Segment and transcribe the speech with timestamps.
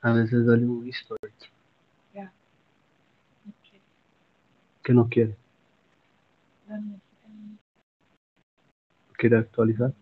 [0.00, 1.34] A veces sale un restart.
[2.14, 2.32] Ya.
[4.82, 5.36] Que no quiere.
[9.16, 9.92] Quiere actualizar.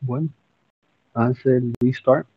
[0.00, 0.28] Bueno.
[1.14, 2.33] Hace el restart.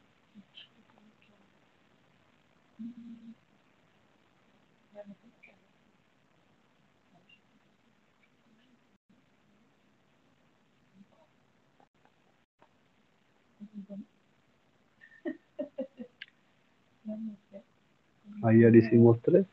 [18.44, 19.46] Le hicimos tres.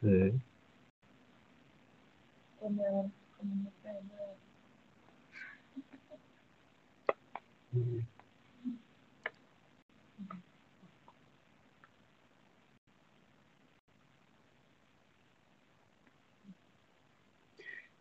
[0.00, 0.32] Sí.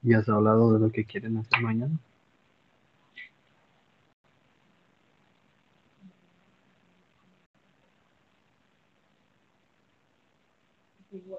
[0.02, 2.00] ¿Y has hablado de lo que quieren hacer mañana?
[11.12, 11.39] to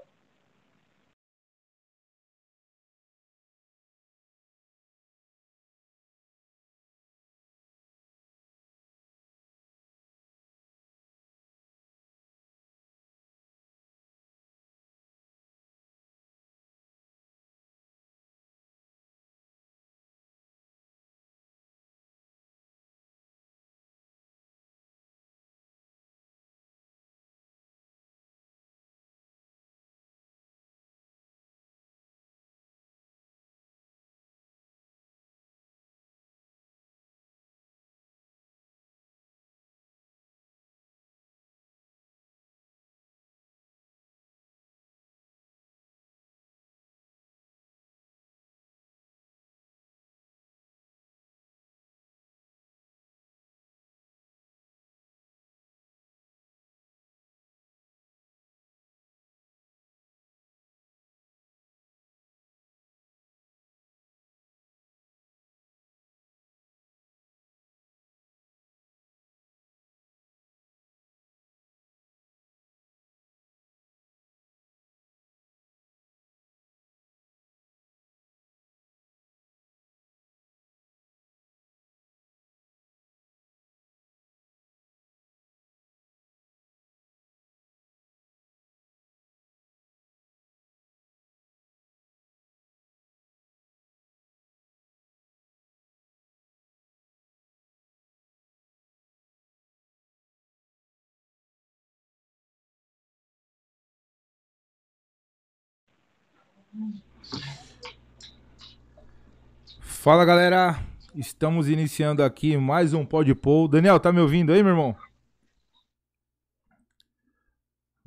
[109.81, 110.79] Fala galera,
[111.17, 113.67] estamos iniciando aqui mais um Pod Pool.
[113.67, 114.97] Daniel, tá me ouvindo aí, meu irmão?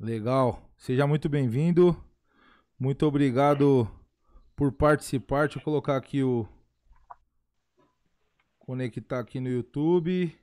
[0.00, 1.94] Legal, seja muito bem-vindo.
[2.78, 3.86] Muito obrigado
[4.56, 5.46] por participar.
[5.46, 6.48] Deixa eu colocar aqui o.
[8.58, 10.34] Conectar aqui no YouTube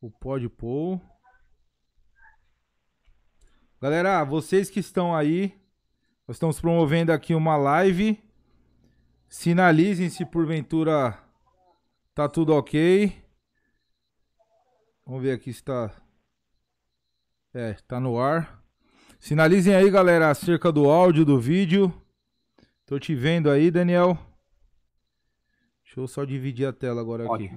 [0.00, 0.98] o Pod Pool.
[3.82, 5.59] Galera, vocês que estão aí,
[6.30, 8.22] nós estamos promovendo aqui uma live
[9.28, 11.18] Sinalizem se porventura
[12.14, 13.12] tá tudo ok.
[15.04, 15.92] Vamos ver aqui se tá.
[17.52, 18.62] É, tá no ar.
[19.18, 21.92] Sinalizem aí, galera, acerca do áudio do vídeo.
[22.86, 24.16] Tô te vendo aí, Daniel.
[25.82, 27.52] Deixa eu só dividir a tela agora aqui.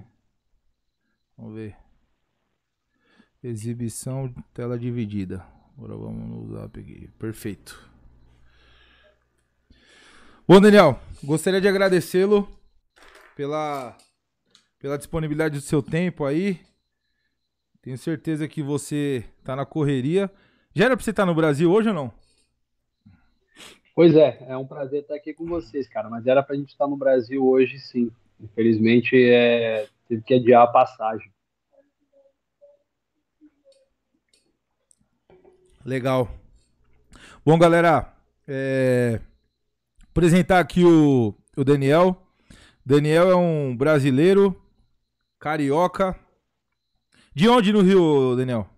[1.37, 1.77] Vamos ver.
[3.43, 5.45] Exibição, tela dividida.
[5.77, 7.07] Agora vamos no zap aqui.
[7.19, 7.92] Perfeito.
[10.45, 12.45] Bom, Daniel, gostaria de agradecê-lo
[13.33, 13.97] pela,
[14.77, 16.59] pela disponibilidade do seu tempo aí.
[17.81, 20.29] Tenho certeza que você tá na correria.
[20.75, 22.11] Já era pra você estar no Brasil hoje ou não?
[23.95, 26.09] Pois é, é um prazer estar aqui com vocês, cara.
[26.09, 28.11] Mas era pra gente estar no Brasil hoje, sim.
[28.37, 31.31] Infelizmente, é, teve que adiar a passagem.
[35.85, 36.29] Legal.
[37.45, 38.13] Bom, galera,
[38.45, 39.21] é,
[40.17, 42.21] apresentar aqui o, o Daniel.
[42.85, 44.55] Daniel é um brasileiro,
[45.39, 46.15] carioca.
[47.33, 48.69] De onde no Rio, Daniel?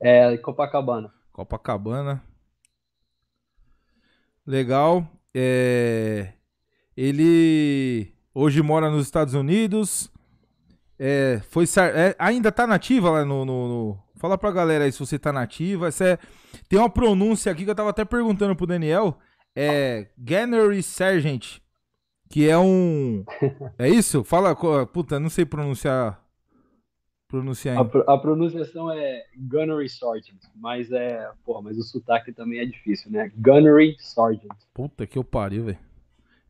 [0.00, 1.12] É, Copacabana.
[1.30, 2.22] Copacabana.
[4.46, 5.06] Legal.
[5.34, 6.32] É,
[6.96, 10.10] Ele hoje mora nos Estados Unidos
[10.98, 14.92] É, foi sar- é, ainda tá nativa lá no, no- no- Fala pra galera aí
[14.92, 15.88] se você tá nativa.
[15.88, 16.18] Essa é-
[16.70, 19.18] Tem uma pronúncia aqui que eu tava até perguntando pro Daniel.
[19.56, 21.60] É Gunnery Sergeant.
[22.28, 23.24] Que é um.
[23.78, 24.22] É isso?
[24.22, 24.54] Fala.
[24.86, 26.22] Puta, não sei pronunciar.
[27.28, 32.64] Pronunciar A, a pronunciação é Gunnery Sergeant, mas é, pô, mas o sotaque também é
[32.64, 33.32] difícil, né?
[33.36, 34.54] Gunnery Sergeant.
[34.72, 35.78] Puta que eu pariu, velho.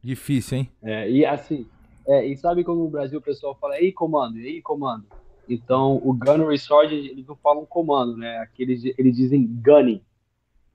[0.03, 0.71] Difícil, hein?
[0.83, 1.67] É, e assim,
[2.07, 5.07] é, e sabe como no Brasil o pessoal fala, ei comando, ei comando.
[5.49, 8.39] Então, o Gunnery Sergeant, eles não falam comando, né?
[8.39, 10.03] Aqui eles, eles dizem gunning.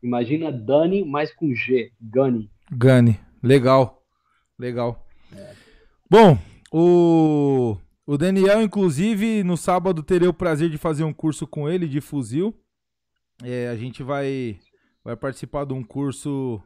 [0.01, 2.49] Imagina Dunning, mas com G, gunning.
[2.71, 3.19] Gane.
[3.41, 4.03] Legal.
[4.57, 5.07] Legal.
[6.09, 6.37] Bom,
[6.71, 11.87] o, o Daniel, inclusive, no sábado terei o prazer de fazer um curso com ele
[11.87, 12.53] de fuzil.
[13.43, 14.59] É, a gente vai,
[15.03, 16.61] vai participar de um curso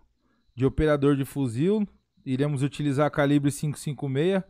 [0.56, 1.88] de operador de fuzil.
[2.26, 4.44] Iremos utilizar calibre 556.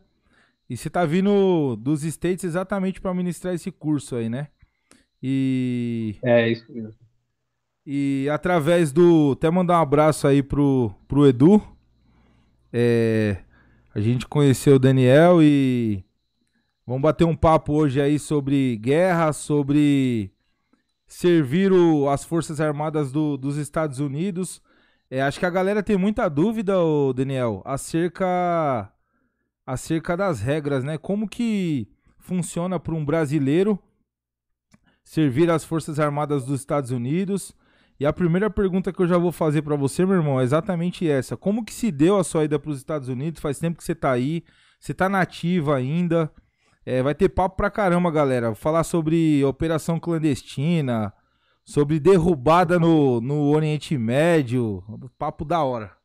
[0.68, 4.48] E você tá vindo dos States exatamente para ministrar esse curso aí, né?
[5.22, 7.05] E É, isso mesmo.
[7.86, 9.32] E através do.
[9.32, 11.62] Até mandar um abraço aí pro, pro Edu.
[12.72, 13.38] É,
[13.94, 16.04] a gente conheceu o Daniel e
[16.86, 20.30] vamos bater um papo hoje aí sobre guerra, sobre
[21.06, 24.60] servir o- as Forças Armadas do- dos Estados Unidos.
[25.08, 28.92] É, acho que a galera tem muita dúvida, ô Daniel, acerca,
[29.64, 30.98] acerca das regras, né?
[30.98, 33.78] Como que funciona para um brasileiro
[35.04, 37.54] servir as Forças Armadas dos Estados Unidos?
[37.98, 41.08] E a primeira pergunta que eu já vou fazer pra você, meu irmão, é exatamente
[41.08, 41.36] essa.
[41.36, 43.40] Como que se deu a sua ida pros Estados Unidos?
[43.40, 44.44] Faz tempo que você tá aí,
[44.78, 46.30] você tá nativa ainda.
[46.84, 48.48] É, vai ter papo pra caramba, galera.
[48.48, 51.12] Vou falar sobre operação clandestina,
[51.64, 54.84] sobre derrubada no, no Oriente Médio.
[55.18, 55.96] Papo da hora.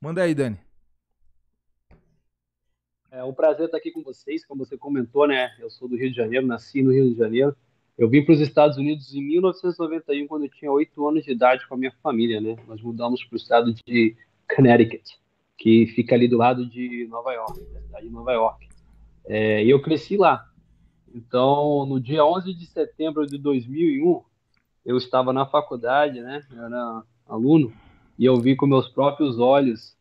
[0.00, 0.58] Manda aí, Dani.
[3.10, 5.54] É um prazer estar aqui com vocês, como você comentou, né?
[5.60, 7.56] Eu sou do Rio de Janeiro, nasci no Rio de Janeiro.
[7.96, 11.66] Eu vim para os Estados Unidos em 1991, quando eu tinha oito anos de idade
[11.68, 12.56] com a minha família, né?
[12.66, 14.16] Nós mudamos para o estado de
[14.54, 15.18] Connecticut,
[15.56, 18.68] que fica ali do lado de Nova York, da cidade de Nova York.
[19.26, 20.44] É, e eu cresci lá.
[21.14, 24.22] Então, no dia 11 de setembro de 2001,
[24.84, 26.44] eu estava na faculdade, né?
[26.50, 27.72] Eu era aluno,
[28.18, 29.96] e eu vi com meus próprios olhos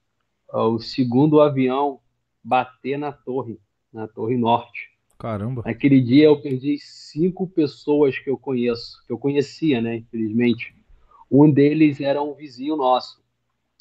[0.50, 2.00] ó, o segundo avião
[2.44, 3.60] bater na torre,
[3.92, 4.93] na torre norte.
[5.24, 5.64] Caramba.
[5.66, 10.76] Naquele dia eu perdi cinco pessoas que eu conheço, que eu conhecia, né, infelizmente.
[11.32, 13.24] Um deles era um vizinho nosso.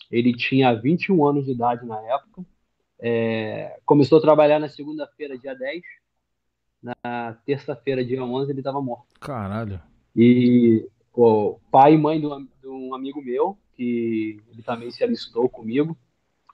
[0.09, 2.47] Ele tinha 21 anos de idade na época.
[3.01, 5.83] É, começou a trabalhar na segunda-feira, dia 10.
[6.81, 9.07] Na terça-feira, dia 11, ele estava morto.
[9.19, 9.81] Caralho.
[10.15, 15.03] E o pai e mãe de um, de um amigo meu, que ele também se
[15.03, 15.97] alistou comigo,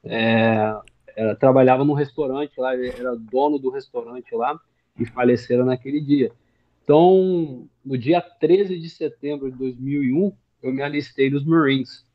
[0.03, 0.81] é,
[1.15, 4.59] era- trabalhava num restaurante lá, ele era dono do restaurante lá,
[4.99, 6.33] e faleceram naquele dia.
[6.83, 12.07] Então, no dia 13 de setembro de 2001, eu me alistei nos Marines.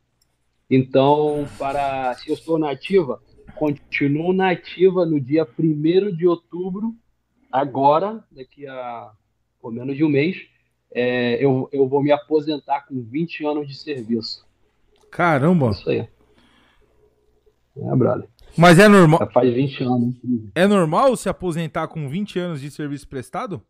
[0.69, 3.21] Então, para se eu estou nativa,
[3.55, 6.95] continuo nativa no dia 1 de outubro,
[7.51, 9.11] agora, daqui a
[9.61, 10.37] pô, menos de um mês,
[10.91, 14.45] é, eu, eu vou me aposentar com 20 anos de serviço.
[15.09, 15.69] Caramba.
[15.69, 16.07] Isso aí.
[17.77, 18.27] É, brother.
[18.57, 20.15] Mas é normal, Já faz 20 anos.
[20.53, 23.61] é normal se aposentar com 20 anos de serviço prestado?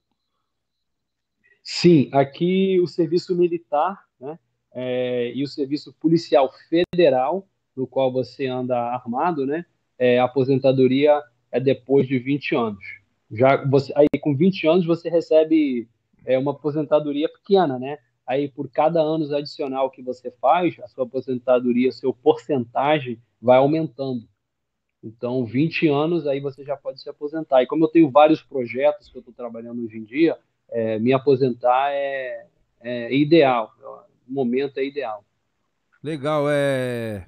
[1.63, 4.37] Sim, aqui o serviço militar né,
[4.73, 9.66] é, e o serviço policial federal, no qual você anda armado, né,
[9.97, 11.21] é, a aposentadoria
[11.52, 12.83] é depois de 20 anos.
[13.31, 15.87] Já você, aí com 20 anos você recebe
[16.25, 17.97] é, uma aposentadoria pequena, né?
[18.25, 24.28] Aí por cada ano adicional que você faz, a sua aposentadoria, seu porcentagem vai aumentando.
[25.04, 27.62] Então, 20 anos aí você já pode se aposentar.
[27.62, 30.38] E como eu tenho vários projetos que eu estou trabalhando hoje em dia,
[30.72, 32.45] é, me aposentar é,
[32.81, 33.74] é ideal.
[34.28, 35.26] O momento é ideal.
[36.02, 37.26] Legal, é.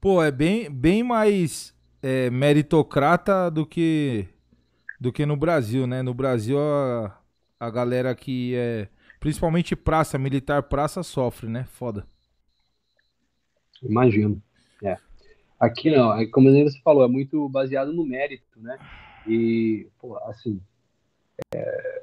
[0.00, 4.28] Pô, é bem, bem mais é, meritocrata do que
[5.00, 6.00] do que no Brasil, né?
[6.00, 7.20] No Brasil a,
[7.58, 11.64] a galera que é principalmente praça, militar praça sofre, né?
[11.64, 12.06] Foda.
[13.82, 14.40] Imagino.
[15.62, 18.76] Aqui não, é como você falou, é muito baseado no mérito, né?
[19.28, 20.60] E, pô, assim,
[21.54, 22.02] é,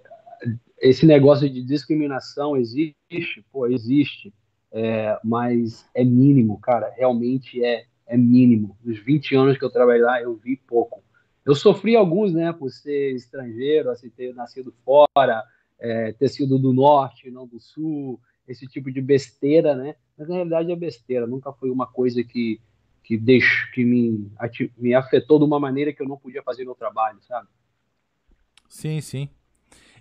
[0.79, 4.33] esse negócio de discriminação existe, pô, existe,
[4.71, 8.77] é, mas é mínimo, cara, realmente é, é mínimo.
[8.81, 11.03] Nos 20 anos que eu trabalhei lá, eu vi pouco.
[11.45, 15.43] Eu sofri alguns, né, por ser estrangeiro, assim, ter nascido fora,
[15.77, 19.95] é, ter sido do norte, não do sul, esse tipo de besteira, né?
[20.17, 22.61] Mas na realidade é besteira, nunca foi uma coisa que
[23.09, 24.31] que deixou, que me,
[24.77, 27.47] me afetou de uma maneira que eu não podia fazer no trabalho, sabe?
[28.67, 29.27] Sim, sim.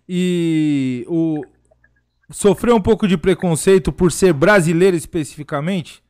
[0.07, 1.43] E o
[2.31, 6.05] sofreu um pouco de preconceito por ser brasileiro especificamente?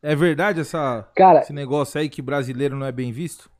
[0.00, 3.50] É verdade essa, Cara, esse negócio aí que brasileiro não é bem visto?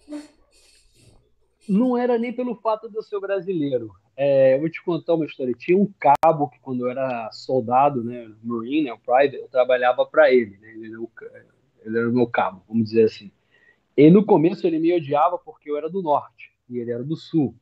[1.68, 3.90] não era nem pelo fato de eu ser brasileiro.
[4.16, 5.54] É, eu vou te contar uma história.
[5.54, 10.06] Tinha um cabo que, quando eu era soldado, né, Marine, né, o Private, eu trabalhava
[10.06, 10.56] para ele.
[10.58, 11.10] Né, ele, era o,
[11.84, 13.30] ele era o meu cabo, vamos dizer assim.
[13.96, 17.16] E no começo ele me odiava porque eu era do norte e ele era do
[17.16, 17.54] sul.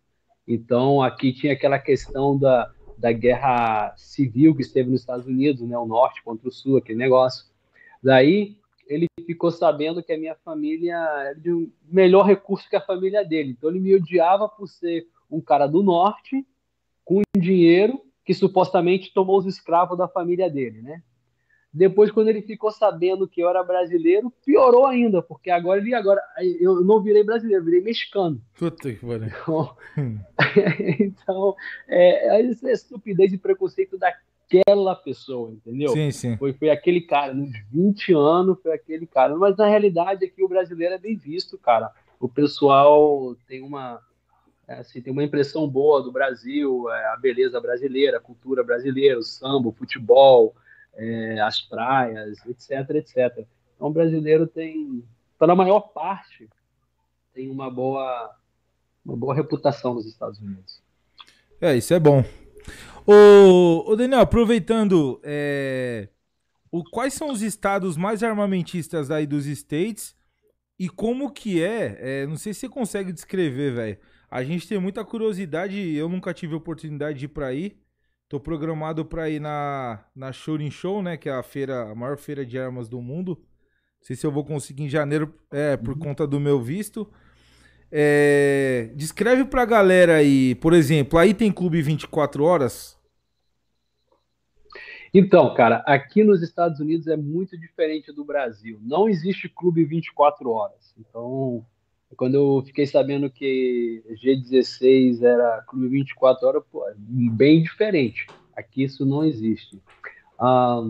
[0.47, 5.77] Então aqui tinha aquela questão da, da guerra civil que esteve nos Estados Unidos, né,
[5.77, 7.47] o norte contra o sul, aquele negócio.
[8.03, 8.57] Daí
[8.87, 13.25] ele ficou sabendo que a minha família era de um melhor recurso que a família
[13.25, 13.51] dele.
[13.51, 16.47] Então ele me odiava por ser um cara do norte
[17.05, 21.03] com dinheiro que supostamente tomou os escravos da família dele, né?
[21.79, 26.21] Depois, quando ele ficou sabendo que eu era brasileiro, piorou ainda, porque agora ele agora
[26.59, 28.43] eu não virei brasileiro, virei mexicano.
[28.59, 29.29] Puta que pariu.
[29.29, 29.77] Então,
[30.99, 31.57] então
[31.87, 35.91] é, é estupidez e preconceito daquela pessoa, entendeu?
[35.91, 36.37] Sim, sim.
[36.37, 39.37] Foi, foi aquele cara, nos 20 anos foi aquele cara.
[39.37, 41.93] Mas na realidade aqui o brasileiro é bem visto, cara.
[42.19, 44.01] O pessoal tem uma,
[44.67, 49.17] é, assim, tem uma impressão boa do Brasil, é, a beleza brasileira, a cultura brasileira,
[49.17, 50.57] o samba, o futebol,
[50.99, 53.47] é, as praias, etc, etc.
[53.75, 55.05] Então, o brasileiro tem,
[55.39, 56.49] pela maior parte,
[57.33, 58.35] tem uma boa,
[59.05, 60.83] uma boa reputação nos Estados Unidos.
[61.61, 62.25] É, isso é bom.
[63.07, 66.09] Ô Daniel, aproveitando, é,
[66.71, 70.15] o, quais são os estados mais armamentistas aí dos States
[70.79, 73.99] e como que é, é não sei se você consegue descrever, velho.
[74.31, 77.79] A gente tem muita curiosidade, eu nunca tive oportunidade de ir para aí.
[78.29, 81.17] Tô programado para ir na, na Shooting Show, né?
[81.17, 83.39] Que é a feira, a maior feira de armas do mundo.
[83.39, 85.99] Não sei se eu vou conseguir em janeiro, é, por uhum.
[86.01, 87.11] conta do meu visto.
[87.91, 92.99] É, descreve pra galera aí, por exemplo, aí tem clube 24 horas?
[95.13, 98.79] Então, cara, aqui nos Estados Unidos é muito diferente do Brasil.
[98.83, 100.95] Não existe clube 24 horas.
[100.99, 101.65] Então,
[102.17, 108.27] quando eu fiquei sabendo que G16 era clube 24 horas, pô, é bem diferente.
[108.57, 109.81] Aqui isso não existe.
[110.39, 110.89] Ah,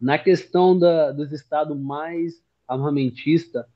[0.00, 3.68] na questão da, dos estados mais armamentista,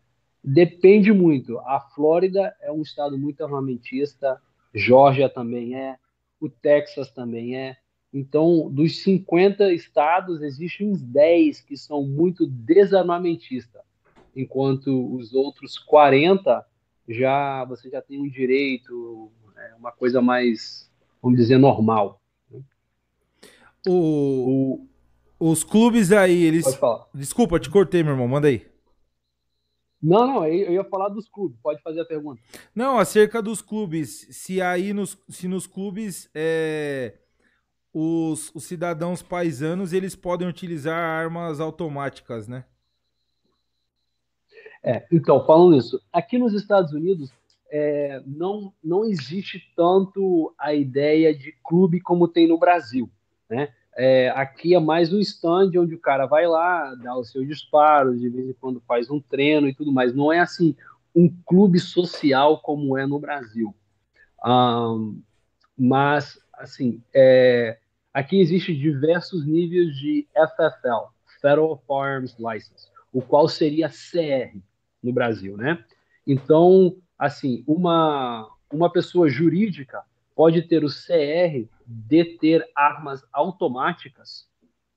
[0.43, 1.59] depende muito.
[1.61, 4.41] A Flórida é um estado muito armamentista,
[4.75, 5.97] Georgia também é,
[6.41, 7.77] o Texas também é.
[8.13, 13.83] Então, dos 50 estados, existem uns 10 que são muito desarmamentistas,
[14.35, 16.65] enquanto os outros 40
[17.09, 20.91] já você já tem um direito, é uma coisa mais,
[21.23, 22.21] vamos dizer, normal.
[22.51, 22.61] Né?
[23.87, 24.87] O,
[25.39, 26.65] o, os clubes aí, eles.
[26.65, 27.07] Pode falar.
[27.15, 28.67] Desculpa, te cortei, meu irmão, manda aí.
[30.03, 32.41] Não, não, eu ia falar dos clubes, pode fazer a pergunta.
[32.75, 37.15] Não, acerca dos clubes, se aí nos, se nos clubes é,
[37.93, 42.67] os, os cidadãos paisanos eles podem utilizar armas automáticas, né?
[44.87, 47.33] É, então, falando isso, aqui nos Estados Unidos
[47.69, 53.11] é, não, não existe tanto a ideia de clube como tem no Brasil.
[53.51, 53.69] Né?
[53.97, 58.21] É, aqui é mais um stand onde o cara vai lá, dá os seus disparos,
[58.21, 60.15] de vez em quando faz um treino e tudo mais.
[60.15, 60.77] Não é assim
[61.13, 63.75] um clube social como é no Brasil.
[64.45, 65.21] Um,
[65.77, 67.77] mas, assim, é,
[68.15, 74.57] aqui existe diversos níveis de FFL, Federal Firearms License, o qual seria CR,
[75.07, 75.83] no Brasil, né?
[76.27, 80.03] Então, assim, uma, uma pessoa jurídica
[80.35, 84.47] pode ter o CR de ter armas automáticas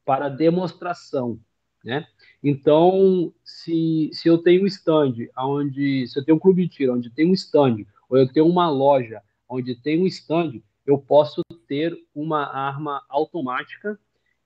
[0.04, 1.40] para demonstração,
[1.84, 2.08] né?
[2.44, 6.96] Então, se, se eu tenho um stand onde, se eu tenho um clube de tiro
[6.96, 11.42] onde tem um stand, ou eu tenho uma loja onde tem um stand, eu posso
[11.68, 14.00] ter uma arma automática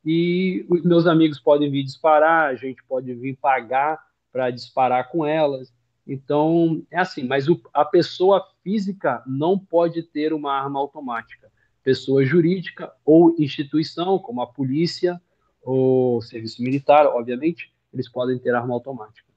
[0.05, 4.00] e os meus amigos podem vir disparar, a gente pode vir pagar
[4.34, 5.72] para disparar com elas.
[6.06, 11.52] Então, é assim, mas o, a pessoa física não pode ter uma arma automática.
[11.84, 15.22] Pessoa jurídica ou instituição, como a polícia
[15.62, 19.32] ou serviço militar, obviamente, eles podem ter arma automática.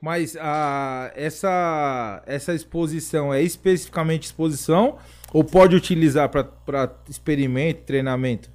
[0.00, 4.98] Mas a, essa, essa exposição é especificamente exposição
[5.32, 8.50] ou pode utilizar para experimento, treinamento?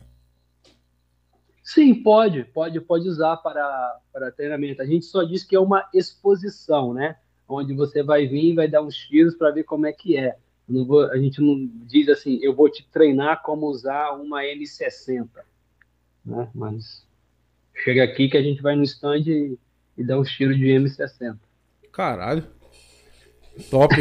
[1.68, 4.82] Sim, pode, pode, pode usar para, para treinamento.
[4.82, 7.18] A gente só diz que é uma exposição, né?
[7.46, 10.38] Onde você vai vir e vai dar uns tiros para ver como é que é.
[10.66, 15.28] Vou, a gente não diz assim, eu vou te treinar como usar uma M60,
[16.26, 16.50] né?
[16.56, 17.06] Mas
[17.84, 19.60] chega aqui que a gente vai no stand e,
[19.98, 21.38] e dá uns tiros de M60.
[21.92, 22.48] Caralho.
[23.70, 23.94] Top.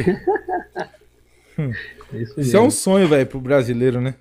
[1.58, 1.72] hum.
[2.14, 4.14] Isso, Isso é um sonho, velho, pro brasileiro, né?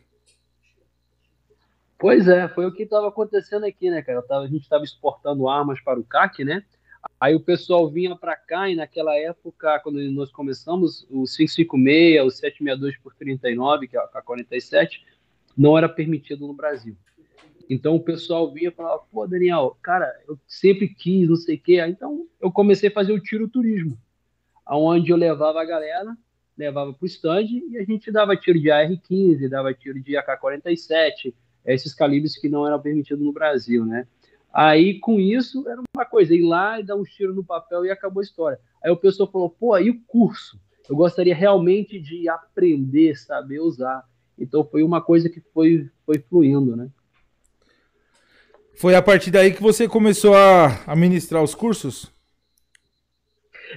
[1.97, 4.21] Pois é, foi o que estava acontecendo aqui, né, cara?
[4.21, 6.63] Tava, a gente estava exportando armas para o CAC, né?
[7.19, 12.29] Aí o pessoal vinha para cá e naquela época, quando nós começamos, o 556, o
[12.31, 15.05] 762 por 39, que é a 47,
[15.57, 16.97] não era permitido no Brasil.
[17.69, 21.61] Então o pessoal vinha e falava, pô, Daniel, cara, eu sempre quis, não sei o
[21.61, 21.79] quê.
[21.87, 23.97] Então eu comecei a fazer o tiro turismo,
[24.65, 26.15] aonde eu levava a galera,
[26.57, 31.33] levava para o stand e a gente dava tiro de AR-15, dava tiro de AK-47,
[31.73, 34.07] esses calibres que não eram permitidos no Brasil, né?
[34.53, 37.91] Aí, com isso, era uma coisa, ir lá e dar um tiro no papel e
[37.91, 38.59] acabou a história.
[38.81, 40.57] Aí o pessoal falou, pô, aí o curso?
[40.87, 44.03] Eu gostaria realmente de aprender, saber usar.
[44.37, 46.89] Então foi uma coisa que foi, foi fluindo, né?
[48.75, 52.13] Foi a partir daí que você começou a, a ministrar os cursos?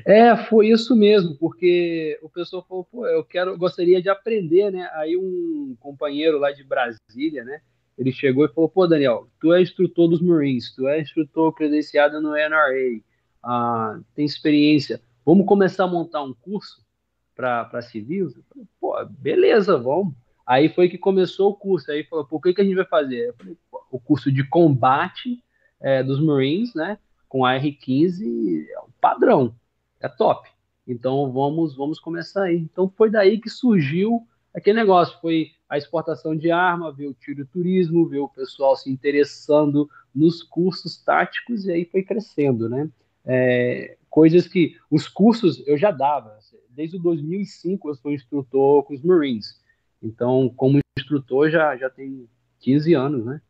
[0.04, 4.88] É, foi isso mesmo, porque o pessoal falou, pô, eu quero, gostaria de aprender, né?
[4.94, 7.60] Aí um companheiro lá de Brasília, né?
[7.98, 12.20] Ele chegou e falou, pô, Daniel, tu é instrutor dos Marines, tu é instrutor credenciado
[12.20, 13.00] no NRA,
[13.42, 16.86] ah, tem experiência, vamos começar a montar um curso
[17.34, 18.32] para civis?
[18.48, 20.14] Falei, pô, beleza, vamos.
[20.46, 21.90] Aí foi que começou o curso.
[21.90, 23.34] Aí falou, por que, que a gente vai fazer?
[23.36, 23.56] Falei,
[23.90, 25.42] o curso de combate
[25.80, 26.98] é, dos Marines, né?
[27.28, 29.54] Com a R15 é o padrão,
[30.00, 30.48] é top.
[30.86, 32.56] Então vamos, vamos começar aí.
[32.56, 35.18] Então foi daí que surgiu aquele negócio.
[35.20, 40.42] Foi a exportação de arma, ver o tiro turismo, ver o pessoal se interessando nos
[40.42, 42.88] cursos táticos e aí foi crescendo, né?
[43.24, 46.38] É, coisas que os cursos eu já dava.
[46.70, 49.60] Desde o 2005 eu sou instrutor com os Marines.
[50.02, 52.28] Então, como instrutor, já, já tem
[52.60, 53.40] 15 anos, né?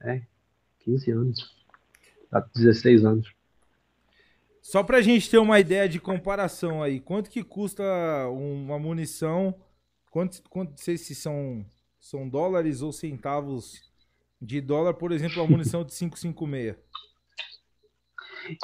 [0.00, 0.22] É,
[0.80, 1.60] 15 anos.
[2.30, 3.32] Tá 16 anos.
[4.62, 7.82] Só pra gente ter uma ideia de comparação aí, quanto que custa
[8.28, 9.54] uma munição?
[10.10, 11.64] Quanto, quanto não sei se são,
[12.00, 13.80] são dólares ou centavos
[14.42, 16.76] de dólar, por exemplo, a munição de 556?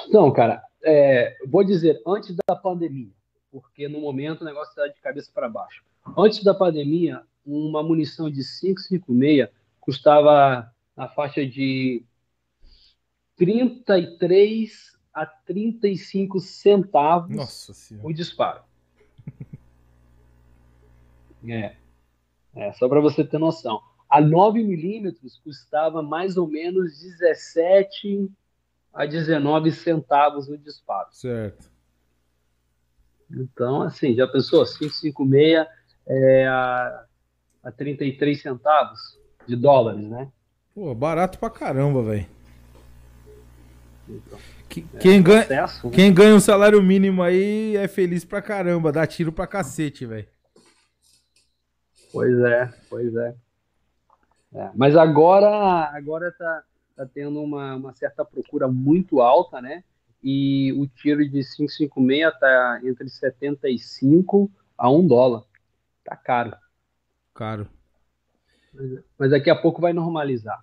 [0.08, 3.12] Então, cara, é, vou dizer, antes da pandemia,
[3.52, 5.84] porque no momento o negócio está de cabeça para baixo.
[6.16, 9.48] Antes da pandemia, uma munição de 556
[9.80, 12.04] custava na faixa de
[13.36, 18.62] 33 a 35 centavos Nossa o disparo.
[21.52, 21.76] É.
[22.54, 23.80] é só para você ter noção.
[24.08, 28.30] A 9 milímetros custava mais ou menos 17
[28.92, 31.08] a 19 centavos o disparo.
[31.12, 31.70] Certo.
[33.30, 34.64] Então, assim, já pensou?
[34.64, 35.66] 556
[36.06, 37.04] é, a,
[37.64, 40.28] a 33 centavos de dólares, né?
[40.74, 42.26] Pô, barato pra caramba, velho.
[44.08, 45.92] Então, é, quem, ganha, processo, né?
[45.92, 50.28] quem ganha um salário mínimo aí é feliz pra caramba, dá tiro pra cacete, velho.
[52.16, 53.34] Pois é, pois é.
[54.54, 54.70] é.
[54.74, 56.62] Mas agora, agora tá,
[56.96, 59.82] tá tendo uma, uma certa procura muito alta, né?
[60.28, 65.44] e o tiro de 556 está entre 75 a 1 dólar.
[66.04, 66.56] Tá caro.
[67.32, 67.68] Caro.
[69.16, 70.60] Mas daqui a pouco vai normalizar.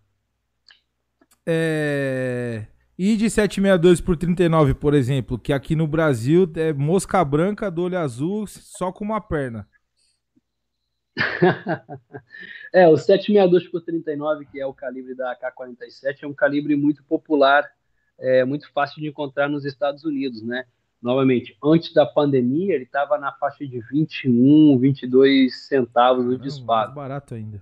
[1.45, 2.65] É...
[2.97, 7.83] E de 762 por 39, por exemplo, que aqui no Brasil é mosca branca do
[7.83, 9.65] olho azul só com uma perna.
[12.73, 17.03] é, o 762 por 39, que é o calibre da AK-47, é um calibre muito
[17.03, 17.69] popular
[18.19, 20.65] é muito fácil de encontrar nos Estados Unidos, né?
[21.01, 26.87] Novamente, antes da pandemia, ele estava na faixa de 21, 22 centavos o disparo.
[26.87, 27.61] Mais barato ainda.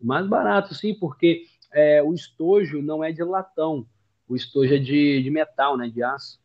[0.00, 3.84] Mais barato, sim, porque é, o estojo não é de latão,
[4.28, 5.88] o estojo é de, de metal, né?
[5.88, 6.38] De aço.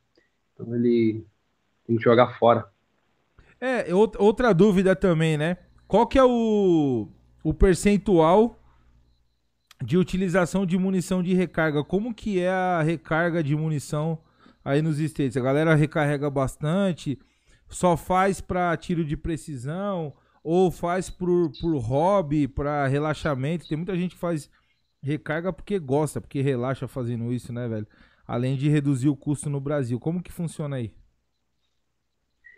[0.54, 1.24] Então ele
[1.86, 2.68] tem que jogar fora.
[3.62, 5.58] É, outra dúvida também, né?
[5.88, 7.08] Qual que é o,
[7.44, 8.62] o percentual
[9.84, 11.84] de utilização de munição de recarga.
[11.84, 14.20] Como que é a recarga de munição
[14.64, 15.38] aí nos States?
[15.38, 17.20] A galera recarrega bastante,
[17.68, 23.68] só faz para tiro de precisão ou faz por, por hobby, para relaxamento.
[23.68, 24.50] Tem muita gente que faz
[25.02, 27.88] recarga porque gosta, porque relaxa fazendo isso, né, velho?
[28.28, 30.00] Além de reduzir o custo no Brasil.
[30.00, 30.94] Como que funciona aí?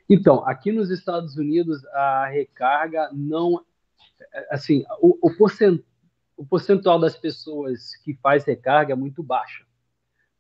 [0.10, 3.64] Então, aqui nos Estados Unidos, a recarga não.
[4.50, 5.84] Assim, o, o porcentagem
[6.36, 9.66] o percentual das pessoas que faz recarga é muito baixo.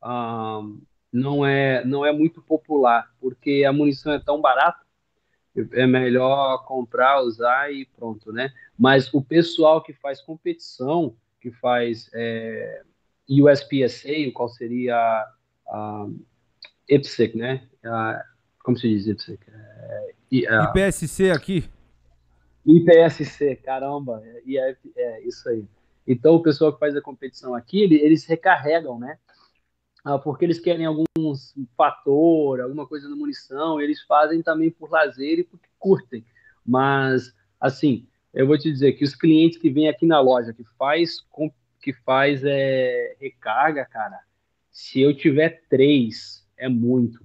[0.03, 4.83] Um, não é não é muito popular porque a munição é tão barata
[5.71, 12.09] é melhor comprar usar e pronto né mas o pessoal que faz competição que faz
[12.13, 12.81] é,
[13.29, 14.97] USPSA qual seria
[15.67, 16.07] a,
[16.89, 18.25] IPSEC né a,
[18.63, 19.07] como se diz
[20.47, 21.69] é, IPSC aqui
[22.65, 25.65] IPSC caramba é, é isso aí
[26.07, 29.17] Então, o pessoal que faz a competição aqui, ele- eles recarregam, né?
[30.03, 31.03] Ah, porque eles querem algum
[31.77, 36.25] fator, alguma coisa na munição, eles fazem também por lazer e porque curtem.
[36.65, 40.63] Mas, assim, eu vou te dizer que os clientes que vêm aqui na loja, que
[40.77, 41.25] faz,
[41.81, 44.19] que faz é, recarga, cara,
[44.71, 47.23] se eu tiver três, é muito.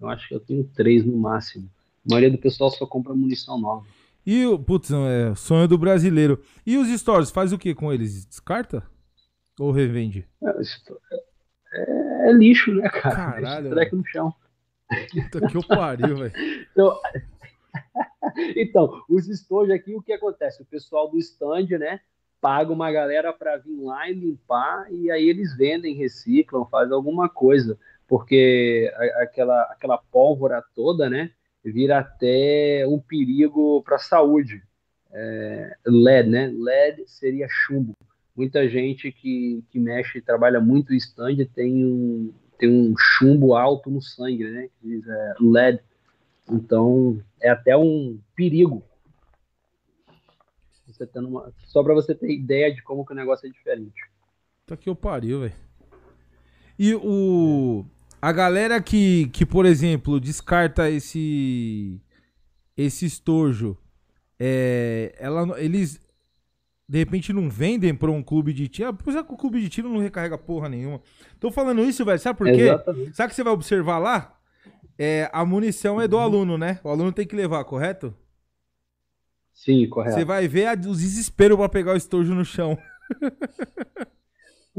[0.00, 1.68] Eu acho que eu tenho três no máximo.
[2.06, 3.84] A maioria do pessoal só compra munição nova.
[4.24, 4.58] E o.
[4.58, 6.42] Putz, é sonho do brasileiro.
[6.66, 8.24] E os stories, faz o que com eles?
[8.26, 8.82] Descarta?
[9.58, 10.26] Ou revende?
[10.42, 13.14] É, é- é lixo, né, cara?
[13.14, 14.32] Caralho, o treco no chão.
[15.12, 16.32] Puta que eu pariu, velho.
[16.72, 16.98] Então,
[18.56, 20.62] então, os estojos aqui, o que acontece?
[20.62, 22.00] O pessoal do stand, né,
[22.40, 27.28] paga uma galera para vir lá e limpar, e aí eles vendem, reciclam, fazem alguma
[27.28, 31.30] coisa, porque aquela, aquela pólvora toda, né,
[31.62, 34.62] vira até um perigo para a saúde.
[35.12, 36.52] É, LED, né?
[36.54, 37.92] LED seria chumbo.
[38.34, 43.54] Muita gente que, que mexe e trabalha muito em stand tem um, tem um chumbo
[43.54, 44.68] alto no sangue, né?
[44.80, 45.80] Que diz, é, LED.
[46.50, 48.82] Então, é até um perigo.
[51.12, 54.00] Tendo uma- Só para você ter ideia de como que o negócio é diferente.
[54.66, 55.54] Puta que eu pariu, velho.
[56.78, 57.84] E o.
[58.20, 62.00] A galera que, que, por exemplo, descarta esse.
[62.76, 63.76] Esse estojo.
[64.38, 66.00] É, ela, eles.
[66.88, 68.88] De repente não vendem pra um clube de tiro.
[68.88, 71.00] Ah, Pois é que o clube de tiro não recarrega porra nenhuma.
[71.38, 72.18] Tô falando isso, velho.
[72.18, 72.62] Sabe por quê?
[72.62, 73.14] Exatamente.
[73.16, 74.34] Sabe que você vai observar lá?
[74.98, 76.80] É, a munição é do aluno, né?
[76.82, 78.14] O aluno tem que levar, correto?
[79.52, 80.16] Sim, correto.
[80.16, 82.78] Você vai ver a- os desesperos pra pegar o estojo no chão.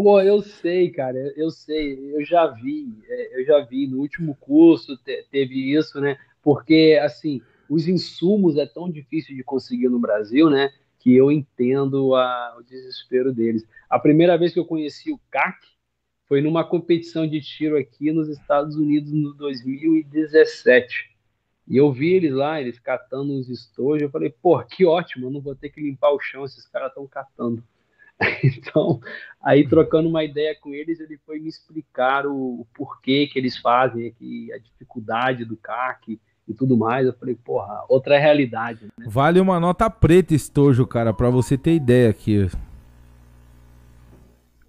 [0.01, 4.33] Pô, eu sei, cara, eu- sei, eu já vi, é, eu já vi no último
[4.33, 6.17] curso te- teve isso, né?
[6.41, 10.71] Porque assim, os insumos é tão difícil de conseguir no Brasil, né?
[10.99, 13.67] Que eu entendo a- o desespero deles.
[13.89, 15.67] A primeira vez que eu conheci o CAC
[16.29, 21.09] foi numa competição de tiro aqui nos Estados Unidos no 2017.
[21.67, 24.03] E eu vi eles lá, eles catando os estojos.
[24.03, 26.87] Eu falei, pô, que ótimo, eu não vou ter que limpar o chão, esses caras
[26.87, 27.61] estão catando.
[28.43, 28.99] Então,
[29.41, 33.57] aí trocando uma ideia com eles, ele foi me explicar o, o porquê que eles
[33.57, 37.05] fazem, que a dificuldade do CAC e tudo mais.
[37.05, 38.85] Eu falei, porra, outra realidade.
[38.85, 39.05] né?
[39.07, 42.47] Vale uma nota preta estojo, cara, pra você ter ideia aqui.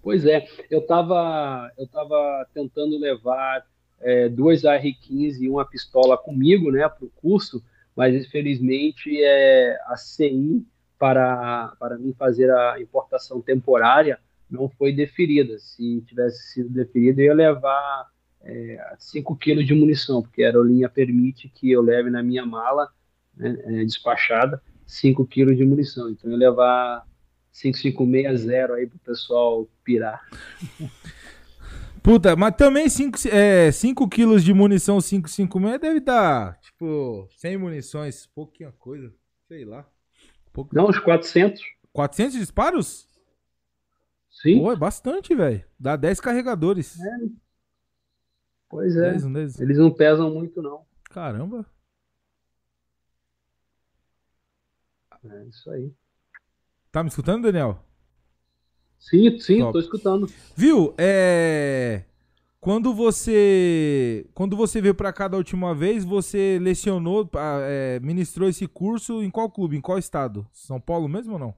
[0.03, 3.63] Pois é, eu estava eu tava tentando levar
[3.99, 7.63] é, duas AR-15 e uma pistola comigo, né, para o curso,
[7.95, 10.65] mas infelizmente é, a CI
[11.01, 15.57] para, para mim fazer a importação temporária não foi deferida.
[15.57, 18.07] Se tivesse sido deferida, eu ia levar
[18.99, 22.87] 5 quilos de munição, porque a aerolinha permite que eu leve na minha mala,
[23.35, 26.07] né, é, despachada, 5 quilos de munição.
[26.07, 27.03] Então, eu ia levar
[27.51, 30.21] 5560 aí pro pessoal pirar.
[32.03, 38.27] Puta, mas também 5 é, cinco quilos de munição 556 deve dar, tipo, 100 munições,
[38.35, 39.11] pouquinha coisa,
[39.47, 39.87] sei lá.
[40.53, 40.75] Pouco...
[40.75, 41.61] Não, uns 400.
[41.93, 43.07] 400 disparos?
[44.29, 44.59] Sim.
[44.59, 45.63] Pô, é bastante, velho.
[45.79, 46.97] Dá 10 carregadores.
[48.69, 49.11] Pois é.
[49.11, 49.59] 10, 10.
[49.61, 50.85] Eles não pesam muito, não.
[51.09, 51.65] Caramba.
[55.23, 55.93] É isso aí.
[56.91, 57.85] Tá me escutando, Daniel?
[58.97, 59.73] Sim, sim, Top.
[59.73, 60.27] tô escutando.
[60.55, 60.93] Viu?
[60.97, 62.03] É.
[62.61, 64.23] Quando você.
[64.35, 69.23] Quando você veio pra cá da última vez, você lecionou, ah, é, ministrou esse curso
[69.23, 69.75] em qual clube?
[69.75, 70.47] Em qual estado?
[70.53, 71.55] São Paulo mesmo ou não?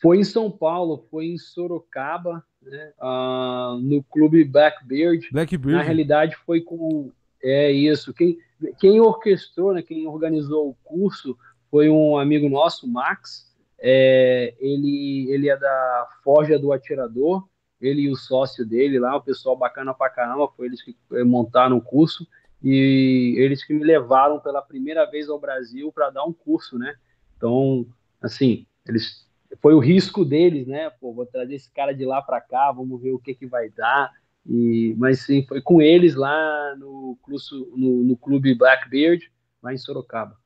[0.00, 5.26] Foi em São Paulo, foi em Sorocaba, né, ah, no clube Blackbeard.
[5.26, 5.84] Na Blackbeard.
[5.84, 7.12] realidade, foi com.
[7.42, 8.14] É isso.
[8.14, 8.38] Quem,
[8.78, 11.36] quem orquestrou, né, quem organizou o curso
[11.70, 13.54] foi um amigo nosso, Max.
[13.78, 17.46] É, ele, ele é da Forja do Atirador,
[17.80, 21.24] ele e o sócio dele lá, o pessoal bacana pra caramba, foi eles que eh,
[21.24, 22.26] montaram o curso
[22.62, 26.94] e eles que me levaram pela primeira vez ao Brasil para dar um curso, né?
[27.36, 27.86] Então,
[28.20, 29.26] assim, eles
[29.60, 30.90] foi o risco deles, né?
[31.00, 33.70] Pô, vou trazer esse cara de lá para cá, vamos ver o que que vai
[33.70, 34.12] dar.
[34.46, 39.30] E, mas sim, foi com eles lá no, curso, no, no clube Blackbeard,
[39.62, 40.36] lá em Sorocaba.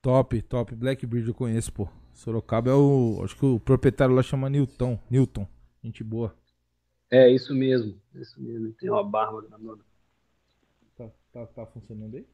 [0.00, 0.74] Top, top.
[0.74, 1.88] Blackbeard eu conheço, pô.
[2.12, 3.20] Sorocaba é o.
[3.24, 4.98] Acho que o proprietário lá chama Newton.
[5.10, 5.46] Newton.
[5.82, 6.36] Gente boa.
[7.10, 8.72] É, isso mesmo, isso mesmo.
[8.74, 9.76] Tem uma barba na.
[10.96, 12.26] Tá, tá, tá funcionando aí?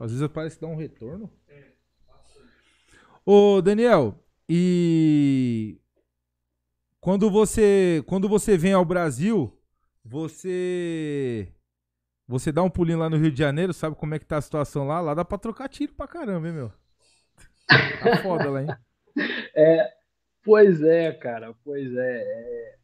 [0.00, 1.30] Às vezes parece que dá um retorno.
[3.24, 5.78] Ô, Daniel, e
[7.00, 9.56] quando você quando você vem ao Brasil,
[10.04, 11.52] você
[12.26, 14.42] você dá um pulinho lá no Rio de Janeiro, sabe como é que tá a
[14.42, 15.00] situação lá?
[15.00, 16.72] Lá dá pra trocar tiro pra caramba, hein, meu?
[17.68, 18.68] Tá foda lá, hein?
[20.44, 22.22] Pois é, cara, pois é.
[22.22, 22.76] É,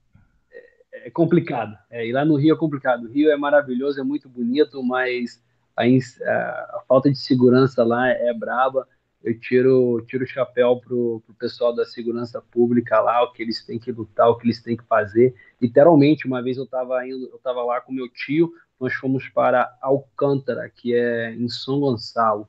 [0.92, 1.76] é- é complicado.
[1.90, 3.04] É, ir lá no Rio é complicado.
[3.04, 5.42] O Rio é maravilhoso, é muito bonito, mas
[5.76, 8.86] a, a- a falta de segurança lá é braba.
[9.22, 13.64] Eu tiro, tiro o chapéu pro, pro pessoal da segurança pública lá, o que eles
[13.64, 15.34] têm que lutar, o que eles têm que fazer.
[15.60, 19.76] Literalmente, uma vez eu estava indo, eu estava lá com meu tio, nós fomos para
[19.82, 22.48] Alcântara, que é em São Gonçalo.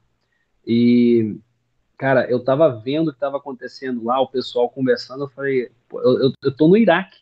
[0.66, 1.38] E
[2.00, 6.20] Cara, eu tava vendo o que tava acontecendo lá, o pessoal conversando, eu falei, eu,
[6.22, 7.20] eu, eu tô no Iraque.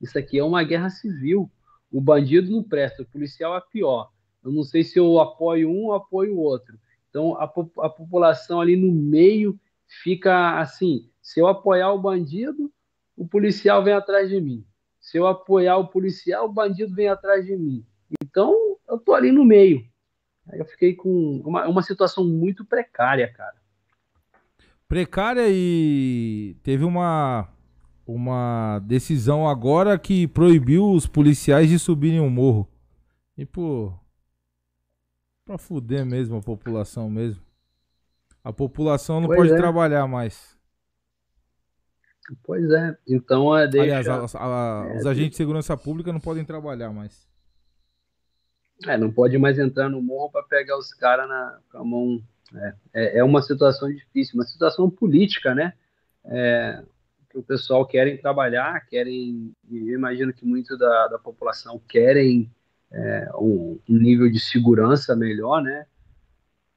[0.00, 1.50] Isso aqui é uma guerra civil.
[1.92, 4.10] O bandido não presta, o policial é pior.
[4.42, 6.78] Eu não sei se eu apoio um ou apoio o outro.
[7.10, 9.60] Então, a, a população ali no meio
[10.02, 12.72] fica assim: se eu apoiar o bandido,
[13.14, 14.64] o policial vem atrás de mim.
[14.98, 17.84] Se eu apoiar o policial, o bandido vem atrás de mim.
[18.22, 19.86] Então, eu tô ali no meio.
[20.48, 23.63] Aí eu fiquei com uma, uma situação muito precária, cara.
[24.94, 27.48] Precária e teve uma,
[28.06, 32.68] uma decisão agora que proibiu os policiais de subirem o morro.
[33.36, 33.92] E, pô,
[35.44, 37.42] pra fuder mesmo a população mesmo.
[38.44, 39.56] A população não Pois pode é.
[39.56, 40.56] trabalhar mais.
[42.44, 42.96] Pois é.
[43.08, 46.92] Então, é, deixa, Aliás, a- a- É, os agentes de segurança pública não podem trabalhar
[46.92, 47.26] mais.
[48.86, 52.22] é, não pode mais entrar no morro para pegar os caras na com a mão.
[52.54, 55.72] É, é, é uma situação difícil, uma situação política, né?
[56.26, 56.82] É,
[57.30, 59.54] que o pessoal querem trabalhar, querem.
[59.70, 62.50] Eu imagino que muito da, da população querem
[62.92, 65.86] é, um, um nível de segurança melhor, né?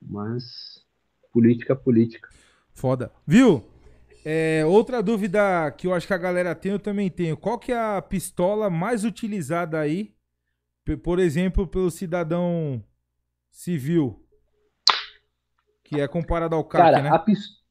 [0.01, 0.83] Mas
[1.31, 2.29] política, política.
[2.73, 3.11] Foda.
[3.25, 3.63] Viu?
[4.25, 7.37] É, outra dúvida que eu acho que a galera tem, eu também tenho.
[7.37, 10.13] Qual que é a pistola mais utilizada aí,
[11.03, 12.83] por exemplo, pelo cidadão
[13.51, 14.26] civil?
[15.87, 17.09] Que é comparado ao CAC, Cara, né?
[17.09, 17.61] a pis-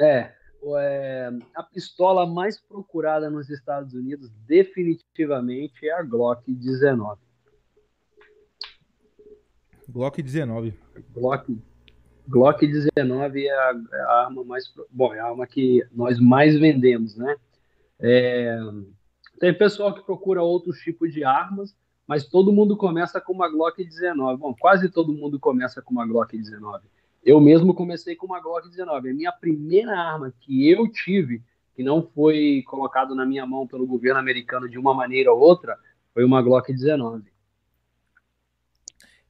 [0.00, 0.32] é,
[0.78, 7.20] é, a pistola mais procurada nos Estados Unidos definitivamente é a Glock 19.
[9.88, 10.74] Glock 19.
[11.12, 11.58] Glock,
[12.26, 14.72] Glock 19 é a, é a arma mais.
[14.90, 17.36] Bom, é a arma que nós mais vendemos, né?
[18.00, 18.58] É,
[19.38, 23.84] tem pessoal que procura outros tipos de armas, mas todo mundo começa com uma Glock
[23.84, 24.38] 19.
[24.40, 26.84] Bom, quase todo mundo começa com uma Glock 19.
[27.24, 29.10] Eu mesmo comecei com uma Glock 19.
[29.10, 31.42] A minha primeira arma que eu tive,
[31.74, 35.78] que não foi colocado na minha mão pelo governo americano de uma maneira ou outra,
[36.12, 37.32] foi uma Glock 19.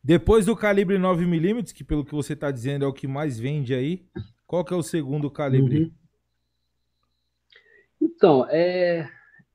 [0.02, 3.74] Depois do calibre 9mm, que pelo que você tá dizendo é o que mais vende
[3.74, 4.04] aí,
[4.46, 5.85] qual que é o segundo calibre?
[5.85, 5.92] Uhum.
[8.02, 9.09] Então, é,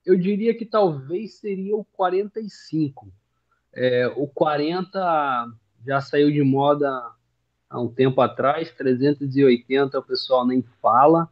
[0.03, 3.11] eu diria que talvez seria o 45.
[3.73, 5.47] É, o 40
[5.85, 6.89] já saiu de moda
[7.69, 11.29] há um tempo atrás, 380 o pessoal nem fala.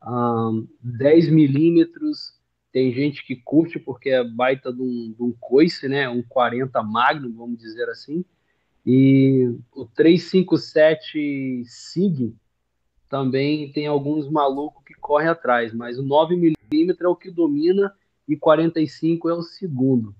[0.00, 2.34] Ahn, 10 milímetros,
[2.72, 6.08] tem gente que curte porque é baita de um, de um coice, né?
[6.08, 8.24] Um 40 Magnum, vamos dizer assim.
[8.86, 12.34] E o 357 SIG
[13.08, 17.94] também tem alguns malucos que correm atrás, mas o 9mm é o que domina
[18.28, 20.14] e 45 é o segundo.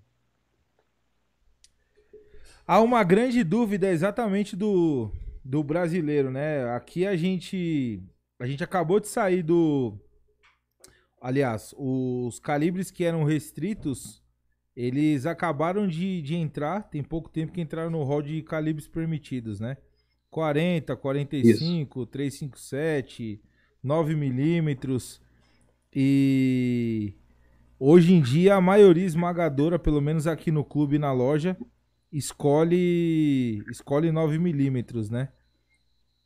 [2.66, 5.11] Há uma grande dúvida exatamente do,
[5.44, 6.64] do brasileiro, né?
[6.74, 8.02] Aqui a gente
[8.38, 9.98] a gente acabou de sair do
[11.20, 14.22] aliás, os calibres que eram restritos,
[14.76, 19.61] eles acabaram de, de entrar, tem pouco tempo que entraram no rol de calibres permitidos,
[19.61, 19.76] né?
[20.30, 23.40] 40, 45, 357,
[23.83, 25.22] 9 milímetros
[25.94, 27.14] e
[27.78, 31.57] hoje em dia a maioria esmagadora, pelo menos aqui no clube e na loja,
[32.14, 35.29] escolhe escolhe 9 milímetros, né?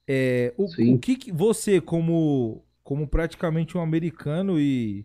[0.06, 5.04] É, o, o que, que você como como praticamente um americano e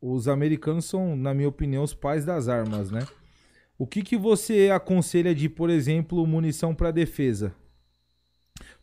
[0.00, 3.06] os americanos são, na minha opinião, os pais das armas, né?
[3.78, 7.54] O que que você aconselha de, por exemplo, munição para defesa?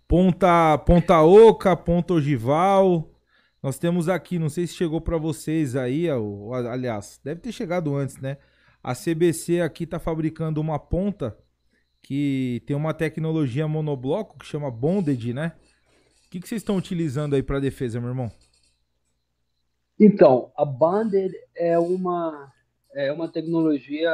[0.08, 3.10] Ponta ponta oca, ponta ogival.
[3.62, 7.96] Nós temos aqui, não sei se chegou para vocês aí, ou, aliás, deve ter chegado
[7.96, 8.38] antes, né?
[8.84, 11.38] A CBC aqui tá fabricando uma ponta
[12.02, 15.54] que tem uma tecnologia monobloco que chama bonded, né?
[16.26, 18.32] O que, que vocês estão utilizando aí para defesa, meu irmão?
[20.00, 22.52] Então, a Banded é uma
[22.96, 24.12] é uma tecnologia,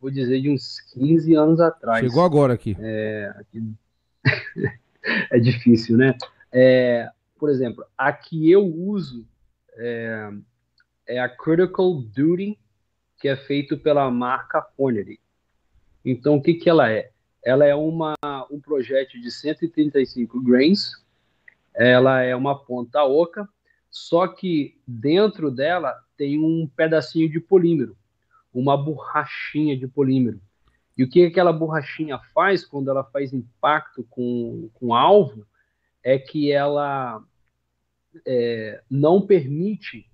[0.00, 2.00] vou dizer, de uns 15 anos atrás.
[2.00, 2.76] Chegou agora aqui.
[5.30, 6.16] é difícil, né?
[6.52, 9.26] É, por exemplo, a que eu uso
[9.76, 10.30] é,
[11.06, 12.58] é a Critical Duty,
[13.24, 15.18] que é feito pela marca Hornady.
[16.04, 17.10] Então, o que, que ela é?
[17.42, 18.14] Ela é uma,
[18.50, 21.02] um projétil de 135 grains,
[21.74, 23.48] ela é uma ponta oca,
[23.90, 27.96] só que dentro dela tem um pedacinho de polímero,
[28.52, 30.38] uma borrachinha de polímero.
[30.94, 35.46] E o que aquela borrachinha faz quando ela faz impacto com, com alvo
[36.02, 37.24] é que ela
[38.26, 40.10] é, não permite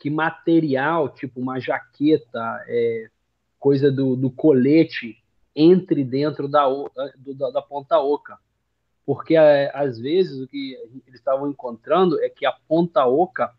[0.00, 3.10] que material, tipo uma jaqueta, é,
[3.58, 5.22] coisa do, do, colete,
[5.54, 6.66] entre dentro da,
[7.36, 8.38] da, da ponta oca.
[9.04, 10.74] Porque, é, às vezes, o que
[11.06, 13.52] eles estavam encontrando é que a ponta oca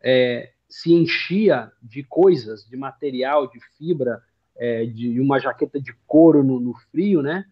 [0.00, 4.22] é, se enchia de coisas, de material, de fibra,
[4.56, 7.44] é, de uma jaqueta de couro no, no, frio, né?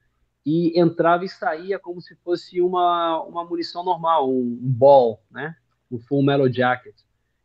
[0.46, 5.56] E entrava e saía como se fosse uma, uma munição normal, um, um ball, né?
[5.90, 6.94] Um full metal jacket.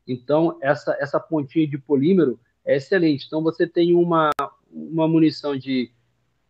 [0.08, 3.26] Então, essa, essa pontinha de polímero é excelente.
[3.26, 4.30] Então, você tem uma,
[4.72, 5.92] uma munição de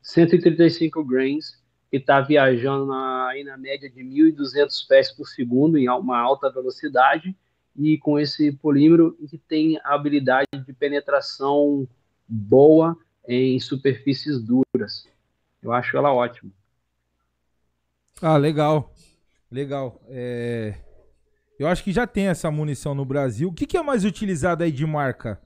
[0.01, 5.87] 135 grains que está viajando na, aí na média de 1.200 pés por segundo em
[5.89, 7.35] uma alta velocidade
[7.77, 11.87] e com esse polímero que tem a habilidade de penetração
[12.27, 15.07] boa em superfícies duras.
[15.61, 16.51] Eu acho ela ótima.
[18.21, 18.93] Ah, legal.
[19.51, 20.01] Legal.
[20.07, 20.75] É...
[21.57, 23.49] Eu acho que já tem essa munição no Brasil.
[23.49, 25.41] O que, que é mais utilizado aí de marca?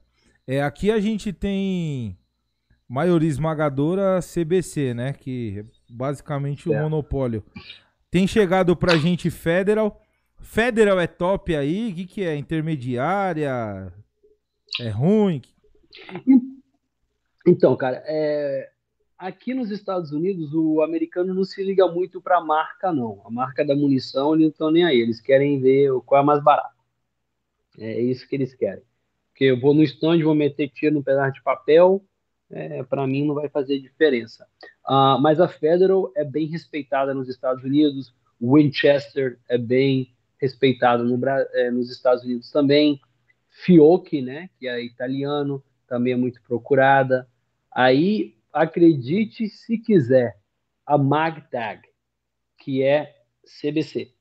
[0.47, 2.17] É, aqui a gente tem
[2.87, 5.13] maioria esmagadora CBC, né?
[5.13, 6.81] Que é basicamente o é.
[6.81, 7.43] monopólio.
[8.09, 10.01] Tem chegado pra gente Federal.
[10.41, 11.91] Federal é top aí?
[11.91, 12.35] O que, que é?
[12.35, 13.93] Intermediária?
[14.79, 15.41] É ruim?
[17.45, 18.69] Então, cara, é...
[19.19, 23.21] aqui nos Estados Unidos o americano não se liga muito para a marca, não.
[23.25, 24.99] A marca da munição eles não estão nem aí.
[24.99, 26.79] Eles querem ver qual é mais barato.
[27.77, 28.83] É isso que eles querem.
[29.29, 32.03] Porque eu vou no stand, vou meter tiro no pedaço de papel,
[32.49, 34.47] é, para mim não vai fazer diferença.
[34.87, 41.19] Uh, mas a Federal é bem respeitada nos Estados Unidos, Winchester é bem respeitado no,
[41.53, 42.99] é, nos Estados Unidos também,
[43.49, 47.27] Fiocchi, né, que é italiano, também é muito procurada.
[47.71, 50.37] Aí, acredite se quiser,
[50.85, 51.81] a MagTag,
[52.57, 54.11] que é CBC.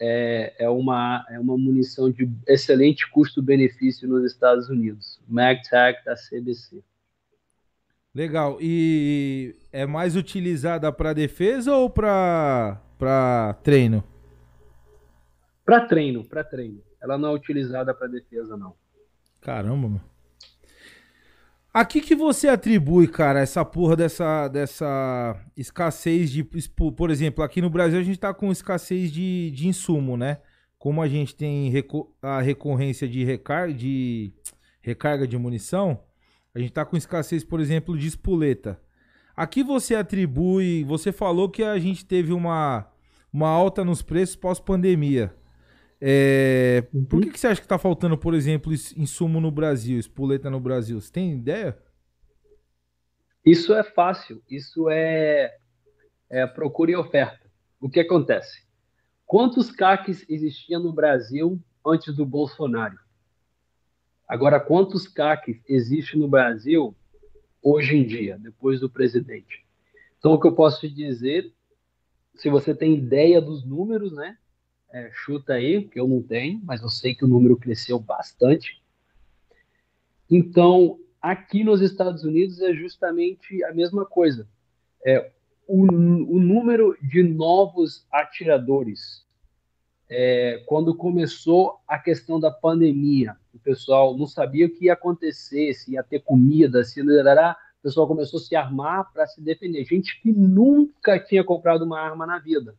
[0.00, 5.20] É, é, uma, é uma munição de excelente custo-benefício nos Estados Unidos.
[5.28, 6.82] MagTag da CBC.
[8.14, 8.58] Legal.
[8.60, 12.80] E é mais utilizada para defesa ou para
[13.62, 14.04] treino?
[15.64, 16.82] Para treino, para treino.
[17.00, 18.74] Ela não é utilizada para defesa, não.
[19.40, 20.17] Caramba, mano.
[21.72, 26.42] A que, que você atribui, cara, essa porra dessa, dessa escassez de.
[26.42, 30.38] Por exemplo, aqui no Brasil a gente tá com escassez de, de insumo, né?
[30.78, 31.72] Como a gente tem
[32.22, 34.32] a recorrência de recarga de,
[34.80, 36.00] recarga de munição,
[36.54, 38.80] a gente tá com escassez, por exemplo, de espoleta.
[39.36, 40.84] Aqui você atribui.
[40.84, 42.90] Você falou que a gente teve uma,
[43.32, 45.34] uma alta nos preços pós-pandemia.
[46.00, 47.04] É, uhum.
[47.04, 50.60] Por que, que você acha que está faltando, por exemplo, insumo no Brasil, espoleta no
[50.60, 51.00] Brasil?
[51.00, 51.76] Você tem ideia?
[53.44, 54.42] Isso é fácil.
[54.48, 55.56] Isso é,
[56.30, 57.50] é procura e oferta.
[57.80, 58.62] O que acontece?
[59.26, 62.98] Quantos CACs existiam no Brasil antes do Bolsonaro?
[64.26, 66.94] Agora, quantos CACs existem no Brasil
[67.62, 69.66] hoje em dia, depois do presidente?
[70.18, 71.52] Então, o que eu posso te dizer,
[72.34, 74.36] se você tem ideia dos números, né?
[74.90, 78.82] É, chuta aí, que eu não tenho, mas eu sei que o número cresceu bastante.
[80.30, 84.48] Então, aqui nos Estados Unidos é justamente a mesma coisa.
[85.04, 85.30] É,
[85.66, 89.26] o, o número de novos atiradores,
[90.08, 95.74] é, quando começou a questão da pandemia, o pessoal não sabia o que ia acontecer,
[95.74, 97.04] se ia ter comida, se ia...
[97.04, 99.84] o pessoal começou a se armar para se defender.
[99.84, 102.74] Gente que nunca tinha comprado uma arma na vida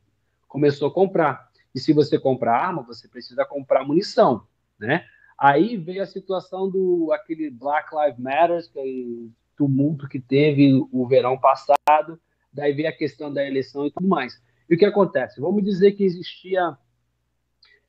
[0.48, 1.49] começou a comprar.
[1.74, 4.46] E se você compra arma, você precisa comprar munição,
[4.80, 5.06] né?
[5.38, 11.40] Aí veio a situação do aquele Black Lives Matter, que tumulto que teve o verão
[11.40, 12.20] passado,
[12.52, 14.42] daí veio a questão da eleição e tudo mais.
[14.70, 15.40] E o que acontece?
[15.40, 16.78] Vamos dizer que existia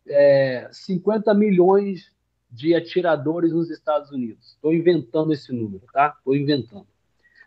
[0.06, 2.12] é, 50 milhões
[2.50, 4.52] de atiradores nos Estados Unidos.
[4.52, 6.14] Estou inventando esse número, tá?
[6.18, 6.86] Estou inventando.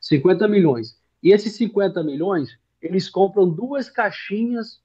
[0.02, 0.98] 50 milhões.
[1.22, 4.83] E esses 50 milhões, eles compram duas caixinhas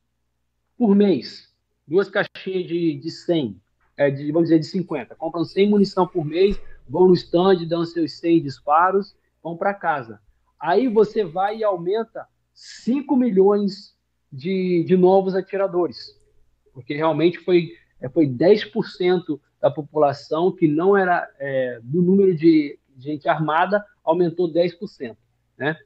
[0.79, 1.53] por mês.
[1.87, 3.61] Duas caixinhas de, de 100,
[3.97, 5.17] é, de, vamos dizer, de 50.
[5.17, 6.59] Compram 100 munição por mês,
[6.89, 10.21] vão no stand, dão seus 100 disparos, vão para casa.
[10.61, 13.97] Aí você vai e aumenta 5 milhões
[14.33, 16.17] de, de novos atiradores.
[16.73, 22.79] Porque realmente foi, é, foi 10% da população que não era é, do número de
[22.97, 25.17] gente armada, aumentou 10%.
[25.57, 25.77] Né?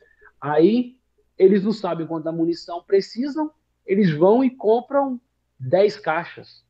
[0.40, 0.96] Aí
[1.38, 3.50] eles não sabem quanta munição precisam,
[3.86, 5.20] eles vão e compram
[5.58, 6.64] 10 caixas.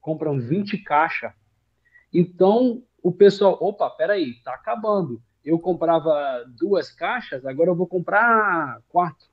[0.00, 1.32] compram 20 caixas.
[2.12, 5.22] Então, o pessoal, opa, peraí, tá acabando.
[5.44, 9.28] Eu comprava duas caixas, agora eu vou comprar quatro.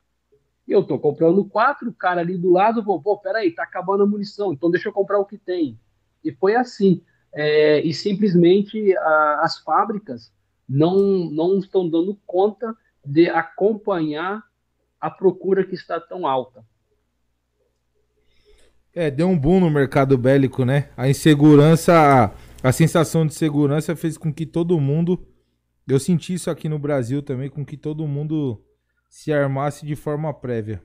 [0.67, 4.03] E eu tô comprando quatro, o cara ali do lado, vou, pô, peraí, tá acabando
[4.03, 5.79] a munição, então deixa eu comprar o que tem.
[6.23, 7.01] E foi assim.
[7.33, 10.33] É, e simplesmente a, as fábricas
[10.67, 14.43] não, não estão dando conta de acompanhar
[14.99, 16.65] a procura que está tão alta.
[18.93, 20.89] É, deu um boom no mercado bélico, né?
[20.97, 22.33] A insegurança,
[22.63, 25.27] a sensação de segurança fez com que todo mundo.
[25.87, 28.61] Eu senti isso aqui no Brasil também, com que todo mundo
[29.09, 30.81] se armasse de forma prévia.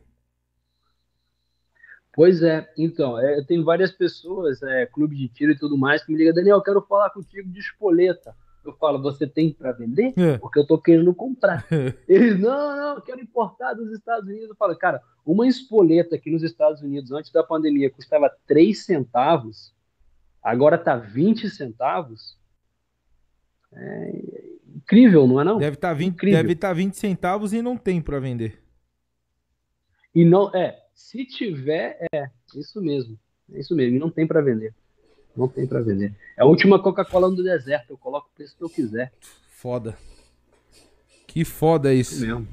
[2.15, 6.05] Pois é, então, é, eu tenho várias pessoas, é, clube de tiro e tudo mais,
[6.05, 8.37] que me ligam, Daniel, quero falar contigo de espoleta.
[8.65, 10.13] Eu falo, você tem para vender?
[10.17, 10.39] É.
[10.39, 11.67] Porque eu tô querendo comprar.
[12.09, 14.51] Eles, não, não, eu quero importar dos Estados Unidos.
[14.51, 19.75] Eu falo, cara, uma espoleta aqui nos Estados Unidos, antes da pandemia, custava 3 centavos,
[20.43, 22.39] agora tá 20 centavos.
[23.73, 24.43] É
[24.75, 25.59] incrível, não é não?
[25.59, 28.63] Deve estar tá 20, deve tá 20 centavos e não tem para vender.
[30.15, 33.19] E não, é, se tiver, é, isso mesmo.
[33.51, 34.75] É isso mesmo, e não tem para vender.
[35.37, 36.14] Não tem para vender.
[36.37, 37.91] É a última Coca-Cola do deserto.
[37.91, 39.12] Eu coloco o preço que eu quiser.
[39.49, 39.97] Foda.
[41.26, 42.22] Que foda isso.
[42.22, 42.49] É mesmo.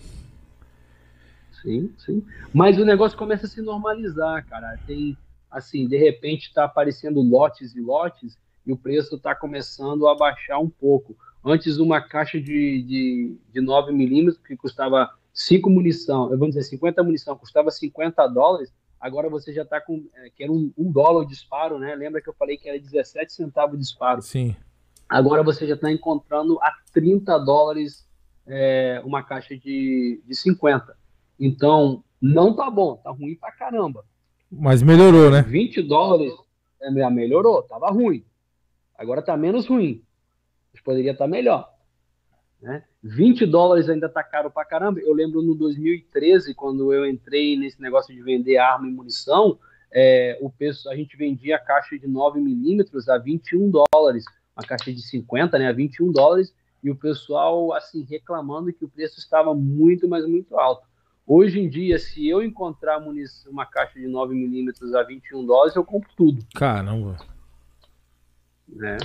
[1.61, 2.25] Sim, sim.
[2.53, 4.79] Mas o negócio começa a se normalizar, cara.
[4.87, 5.17] Tem,
[5.51, 10.59] assim, de repente tá aparecendo lotes e lotes e o preço está começando a baixar
[10.59, 11.17] um pouco.
[11.43, 17.01] Antes, uma caixa de, de, de 9 milímetros, que custava 5 munição, vamos dizer, 50
[17.03, 21.21] munição, custava 50 dólares, agora você já está com, é, que era um, um, dólar
[21.21, 21.95] o disparo, né?
[21.95, 24.21] Lembra que eu falei que era 17 centavos o disparo?
[24.21, 24.55] Sim.
[25.07, 28.07] Agora você já está encontrando a 30 dólares
[28.45, 30.95] é, uma caixa de, de 50.
[31.39, 34.05] Então, não tá bom, tá ruim pra caramba.
[34.51, 35.41] Mas melhorou, né?
[35.43, 36.33] 20 dólares,
[36.81, 38.23] é, melhorou, tava ruim.
[38.97, 40.03] Agora tá menos ruim.
[40.73, 41.73] Mas poderia estar tá melhor.
[42.61, 42.83] Né?
[43.01, 44.99] 20 dólares ainda tá caro pra caramba.
[44.99, 49.57] Eu lembro no 2013, quando eu entrei nesse negócio de vender arma e munição,
[49.91, 54.67] é, o preço, a gente vendia a caixa de 9 milímetros a 21 dólares, uma
[54.67, 56.53] caixa de 50 né, a 21 dólares,
[56.83, 60.87] e o pessoal assim reclamando que o preço estava muito, mas muito alto.
[61.25, 65.75] Hoje em dia, se eu encontrar munição, uma caixa de 9 milímetros a 21 dólares,
[65.75, 66.43] eu compro tudo.
[66.55, 67.17] Caramba.
[68.67, 68.97] Né?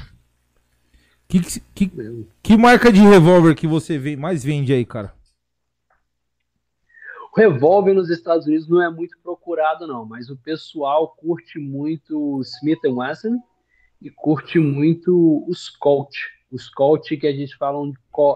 [1.35, 1.93] Que, que,
[2.41, 5.13] que marca de revólver que você vê, mais vende aí, cara?
[7.33, 12.41] O revólver nos Estados Unidos não é muito procurado, não, mas o pessoal curte muito
[12.43, 13.43] Smith Wesson
[14.01, 16.15] e curte muito os Colt.
[16.53, 17.81] Os Colt que a gente fala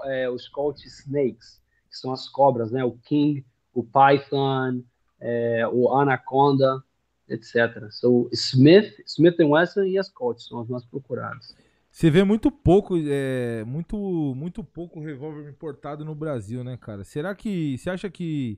[0.07, 2.85] é, os Colt Snakes, que são as cobras, né?
[2.85, 4.83] O King, o Python,
[5.21, 6.83] é, o Anaconda,
[7.29, 7.93] etc.
[7.93, 11.55] So, Smith, Smith Wesson e as Colt são as mais procuradas.
[11.99, 13.97] Você vê muito pouco, é, muito,
[14.37, 17.03] muito pouco revólver importado no Brasil, né, cara?
[17.03, 18.57] Será que você acha que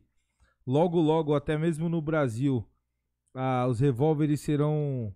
[0.66, 2.62] logo, logo, até mesmo no Brasil,
[3.34, 5.10] ah, os revólveres serão,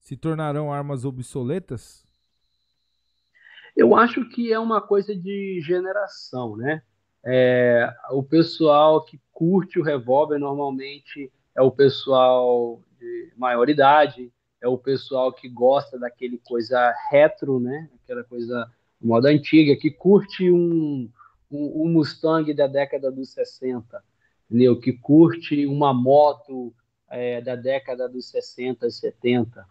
[0.00, 2.04] se tornarão armas obsoletas?
[3.76, 6.82] Eu acho que é uma coisa de geração, né?
[7.24, 14.68] É, o pessoal que curte o revólver normalmente é o pessoal de maior idade, é
[14.68, 17.88] o pessoal que gosta daquele coisa retro, né?
[18.02, 21.08] Aquela coisa moda antiga, que curte um,
[21.50, 24.02] um, um, Mustang da década dos 60,
[24.48, 24.78] entendeu?
[24.78, 26.74] Que curte uma moto
[27.08, 29.66] é, da década dos 60 e 70.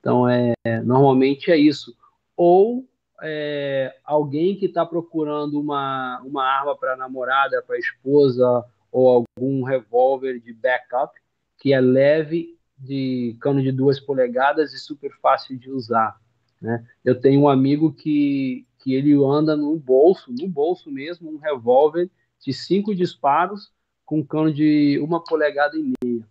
[0.00, 1.94] Então, é, normalmente é isso.
[2.34, 2.88] Ou
[3.22, 10.40] é, alguém que está procurando uma, uma arma para namorada, para esposa, ou algum revólver
[10.40, 11.14] de backup,
[11.58, 16.18] que é leve de cano de duas polegadas e super fácil de usar.
[16.60, 16.84] Né?
[17.04, 22.10] Eu tenho um amigo que, que ele anda no bolso, no bolso mesmo, um revólver
[22.40, 23.70] de cinco disparos
[24.04, 26.26] com cano de uma polegada e meia.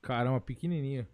[0.00, 1.06] Caramba, pequenininho.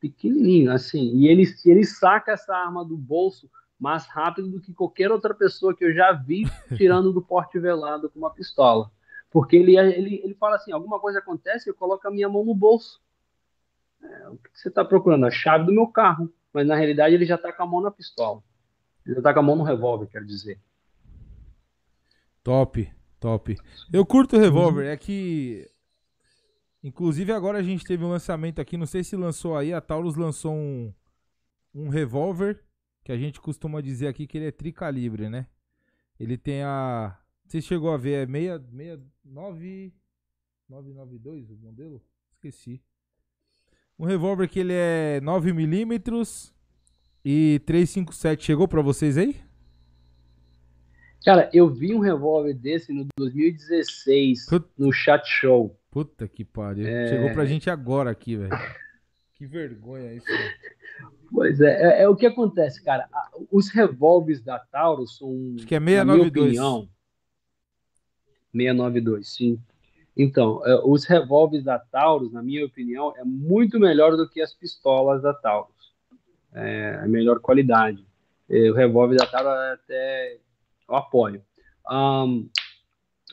[0.00, 1.16] Pequenininho, assim.
[1.16, 5.76] E ele, ele saca essa arma do bolso mais rápido do que qualquer outra pessoa
[5.76, 6.44] que eu já vi
[6.76, 8.90] tirando do porte velado com uma pistola.
[9.30, 12.54] Porque ele, ele, ele fala assim: alguma coisa acontece, eu coloco a minha mão no
[12.54, 13.02] bolso.
[14.04, 15.26] É, o que você está procurando?
[15.26, 16.32] A chave do meu carro.
[16.52, 18.40] Mas na realidade ele já está com a mão na pistola.
[19.04, 20.60] Ele já está com a mão no revólver, quero dizer.
[22.44, 22.88] Top,
[23.18, 23.56] top.
[23.92, 25.68] Eu curto o revólver, é que.
[26.82, 30.16] Inclusive agora a gente teve um lançamento aqui, não sei se lançou aí, a Taurus
[30.16, 30.92] lançou um,
[31.74, 32.62] um revólver,
[33.02, 35.48] que a gente costuma dizer aqui que ele é tricalibre, né?
[36.20, 37.18] Ele tem a.
[37.46, 39.92] Você chegou a ver, é 69.
[40.68, 42.02] 992 o modelo?
[42.32, 42.82] Esqueci.
[43.98, 46.52] Um revólver que ele é 9mm
[47.24, 48.44] e 357.
[48.44, 49.36] Chegou pra vocês aí?
[51.24, 55.78] Cara, eu vi um revólver desse no 2016 Put- no Chat Show.
[55.90, 56.86] Puta que pariu.
[56.86, 57.08] É.
[57.08, 58.50] Chegou pra gente agora aqui, velho.
[59.36, 60.26] Que vergonha isso.
[61.32, 63.08] Pois é, é, é o que acontece, cara.
[63.50, 66.46] Os revólveres da Taurus são, Acho que é na minha 692.
[66.46, 66.88] opinião,
[68.52, 69.60] 692, sim.
[70.16, 74.54] Então, é, os revólveres da Taurus, na minha opinião, é muito melhor do que as
[74.54, 75.92] pistolas da Taurus.
[76.52, 78.06] É a melhor qualidade.
[78.48, 80.38] É, o revólver da Taurus é até
[80.88, 81.42] eu apoio.
[81.86, 82.46] Ahn,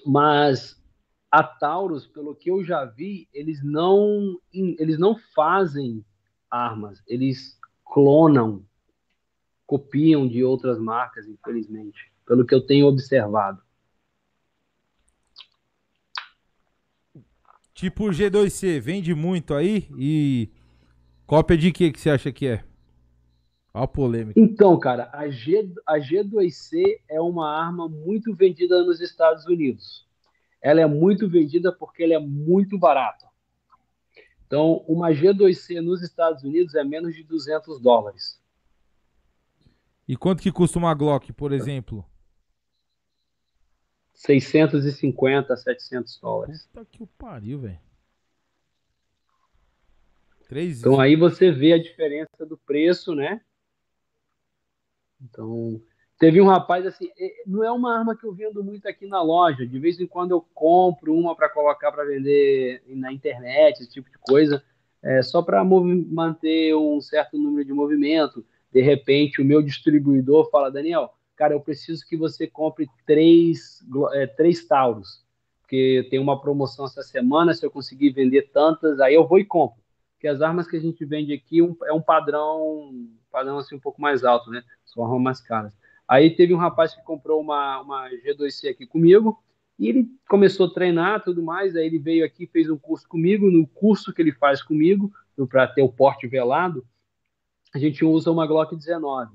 [0.06, 0.82] mas
[1.30, 6.04] a Taurus, pelo que eu já vi, eles não, eles não fazem
[6.50, 8.66] armas, eles clonam,
[9.66, 13.62] copiam de outras marcas, infelizmente, pelo que eu tenho observado.
[17.82, 20.52] Tipo o G2C, vende muito aí e
[21.26, 22.64] cópia de que que você acha que é?
[23.74, 24.40] Olha a polêmica.
[24.40, 30.08] Então, cara, a, G, a G2C é uma arma muito vendida nos Estados Unidos.
[30.62, 33.26] Ela é muito vendida porque ela é muito barata.
[34.46, 38.40] Então, uma G2C nos Estados Unidos é menos de 200 dólares.
[40.08, 42.06] E quanto que custa uma Glock, por exemplo?
[44.22, 46.70] 650 a 700 dólares.
[46.72, 47.80] Puta que o pariu, velho.
[50.80, 53.42] Então aí você vê a diferença do preço, né?
[55.22, 55.82] Então,
[56.20, 59.22] teve um rapaz assim, eh, não é uma arma que eu vendo muito aqui na
[59.22, 59.66] loja.
[59.66, 64.10] De vez em quando eu compro uma para colocar para vender na internet, esse tipo
[64.10, 64.64] de coisa,
[65.02, 68.46] é, só para manter um certo número de movimento.
[68.72, 73.84] De repente, o meu distribuidor fala, Daniel, cara, eu preciso que você compre três,
[74.14, 75.26] é, três Tauros,
[75.60, 79.46] porque tem uma promoção essa semana, se eu conseguir vender tantas, aí eu vou e
[79.46, 79.82] compro.
[80.14, 83.80] Porque as armas que a gente vende aqui um- é um padrão, padrão assim um
[83.80, 84.64] pouco mais alto, né?
[84.86, 85.74] São armas mais caras.
[86.08, 89.44] Aí teve um rapaz que comprou uma, uma G2C aqui comigo,
[89.80, 93.50] e ele começou a treinar tudo mais, aí ele veio aqui, fez um curso comigo,
[93.50, 95.12] no curso que ele faz comigo,
[95.50, 96.86] para ter o porte velado,
[97.74, 99.32] a gente usa uma Glock 19.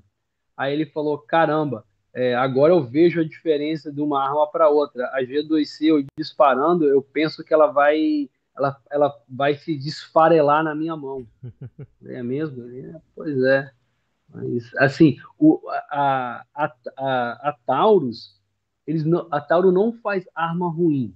[0.56, 1.84] Aí ele falou, caramba,
[2.16, 5.04] é, agora eu vejo a diferença de uma arma para outra.
[5.12, 10.74] A G2C, eu disparando, eu penso que ela vai, ela, ela vai se desfarelar na
[10.74, 11.26] minha mão.
[12.06, 12.64] É mesmo?
[12.70, 13.70] "É, pois é.
[14.32, 15.60] Mas, assim, o,
[15.90, 18.40] a, a, a, a Taurus,
[18.86, 21.14] eles não, a Taurus não faz arma ruim.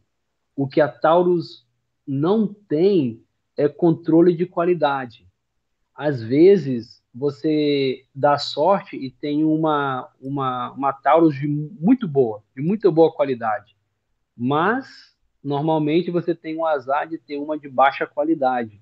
[0.55, 1.66] O que a Taurus
[2.07, 3.24] não tem
[3.57, 5.26] é controle de qualidade.
[5.94, 12.62] Às vezes você dá sorte e tem uma, uma, uma Taurus de muito boa, de
[12.62, 13.76] muito boa qualidade.
[14.34, 15.14] Mas
[15.44, 18.80] normalmente você tem o azar de ter uma de baixa qualidade.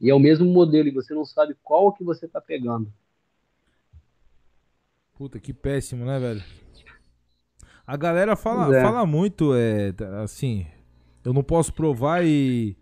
[0.00, 2.92] E é o mesmo modelo e você não sabe qual que você está pegando.
[5.14, 6.42] Puta, que péssimo, né, velho?
[7.86, 8.82] A galera fala, é.
[8.82, 10.66] fala muito, é, assim,
[11.24, 12.76] eu não posso provar e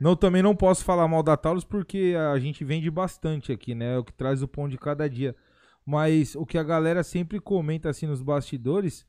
[0.00, 3.94] não também não posso falar mal da Taurus porque a gente vende bastante aqui, né?
[3.94, 5.36] É o que traz o pão de cada dia.
[5.84, 9.06] Mas o que a galera sempre comenta assim nos bastidores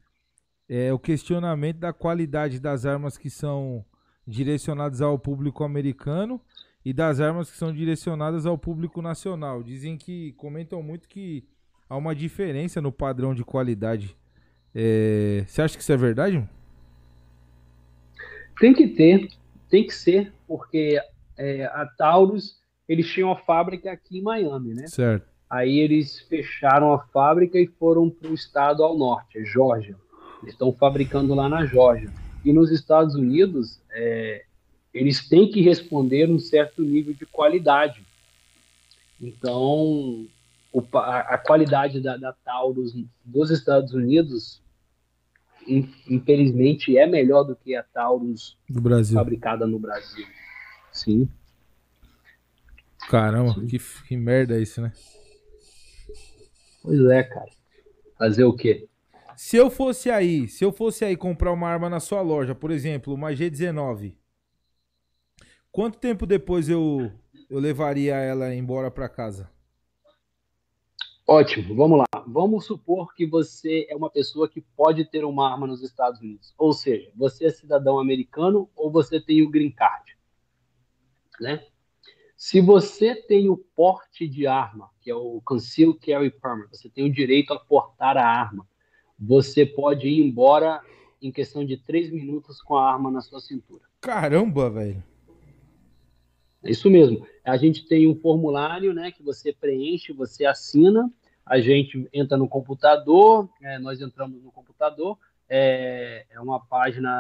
[0.68, 3.86] é o questionamento da qualidade das armas que são
[4.28, 6.42] direcionadas ao público americano
[6.84, 9.64] e das armas que são direcionadas ao público nacional.
[9.64, 11.46] Dizem que comentam muito que
[11.90, 14.18] há uma diferença no padrão de qualidade.
[14.74, 16.48] É, Você acha que isso é verdade?
[18.60, 19.30] Tem que ter,
[19.70, 21.00] tem que ser, porque
[21.38, 24.86] é, a Taurus, eles tinham a fábrica aqui em Miami, né?
[24.88, 25.26] Certo.
[25.50, 29.96] Aí eles fecharam a fábrica e foram para o estado ao norte, a Geórgia.
[30.42, 32.12] Eles estão fabricando lá na Geórgia.
[32.44, 34.44] E nos Estados Unidos, é,
[34.94, 38.06] eles têm que responder um certo nível de qualidade.
[39.22, 40.28] Então,
[40.74, 42.94] o a, a qualidade da, da Taurus
[43.24, 44.62] dos Estados Unidos,
[45.66, 48.58] in- infelizmente, é melhor do que a Taurus
[49.16, 50.26] fabricada no Brasil.
[50.92, 51.30] Sim.
[53.10, 54.94] Caramba, que, que merda é isso, né?
[56.82, 57.50] Pois é, cara.
[58.18, 58.88] Fazer o quê?
[59.36, 62.70] Se eu fosse aí, se eu fosse aí comprar uma arma na sua loja, por
[62.70, 64.14] exemplo, uma G19,
[65.72, 67.12] quanto tempo depois eu,
[67.50, 69.50] eu levaria ela embora pra casa?
[71.28, 72.06] Ótimo, vamos lá.
[72.28, 76.54] Vamos supor que você é uma pessoa que pode ter uma arma nos Estados Unidos.
[76.58, 80.18] Ou seja, você é cidadão americano ou você tem o green card.
[81.42, 81.66] Né?
[82.38, 87.04] Se você tem o porte de arma, que é o Concealed Carry Permit, você tem
[87.04, 88.66] o direito a portar a arma,
[89.20, 90.82] você pode ir embora
[91.22, 93.82] em questão de três minutos com a arma na sua cintura.
[94.00, 95.04] Caramba, velho.
[96.64, 97.26] É isso mesmo.
[97.44, 101.12] A gente tem um formulário, né, que você preenche, você assina,
[101.46, 105.18] a gente entra no computador, é, nós entramos no computador,
[105.54, 107.12] é, é, uma página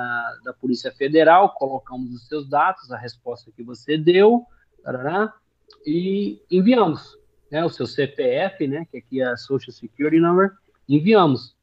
[0.45, 4.45] da Polícia Federal, colocamos os seus dados, a resposta que você deu,
[4.81, 5.33] tarará,
[5.85, 7.19] e enviamos,
[7.51, 10.53] né, o seu CPF, né, que aqui é Social Security Number,
[10.87, 11.57] enviamos.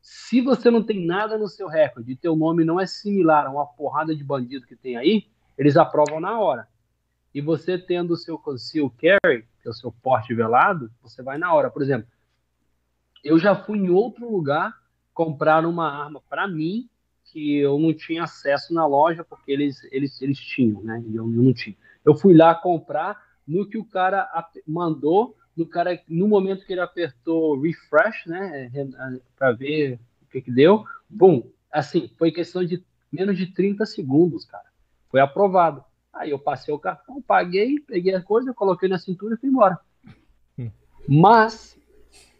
[0.00, 3.50] Se você não tem nada no seu recorde e teu nome não é similar a
[3.50, 5.26] uma porrada de bandido que tem aí,
[5.58, 6.68] eles aprovam na hora.
[7.34, 11.36] E você tendo o seu conceal carry, que é o seu porte velado, você vai
[11.36, 11.68] na hora.
[11.68, 12.06] Por exemplo,
[13.24, 14.81] eu já fui em outro lugar
[15.12, 16.88] comprar uma arma para mim
[17.24, 21.02] que eu não tinha acesso na loja porque eles eles, eles tinham, né?
[21.06, 21.76] E eu, eu não tinha.
[22.04, 24.28] Eu fui lá comprar no que o cara
[24.66, 28.70] mandou, no cara no momento que ele apertou refresh, né,
[29.36, 34.44] para ver o que que deu, bum, assim, foi questão de menos de 30 segundos,
[34.44, 34.64] cara.
[35.10, 35.84] Foi aprovado.
[36.12, 39.78] Aí eu passei o cartão, paguei, peguei a coisa, coloquei na cintura e fui embora.
[40.58, 40.70] Hum.
[41.08, 41.78] Mas,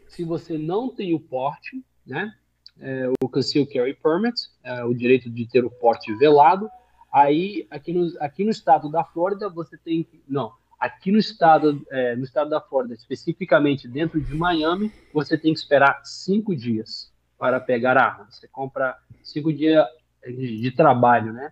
[0.07, 2.33] se você não tem o porte, né,
[2.79, 6.69] é, o Conceal Carry Permit, é, o direito de ter o porte velado,
[7.11, 10.21] aí aqui no, aqui no estado da Flórida você tem que.
[10.27, 15.53] Não, aqui no estado, é, no estado da Flórida, especificamente dentro de Miami, você tem
[15.53, 18.27] que esperar cinco dias para pegar a arma.
[18.29, 19.85] Você compra cinco dias
[20.25, 21.51] de, de trabalho, né?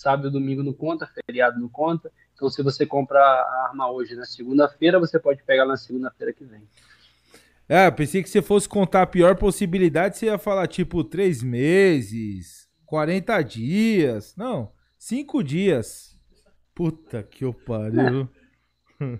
[0.00, 2.10] sábado domingo não conta, feriado não conta.
[2.34, 6.44] Então, se você compra a arma hoje na segunda-feira, você pode pegar na segunda-feira que
[6.44, 6.62] vem.
[7.72, 12.68] É, pensei que você fosse contar a pior possibilidade, você ia falar tipo três meses,
[12.84, 14.34] 40 dias.
[14.36, 16.18] Não, cinco dias.
[16.74, 18.28] Puta que eu pariu.
[19.00, 19.10] É.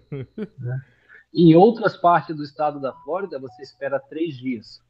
[1.33, 4.83] Em outras partes do estado da Flórida, você espera três dias.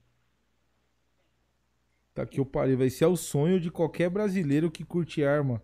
[2.15, 2.79] Tá que eu pariu.
[2.79, 5.63] Vai ser o sonho de qualquer brasileiro que curte arma.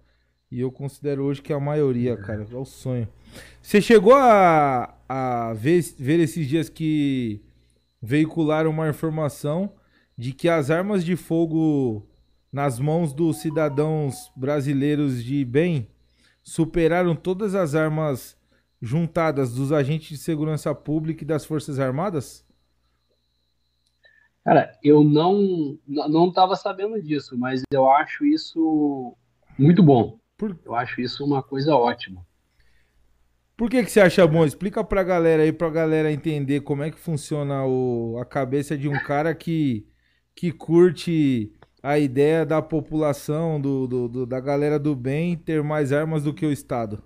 [0.51, 2.17] E eu considero hoje que é a maioria, é.
[2.17, 3.09] cara, é o sonho.
[3.63, 7.43] Você chegou a, a ver, ver esses dias que
[8.07, 9.73] veicularam uma informação
[10.17, 12.09] de que as armas de fogo
[12.53, 15.89] nas mãos dos cidadãos brasileiros de bem
[16.43, 18.39] superaram todas as armas
[18.81, 22.47] juntadas dos agentes de segurança pública e das Forças Armadas?
[24.45, 29.17] Cara, eu não não estava sabendo disso, mas eu acho isso
[29.59, 30.21] muito bom.
[30.39, 30.57] Por...
[30.65, 32.25] Eu acho isso uma coisa ótima.
[33.57, 34.45] Por que, que você acha bom?
[34.45, 38.87] Explica pra galera aí, pra galera entender como é que funciona o, a cabeça de
[38.87, 39.87] um cara que,
[40.35, 41.51] que curte
[41.83, 46.35] a ideia da população, do, do, do, da galera do bem ter mais armas do
[46.35, 47.03] que o Estado.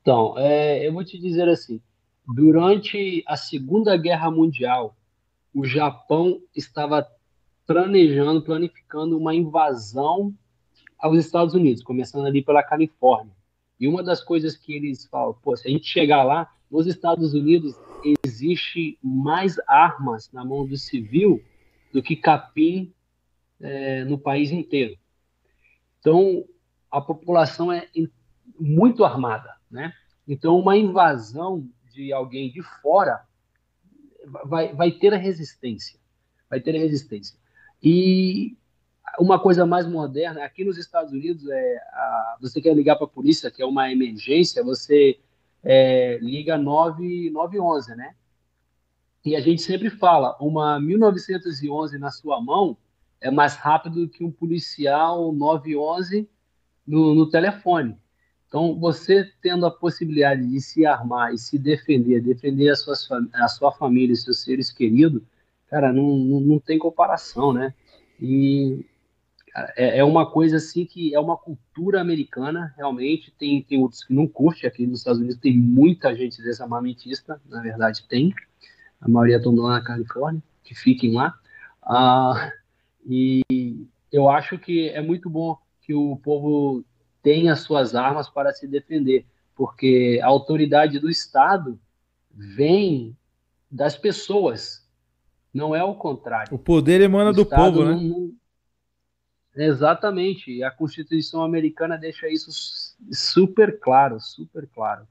[0.00, 1.80] Então, é, eu vou te dizer assim:
[2.24, 4.96] durante a Segunda Guerra Mundial,
[5.52, 7.04] o Japão estava
[7.66, 10.32] planejando, planificando uma invasão
[10.96, 13.34] aos Estados Unidos, começando ali pela Califórnia.
[13.78, 17.34] E uma das coisas que eles falam, pô, se a gente chegar lá, nos Estados
[17.34, 17.74] Unidos
[18.24, 21.42] existe mais armas na mão do civil
[21.92, 22.92] do que capim
[23.60, 24.96] é, no país inteiro.
[26.00, 26.44] Então,
[26.90, 27.88] a população é
[28.58, 29.92] muito armada, né?
[30.26, 33.24] Então, uma invasão de alguém de fora
[34.44, 35.98] vai, vai ter a resistência,
[36.48, 37.38] vai ter a resistência.
[37.82, 38.56] E
[39.18, 43.08] uma coisa mais moderna, aqui nos Estados Unidos, é, a, você quer ligar para a
[43.08, 45.18] polícia, que é uma emergência, você
[45.62, 48.14] é, liga 9, 911, né?
[49.24, 52.76] E a gente sempre fala, uma 1911 na sua mão
[53.20, 56.28] é mais rápido que um policial 911
[56.86, 57.96] no, no telefone.
[58.46, 63.48] Então, você tendo a possibilidade de se armar e se defender, defender a, suas, a
[63.48, 65.20] sua família, seus seres queridos,
[65.68, 67.74] cara, não, não, não tem comparação, né?
[68.20, 68.86] E
[69.76, 73.32] é, é uma coisa assim que é uma cultura americana, realmente.
[73.38, 74.66] Tem, tem outros que não curte.
[74.66, 78.34] Aqui nos Estados Unidos tem muita gente desarmamentista, na verdade tem.
[79.00, 81.34] A maioria estão lá na Califórnia, que fiquem lá.
[81.82, 82.52] Ah,
[83.06, 83.42] e
[84.12, 86.84] eu acho que é muito bom que o povo
[87.22, 91.78] tenha suas armas para se defender, porque a autoridade do Estado
[92.30, 93.16] vem
[93.70, 94.86] das pessoas,
[95.52, 96.54] não é o contrário.
[96.54, 97.94] O poder emana o do povo, né?
[97.94, 98.32] Não,
[99.56, 100.52] Exatamente.
[100.52, 102.50] E a Constituição americana deixa isso
[103.10, 105.06] super claro, super claro.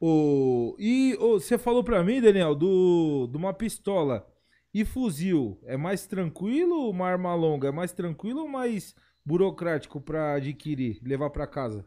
[0.00, 4.26] O, e o, você falou para mim, Daniel, do, de uma pistola
[4.72, 5.58] e fuzil.
[5.64, 7.68] É mais tranquilo uma arma longa?
[7.68, 8.94] É mais tranquilo ou mais
[9.24, 11.84] burocrático para adquirir, levar para casa?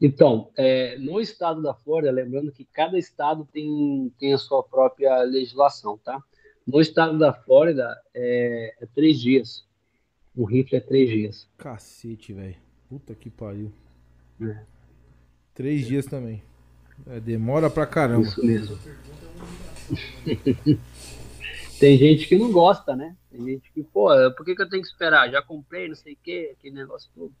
[0.00, 5.22] Então, é, no estado da Flórida, lembrando que cada estado tem, tem a sua própria
[5.22, 6.20] legislação, tá?
[6.66, 9.64] No estado da Flórida, é, é três dias.
[10.36, 11.48] Um rifle é três dias.
[11.58, 12.56] Cacete, velho.
[12.88, 13.72] Puta que pariu.
[14.40, 14.58] É.
[15.54, 16.42] Três dias também.
[17.06, 18.22] É, demora pra caramba.
[18.22, 18.78] Isso mesmo.
[21.78, 23.16] Tem gente que não gosta, né?
[23.30, 25.28] Tem gente que, pô, por que, que eu tenho que esperar?
[25.30, 27.34] Já comprei, não sei o que, aquele negócio todo.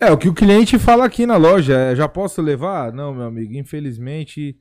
[0.00, 2.92] É, o que o cliente fala aqui na loja, é, já posso levar?
[2.92, 4.58] Não, meu amigo, infelizmente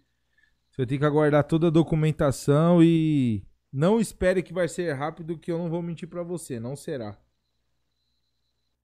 [0.69, 5.51] você tem que aguardar toda a documentação e não espere que vai ser rápido que
[5.51, 7.17] eu não vou mentir pra você, não será.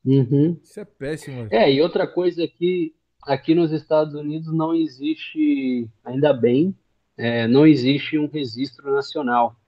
[0.06, 0.58] Uhum.
[0.64, 1.48] Isso é péssimo.
[1.52, 6.74] É, e outra coisa é que aqui nos Estados Unidos não existe, ainda bem,
[7.18, 9.60] é, não existe um registro nacional.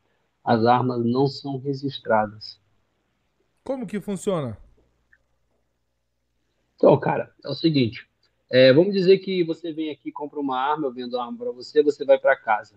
[0.44, 2.60] As armas não são registradas.
[3.64, 4.58] Como que funciona?
[6.76, 8.08] Então, cara, é o seguinte:
[8.50, 11.52] é, vamos dizer que você vem aqui, compra uma arma, eu vendo a arma para
[11.52, 12.76] você, você vai para casa.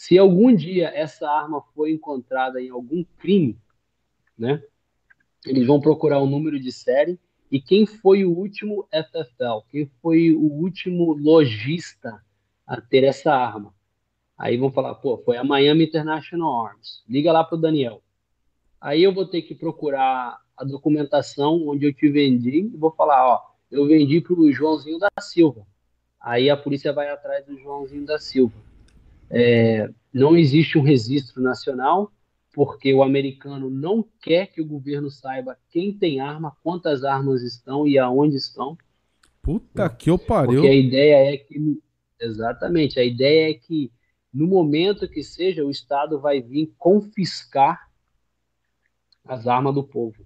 [0.00, 3.58] Se algum dia essa arma foi encontrada em algum crime,
[4.36, 4.62] né?
[5.44, 7.20] Eles vão procurar o número de série
[7.52, 12.18] e quem foi o último FFL, quem foi o último lojista
[12.66, 13.74] a ter essa arma.
[14.38, 17.04] Aí vão falar, pô, foi a Miami International Arms.
[17.06, 18.02] Liga lá pro Daniel.
[18.80, 23.28] Aí eu vou ter que procurar a documentação onde eu te vendi e vou falar,
[23.28, 25.66] ó, eu vendi pro Joãozinho da Silva.
[26.18, 28.69] Aí a polícia vai atrás do Joãozinho da Silva.
[29.30, 32.12] É, não existe um registro nacional,
[32.52, 37.86] porque o americano não quer que o governo saiba quem tem arma, quantas armas estão
[37.86, 38.76] e aonde estão.
[39.40, 40.54] Puta que eu pariu.
[40.54, 41.80] Porque a ideia é que.
[42.20, 43.90] Exatamente, a ideia é que
[44.32, 47.88] no momento que seja, o Estado vai vir confiscar
[49.24, 50.24] as armas do povo.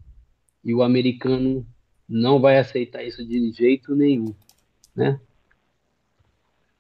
[0.65, 1.67] E o americano
[2.09, 4.35] não vai aceitar isso de jeito nenhum,
[4.95, 5.21] né?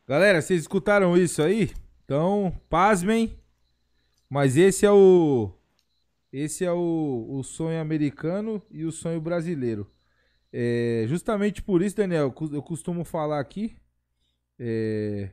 [0.06, 1.70] Galera, vocês escutaram isso aí?
[2.04, 3.38] Então, pasmem.
[4.28, 5.52] Mas esse é o
[6.32, 9.88] esse é o, o sonho americano e o sonho brasileiro.
[10.52, 13.76] É, justamente por isso, Daniel, eu costumo falar aqui.
[14.58, 15.30] É,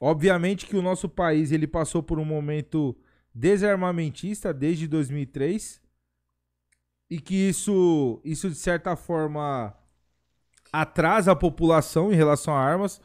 [0.00, 2.96] obviamente que o nosso país ele passou por um momento
[3.34, 5.82] desarmamentista desde 2003
[7.10, 9.74] e que isso, isso de certa forma
[10.72, 13.00] atrasa a população em relação a armas.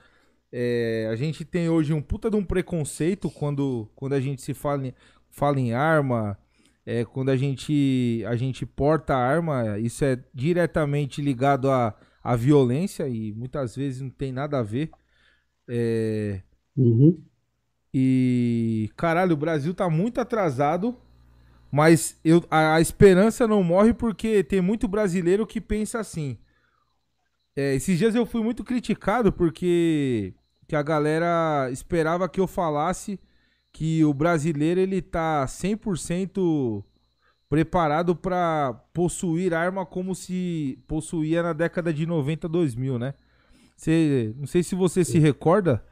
[0.55, 4.53] É, a gente tem hoje um puta de um preconceito quando, quando a gente se
[4.53, 4.93] fala em,
[5.31, 6.37] fala em arma,
[6.85, 13.07] é, quando a gente, a gente porta arma, isso é diretamente ligado à, à violência
[13.07, 14.91] e muitas vezes não tem nada a ver.
[15.67, 16.41] É,
[16.75, 17.23] Uhum.
[17.93, 20.97] e, caralho, o Brasil tá muito atrasado
[21.73, 26.37] mas eu, a, a, esperança não morre porque tem muito brasileiro que pensa assim.
[27.55, 30.35] É, esses dias eu fui muito criticado porque
[30.67, 33.19] que a galera esperava que eu falasse
[33.71, 36.83] que o brasileiro ele tá 100%
[37.49, 43.13] preparado para possuir arma como se possuía na década de 90, 2000, né?
[43.75, 45.83] Cê, não sei se você se recorda,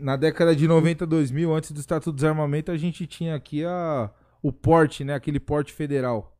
[0.00, 4.10] na década de 90, 2000, antes do Estatuto do Desarmamento, a gente tinha aqui a
[4.42, 5.14] o porte, né?
[5.14, 6.36] Aquele porte federal.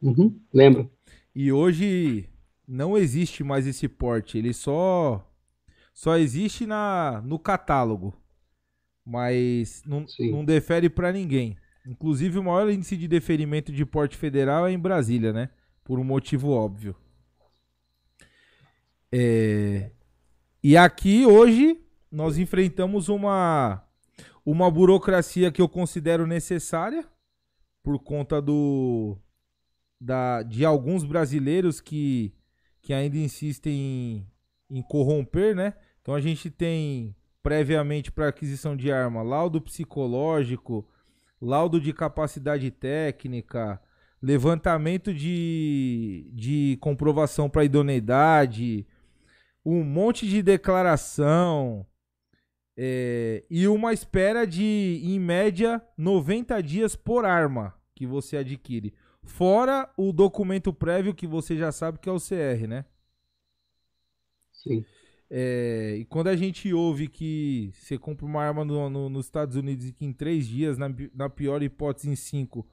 [0.00, 0.90] Uhum, lembro.
[1.34, 2.29] E hoje
[2.70, 4.38] não existe mais esse porte.
[4.38, 5.26] Ele só
[5.92, 8.14] só existe na no catálogo,
[9.04, 11.56] mas não, não defere para ninguém.
[11.84, 15.50] Inclusive o maior índice de deferimento de porte federal é em Brasília, né?
[15.82, 16.94] Por um motivo óbvio.
[19.10, 19.90] É...
[20.62, 23.84] E aqui hoje nós enfrentamos uma
[24.46, 27.04] uma burocracia que eu considero necessária
[27.82, 29.18] por conta do
[30.00, 32.32] da, de alguns brasileiros que,
[32.82, 34.26] que ainda insistem
[34.70, 35.74] em, em corromper, né?
[36.00, 40.86] Então a gente tem previamente para aquisição de arma laudo psicológico,
[41.40, 43.80] laudo de capacidade técnica,
[44.22, 48.86] levantamento de, de comprovação para idoneidade,
[49.64, 51.86] um monte de declaração,
[52.76, 58.94] é, e uma espera de, em média, 90 dias por arma que você adquire.
[59.24, 62.84] Fora o documento prévio que você já sabe que é o CR, né?
[64.52, 64.84] Sim.
[65.30, 69.54] É, e quando a gente ouve que você compra uma arma no, no, nos Estados
[69.54, 72.68] Unidos e que em três dias, na, na pior hipótese em cinco,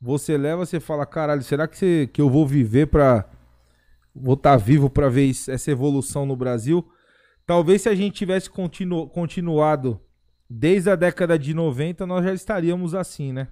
[0.00, 3.28] você leva, você fala, caralho, será que, você, que eu vou viver pra...
[4.14, 6.88] Vou estar tá vivo para ver isso, essa evolução no Brasil?
[7.46, 10.00] Talvez se a gente tivesse continu, continuado
[10.48, 13.48] desde a década de 90, nós já estaríamos assim, né?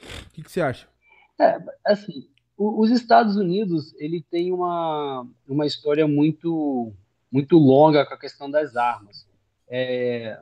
[0.00, 0.88] O que, que você acha?
[1.40, 6.92] É, assim, os Estados Unidos, ele tem uma, uma história muito,
[7.32, 9.26] muito longa com a questão das armas.
[9.66, 10.38] É,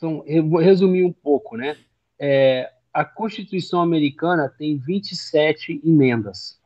[0.00, 1.76] vou resumir um pouco, né?
[2.18, 6.58] É, a Constituição americana tem 27 emendas.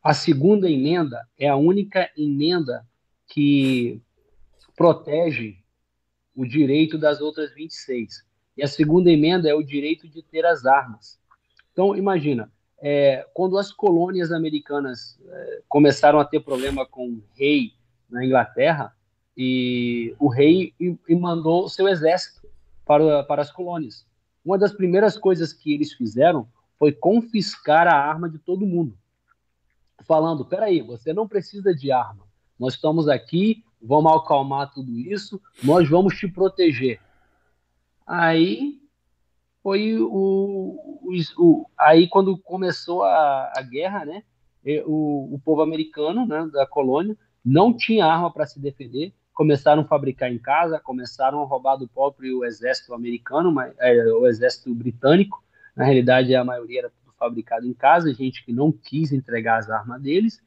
[0.00, 2.86] A segunda emenda é a única emenda
[3.26, 4.00] que
[4.76, 5.56] protege
[6.36, 8.24] o direito das outras 26.
[8.56, 11.18] E a segunda emenda é o direito de ter as armas.
[11.72, 17.72] Então, imagina, é, quando as colônias americanas é, começaram a ter problema com o rei
[18.08, 18.94] na Inglaterra,
[19.36, 22.48] e o rei e, e mandou o seu exército
[22.84, 24.06] para, para as colônias.
[24.44, 26.48] Uma das primeiras coisas que eles fizeram
[26.78, 28.96] foi confiscar a arma de todo mundo,
[30.02, 32.24] falando: peraí, você não precisa de arma,
[32.58, 37.00] nós estamos aqui, vamos acalmar tudo isso, nós vamos te proteger.
[38.06, 38.80] Aí
[39.66, 44.22] foi o, o, o aí quando começou a, a guerra, né?
[44.86, 49.84] O, o povo americano, né, da colônia, não tinha arma para se defender, começaram a
[49.84, 55.42] fabricar em casa, começaram a roubar do próprio exército americano, mas, é, o exército britânico.
[55.74, 59.68] Na realidade, a maioria era tudo fabricado em casa, gente que não quis entregar as
[59.68, 60.40] armas deles.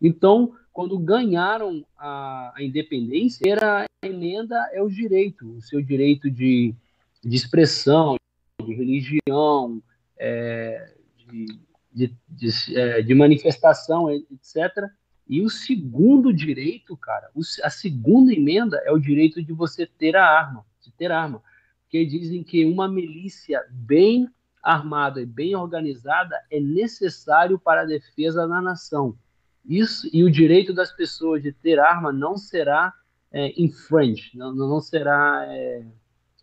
[0.00, 6.30] Então, quando ganharam a, a independência, era a emenda é o direito, o seu direito
[6.30, 6.72] de,
[7.20, 8.14] de expressão,
[8.60, 9.82] de religião,
[10.18, 11.46] é, de,
[11.92, 14.88] de, de, é, de manifestação, etc.
[15.28, 17.30] E o segundo direito, cara,
[17.62, 21.42] a segunda emenda é o direito de você ter a arma, de ter arma.
[21.82, 24.28] Porque dizem que uma milícia bem
[24.62, 29.16] armada e bem organizada é necessário para a defesa da nação.
[29.64, 32.92] Isso e o direito das pessoas de ter arma não será
[33.32, 35.86] é, infringe, não, não será é,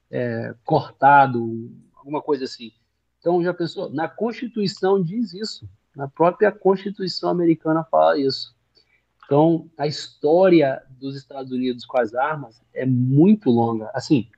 [0.09, 1.70] é, cortado,
[2.08, 2.72] alguma coisa assim.
[3.20, 3.89] Então já pensou?
[3.89, 5.70] Na Constituição diz isso.
[5.95, 8.55] Na própria Constituição americana fala isso.
[9.26, 13.91] Então, a história dos Estados Unidos com as armas é muito longa.
[13.93, 14.30] Assim,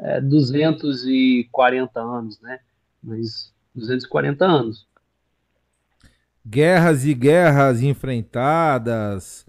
[0.00, 2.58] é 240 anos, né?
[3.00, 4.88] Mas 240 anos.
[6.44, 9.46] Guerras e guerras enfrentadas,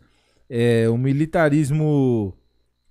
[0.48, 2.38] é, o militarismo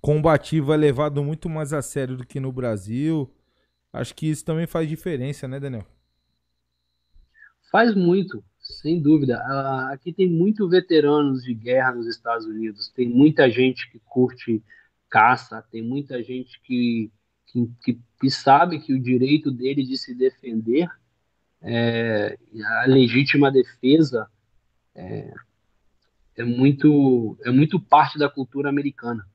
[0.01, 3.31] combativo é levado muito mais a sério do que no Brasil.
[3.93, 5.85] Acho que isso também faz diferença, né, Daniel?
[7.71, 8.43] Faz muito.
[8.59, 9.37] Sem dúvida.
[9.91, 12.89] Aqui tem muito veteranos de guerra nos Estados Unidos.
[12.89, 14.63] Tem muita gente que curte
[15.09, 17.11] caça, tem muita gente que,
[17.47, 20.89] que, que sabe que o direito dele de se defender,
[21.61, 22.37] é,
[22.81, 24.27] a legítima defesa,
[24.95, 25.33] é,
[26.37, 29.27] é, muito, é muito parte da cultura americana.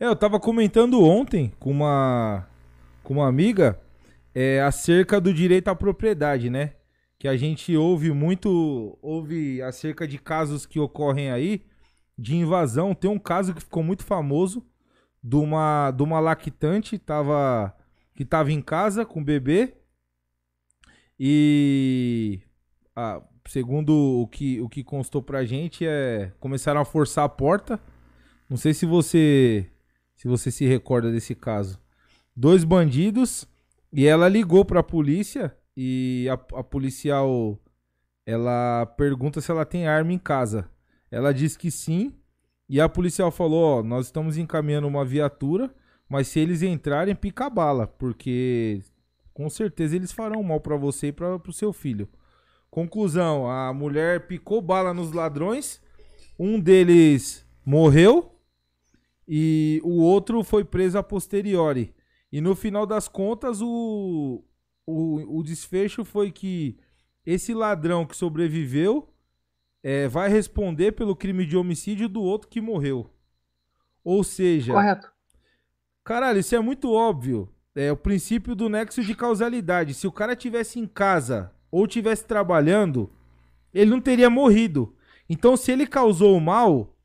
[0.00, 2.46] É, eu estava comentando ontem com uma,
[3.06, 3.80] com uma amiga
[4.34, 6.72] é, acerca do direito à propriedade, né?
[7.18, 11.64] que a gente ouve muito, ouve acerca de casos que ocorrem aí
[12.18, 12.94] de invasão.
[12.94, 14.66] Tem um caso que ficou muito famoso
[15.22, 17.74] de uma, de uma lactante tava,
[18.14, 19.74] que estava em casa com o bebê
[21.18, 22.40] e
[22.94, 27.80] ah, segundo o que, o que constou pra gente é começaram a forçar a porta.
[28.48, 29.70] Não sei se você
[30.16, 31.85] se você se recorda desse caso.
[32.36, 33.48] Dois bandidos
[33.90, 37.58] e ela ligou para a polícia e a, a policial
[38.26, 40.68] ela pergunta se ela tem arma em casa.
[41.10, 42.12] Ela diz que sim.
[42.68, 45.72] E a policial falou: Ó, nós estamos encaminhando uma viatura,
[46.08, 48.82] mas se eles entrarem, pica bala, porque
[49.32, 52.08] com certeza eles farão mal para você e para o seu filho.
[52.68, 55.80] Conclusão: a mulher picou bala nos ladrões,
[56.38, 58.32] um deles morreu
[59.26, 61.94] e o outro foi preso a posteriori.
[62.32, 64.44] E no final das contas, o,
[64.86, 66.78] o, o desfecho foi que
[67.24, 69.08] esse ladrão que sobreviveu
[69.82, 73.10] é, vai responder pelo crime de homicídio do outro que morreu.
[74.02, 74.72] Ou seja.
[74.72, 75.12] Correto.
[76.04, 77.48] Caralho, isso é muito óbvio.
[77.74, 79.92] É o princípio do nexo de causalidade.
[79.92, 83.10] Se o cara tivesse em casa ou tivesse trabalhando,
[83.74, 84.96] ele não teria morrido.
[85.28, 86.96] Então, se ele causou o mal,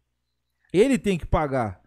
[0.71, 1.80] ele tem que pagar.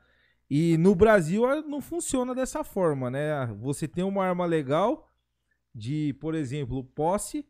[0.48, 3.46] E no Brasil não funciona dessa forma, né?
[3.60, 5.10] Você tem uma arma legal,
[5.74, 7.46] de, por exemplo, posse,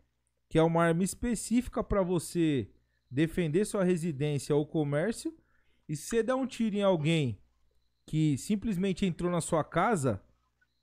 [0.49, 2.71] que é uma arma específica para você
[3.11, 5.35] defender sua residência ou comércio.
[5.89, 7.39] E se você der um tiro em alguém
[8.07, 10.23] que simplesmente entrou na sua casa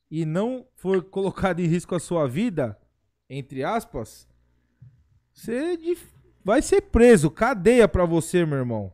[0.10, 2.78] e não for colocado em risco a sua vida,
[3.30, 4.28] entre aspas,
[5.34, 5.78] você
[6.44, 8.94] vai ser preso, cadeia para você, meu irmão.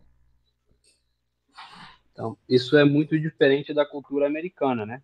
[2.18, 5.04] Então, isso é muito diferente da cultura americana, né?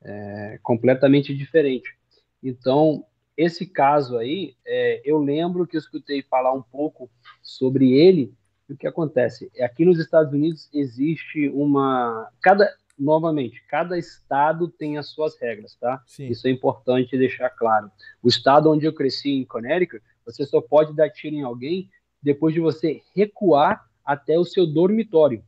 [0.00, 1.98] É completamente diferente.
[2.40, 3.04] Então,
[3.36, 7.10] esse caso aí, é, eu lembro que eu escutei falar um pouco
[7.42, 8.32] sobre ele.
[8.68, 9.50] E o que acontece?
[9.60, 12.30] Aqui nos Estados Unidos existe uma.
[12.40, 16.00] Cada, novamente, cada estado tem as suas regras, tá?
[16.06, 16.28] Sim.
[16.28, 17.90] Isso é importante deixar claro.
[18.22, 21.90] O estado onde eu cresci, em Connecticut, você só pode dar tiro em alguém
[22.22, 25.42] depois de você recuar até o seu dormitório.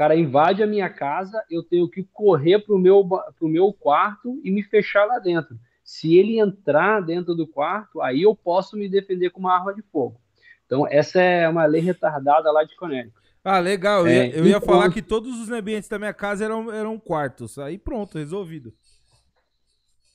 [0.00, 3.06] O cara invade a minha casa, eu tenho que correr para o meu,
[3.38, 5.58] pro meu quarto e me fechar lá dentro.
[5.84, 9.82] Se ele entrar dentro do quarto, aí eu posso me defender com uma arma de
[9.82, 10.18] fogo.
[10.64, 13.14] Então, essa é uma lei retardada lá de Connecticut.
[13.44, 14.06] Ah, legal.
[14.06, 16.98] Eu, É, ia, eu ia falar que todos os ambientes da minha casa eram, eram
[16.98, 17.58] quartos.
[17.58, 18.72] Aí pronto, resolvido.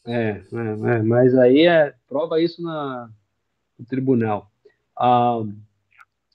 [0.03, 3.07] É, é, é, mas aí é prova isso na,
[3.77, 4.49] no tribunal.
[4.97, 5.43] Ah,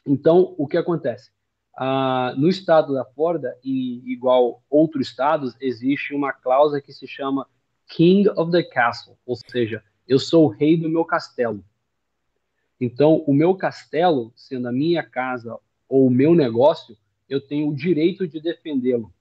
[0.07, 1.32] então, o que acontece?
[1.77, 7.47] Ah, no estado da Flórida, e igual outros estados, existe uma cláusula que se chama
[7.87, 11.64] King of the Castle, ou seja, eu sou o rei do meu castelo.
[12.81, 15.59] Então, o meu castelo, sendo a minha casa
[15.89, 16.97] ou o meu negócio,
[17.29, 19.12] eu tenho o direito de defendê-lo.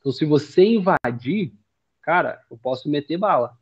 [0.00, 1.52] Então, se você invadir,
[2.00, 3.56] cara, eu posso meter bala.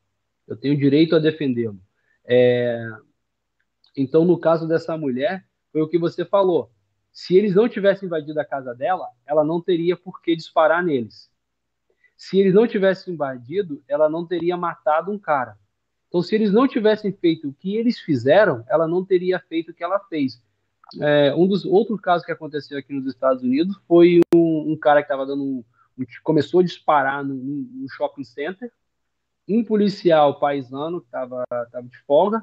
[0.46, 1.78] Eu tenho direito a defendê-lo.
[2.24, 2.88] É,
[3.96, 6.70] Então, no caso dessa mulher, foi o que você falou.
[7.12, 11.30] Se eles não tivessem invadido a casa dela, ela não teria por que disparar neles.
[12.16, 15.58] Se eles não tivessem invadido, ela não teria matado um cara.
[16.08, 19.74] Então, se eles não tivessem feito o que eles fizeram, ela não teria feito o
[19.74, 20.42] que ela fez.
[21.00, 25.02] É, um dos outros casos que aconteceu aqui nos Estados Unidos foi um, um cara
[25.02, 25.64] que estava dando um,
[25.96, 27.34] um- começou a disparar num,
[27.72, 28.72] num shopping center.
[29.48, 31.44] Um policial paisano que estava
[31.84, 32.42] de folga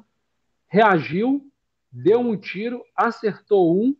[0.67, 1.45] reagiu,
[1.91, 3.95] deu um tiro, acertou um,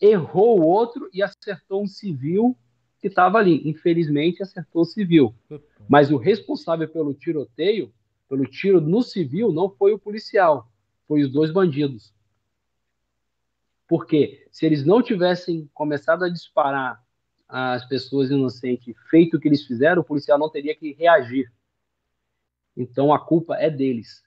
[0.00, 2.56] errou o outro e acertou um civil
[3.00, 3.68] que estava ali.
[3.68, 5.34] Infelizmente, acertou o civil.
[5.88, 7.92] Mas o responsável pelo tiroteio,
[8.28, 10.70] pelo tiro no civil, não foi o policial,
[11.06, 12.14] foi os dois bandidos.
[13.88, 17.04] Porque se eles não tivessem começado a disparar
[17.48, 21.52] às pessoas inocentes, feito o que eles fizeram, o policial não teria que reagir.
[22.76, 24.24] Então a culpa é deles.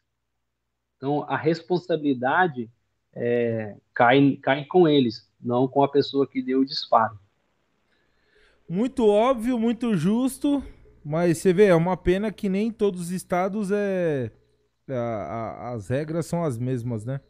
[0.96, 2.72] Então a responsabilidade
[3.14, 7.18] é, cai, cai com eles, não com a pessoa que deu o disparo.
[8.68, 10.64] Muito óbvio, muito justo.
[11.04, 14.32] Mas você vê, é uma pena que nem em todos os estados é.
[14.90, 17.22] a- a- as regras são as mesmas, né?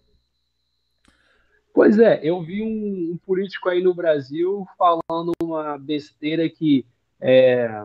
[1.74, 6.86] Pois é, eu vi um, um político aí no Brasil falando uma besteira que
[7.22, 7.84] é,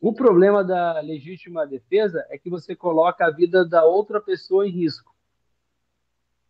[0.00, 4.70] o problema da legítima defesa é que você coloca a vida da outra pessoa em
[4.70, 5.14] risco.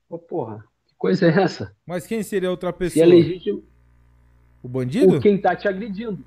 [0.09, 0.74] Ô, porra, que
[1.05, 1.77] coisa é essa?
[1.87, 3.03] Mas quem seria outra Se pessoa?
[3.05, 3.63] é legítimo,
[4.63, 5.19] O bandido?
[5.19, 6.25] o quem tá te agredindo.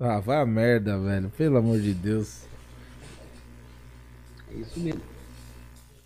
[0.00, 1.28] Ah, vai a merda, velho.
[1.28, 2.46] Pelo amor de Deus.
[4.50, 5.02] É isso mesmo.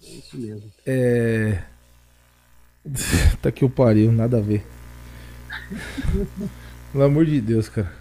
[0.03, 0.73] É isso mesmo.
[0.85, 1.63] É.
[3.41, 4.67] tá que eu pariu, nada a ver.
[6.91, 7.93] Pelo amor de Deus, cara.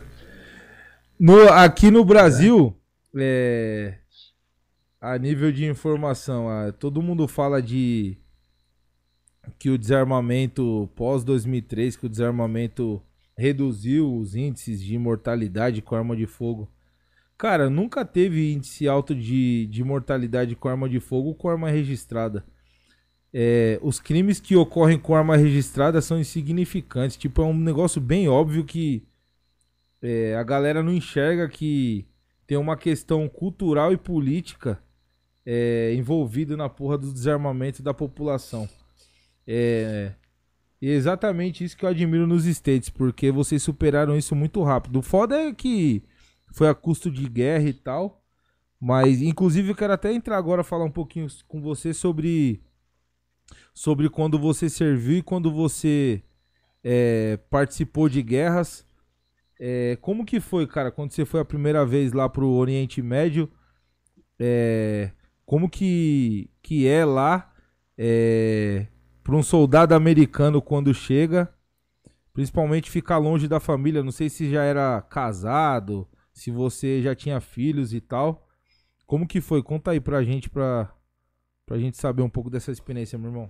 [1.19, 2.75] No, aqui no Brasil,
[3.15, 3.99] é,
[4.99, 8.17] a nível de informação, ah, todo mundo fala de
[9.57, 13.01] que o desarmamento pós 2003, que o desarmamento
[13.37, 16.69] reduziu os índices de mortalidade com arma de fogo.
[17.37, 22.43] Cara, nunca teve índice alto de, de mortalidade com arma de fogo com arma registrada.
[23.31, 27.15] É, os crimes que ocorrem com arma registrada são insignificantes.
[27.15, 29.03] Tipo, é um negócio bem óbvio que
[30.01, 32.07] é, a galera não enxerga que
[32.47, 34.81] tem uma questão cultural e política
[35.45, 38.67] é, envolvida na porra do desarmamento da população.
[39.47, 40.13] É,
[40.81, 44.99] e é exatamente isso que eu admiro nos States, porque vocês superaram isso muito rápido.
[44.99, 46.03] O foda é que
[46.51, 48.23] foi a custo de guerra e tal.
[48.79, 52.61] Mas, inclusive, eu quero até entrar agora falar um pouquinho com você sobre
[53.73, 56.23] sobre quando você serviu e quando você
[56.83, 58.85] é, participou de guerras.
[59.59, 63.49] É, como que foi, cara, quando você foi a primeira vez lá pro Oriente Médio?
[64.39, 65.11] É,
[65.45, 67.51] como que, que é lá
[67.97, 68.87] é,
[69.27, 71.53] para um soldado americano quando chega?
[72.33, 74.01] Principalmente ficar longe da família.
[74.01, 78.47] Não sei se já era casado, se você já tinha filhos e tal.
[79.05, 79.61] Como que foi?
[79.61, 80.89] Conta aí pra gente, pra,
[81.65, 83.49] pra gente saber um pouco dessa experiência, meu irmão.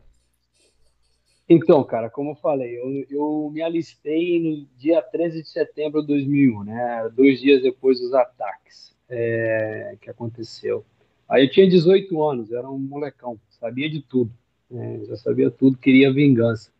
[1.47, 6.07] Então, cara, como eu falei, eu, eu me alistei no dia 13 de setembro de
[6.07, 7.11] 2001, né?
[7.15, 10.83] Dois dias depois dos ataques é, que aconteceu.
[11.29, 14.33] Aí eu tinha 18 anos, era um molecão, sabia de tudo,
[14.69, 15.05] né?
[15.05, 16.71] já sabia tudo, queria vingança.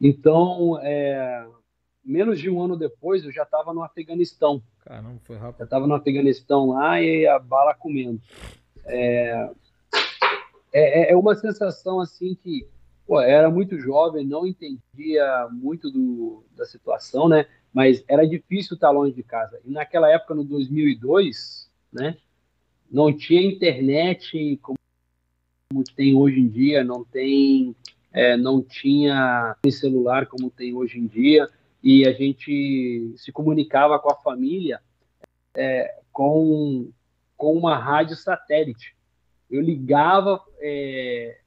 [0.00, 1.46] Então, é,
[2.04, 4.62] menos de um ano depois, eu já estava no Afeganistão.
[4.80, 5.58] Caramba, foi rápido.
[5.58, 8.20] Já estava no Afeganistão lá e a bala comendo.
[8.86, 9.50] É,
[10.72, 12.66] é, é uma sensação assim que
[13.06, 17.46] pô, era muito jovem, não entendia muito do, da situação, né?
[17.72, 19.60] Mas era difícil estar longe de casa.
[19.64, 22.16] E naquela época, no 2002, né,
[22.90, 24.78] não tinha internet como
[25.82, 27.74] tem hoje em dia, não tem,
[28.12, 31.48] é, não tinha celular como tem hoje em dia,
[31.82, 34.80] e a gente se comunicava com a família
[35.54, 36.90] é, com,
[37.36, 38.94] com uma rádio satélite.
[39.50, 41.38] Eu ligava, é,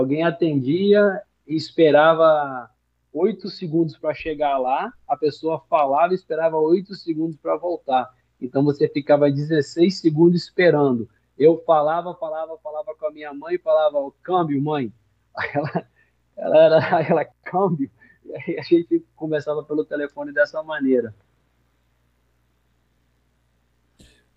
[0.00, 2.70] alguém atendia e esperava
[3.12, 8.12] oito segundos para chegar lá, a pessoa falava e esperava oito segundos para voltar.
[8.40, 11.08] Então você ficava 16 segundos esperando.
[11.38, 14.92] Eu falava, falava, falava com a minha mãe, falava, câmbio, mãe.
[15.36, 15.88] Aí ela,
[16.36, 17.90] ela era, ela, câmbio.
[18.24, 21.14] E aí a gente conversava pelo telefone dessa maneira.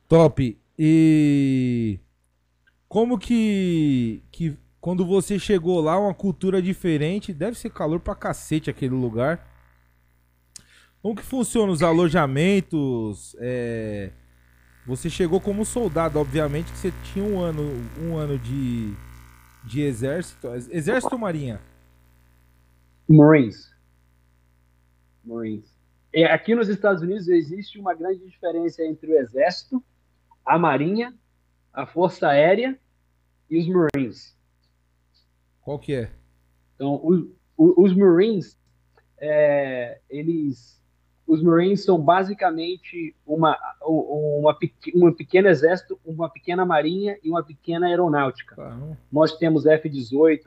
[0.08, 0.60] Top.
[0.78, 2.00] E
[2.88, 8.70] como que, que quando você chegou lá, uma cultura diferente, deve ser calor pra cacete
[8.70, 9.46] aquele lugar.
[11.02, 13.36] Como que funciona os alojamentos?
[13.40, 14.12] É...
[14.88, 17.62] Você chegou como soldado, obviamente que você tinha um ano,
[18.02, 18.94] um ano de,
[19.66, 20.48] de exército.
[20.48, 21.60] Exército ou marinha?
[23.08, 23.70] Marines.
[25.26, 25.78] Marines.
[26.14, 29.84] E aqui nos Estados Unidos existe uma grande diferença entre o exército,
[30.46, 31.14] a marinha,
[31.74, 32.80] a força aérea
[33.50, 34.38] e os Marines.
[35.62, 36.12] Qual que é?
[36.76, 37.28] Então, os,
[37.58, 38.58] os Marines,
[39.18, 40.82] é, eles,
[41.28, 44.58] os Marines são basicamente uma, uma,
[44.96, 48.56] uma pequena exército, uma pequena marinha e uma pequena aeronáutica.
[48.58, 48.96] Ah.
[49.12, 50.42] Nós temos F-18,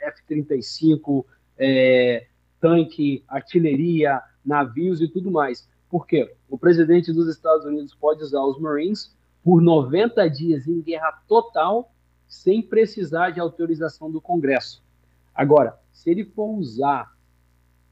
[0.00, 1.24] F-35,
[1.56, 2.26] é,
[2.60, 5.68] tanque, artilharia, navios e tudo mais.
[5.88, 6.34] Por quê?
[6.50, 11.92] O presidente dos Estados Unidos pode usar os Marines por 90 dias em guerra total
[12.26, 14.82] sem precisar de autorização do Congresso.
[15.34, 17.11] Agora, se ele for usar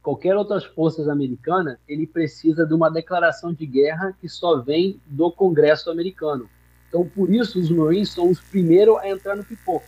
[0.02, 5.30] qualquer outras forças americanas, ele precisa de uma declaração de guerra que só vem do
[5.30, 6.48] Congresso americano.
[6.88, 9.86] Então, por isso, os Marines são os primeiros a entrar no pipoco.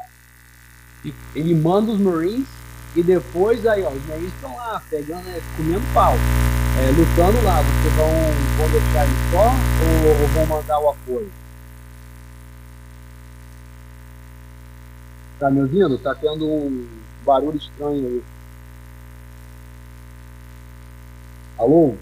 [1.35, 2.49] Ele manda os Marines
[2.95, 7.61] e depois aí, ó, os Marines estão lá, pegando, é, comendo pau, é, lutando lá.
[7.63, 8.09] Vocês vão,
[8.59, 9.47] vão deixar ele só
[9.83, 11.33] ou, ou vão mandar o apoio?
[15.41, 15.99] Tá me ouvindo?
[15.99, 16.87] Tá tendo um
[17.25, 18.23] barulho estranho aí.
[21.63, 21.95] Alô?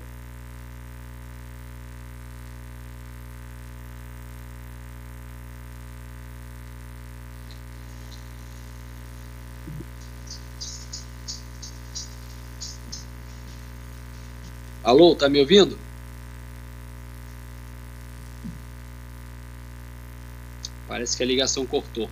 [14.83, 15.79] Alô, tá me ouvindo?
[20.89, 22.09] Parece que a ligação cortou.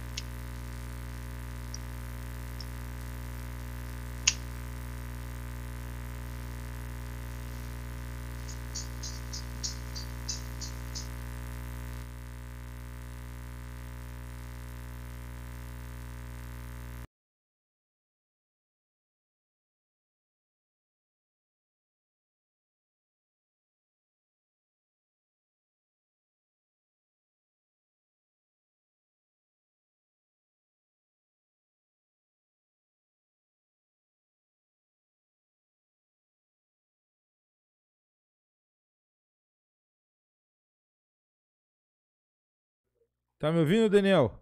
[43.38, 44.40] Tá me ouvindo, Daniel?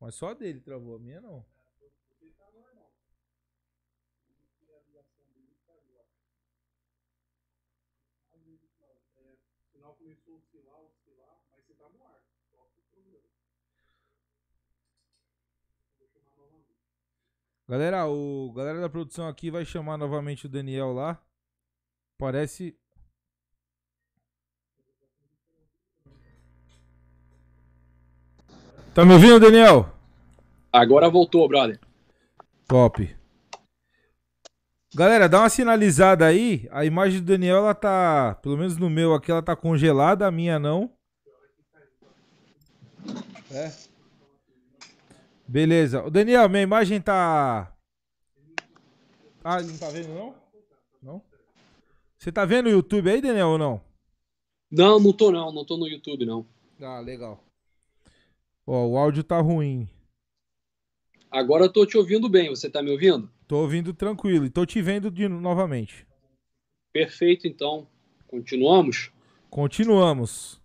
[0.00, 1.46] Mas só dele travou, a minha não.
[10.02, 12.20] começou a oscilar, oscilar, mas você tá no ar.
[12.50, 13.28] Só que problema.
[15.98, 16.74] Vou chamar novamente.
[17.72, 21.18] Galera, o galera da produção aqui vai chamar novamente o Daniel lá.
[22.18, 22.76] Parece.
[28.92, 29.90] Tá me ouvindo, Daniel?
[30.70, 31.80] Agora voltou, brother.
[32.68, 33.16] Top.
[34.94, 36.68] Galera, dá uma sinalizada aí.
[36.70, 38.34] A imagem do Daniel, ela tá.
[38.42, 40.26] Pelo menos no meu aqui, ela tá congelada.
[40.26, 40.92] A minha não.
[43.50, 43.91] É.
[45.52, 46.02] Beleza.
[46.02, 47.76] O Daniel, minha imagem tá.
[49.44, 50.34] Ah, ele não tá vendo não?
[51.02, 51.22] Não?
[52.16, 53.82] Você tá vendo o YouTube aí, Daniel, ou não?
[54.70, 56.46] Não, não tô não, não tô no YouTube não.
[56.80, 57.44] Ah, legal.
[58.66, 59.86] Ó, o áudio tá ruim.
[61.30, 63.30] Agora eu tô te ouvindo bem, você tá me ouvindo?
[63.46, 66.06] Tô ouvindo tranquilo e tô te vendo de novamente.
[66.94, 67.86] Perfeito, então.
[68.26, 69.12] Continuamos?
[69.50, 70.61] Continuamos.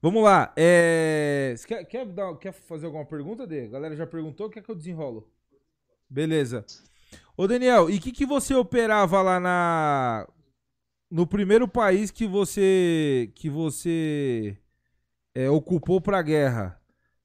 [0.00, 0.52] Vamos lá.
[0.56, 1.54] É...
[1.66, 3.64] Quer, quer, dar- quer fazer alguma pergunta, Dê?
[3.64, 5.28] A galera já perguntou, quer que eu desenrolo?
[6.08, 6.64] Beleza.
[7.36, 10.28] Ô, Daniel, e o que, que você operava lá na...
[11.10, 13.30] No primeiro país que você...
[13.34, 14.56] Que você...
[15.34, 16.80] é, ocupou pra guerra?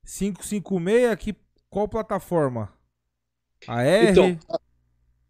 [0.06, 1.36] 556, que,
[1.70, 2.74] qual plataforma?
[3.68, 4.12] A R?
[4.12, 4.38] Então,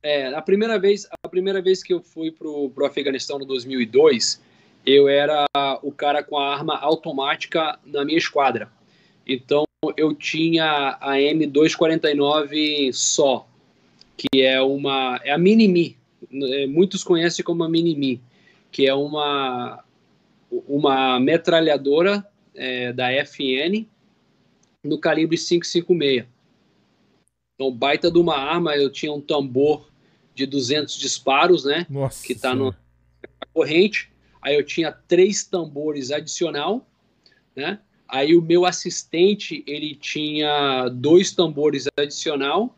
[0.01, 4.41] É, a primeira vez, a primeira vez que eu fui pro, pro Afeganistão no 2002,
[4.85, 5.45] eu era
[5.81, 8.71] o cara com a arma automática na minha esquadra.
[9.25, 9.63] Então
[9.97, 13.47] eu tinha a M249 só,
[14.17, 15.97] que é uma é a Mini-Me.
[16.31, 18.21] É, Muitos conhecem como a Mini-Me,
[18.71, 19.83] que é uma
[20.67, 23.87] uma metralhadora é, da FN
[24.83, 26.25] no calibre 556.
[27.55, 29.89] Então, baita de uma arma, eu tinha um tambor
[30.35, 31.85] de 200 disparos, né?
[31.89, 32.77] Nossa que tá no- Senhora.
[33.53, 34.11] corrente.
[34.43, 36.85] Aí eu tinha três tambores adicional,
[37.55, 37.79] né?
[38.07, 42.77] Aí o meu assistente ele tinha dois tambores adicional,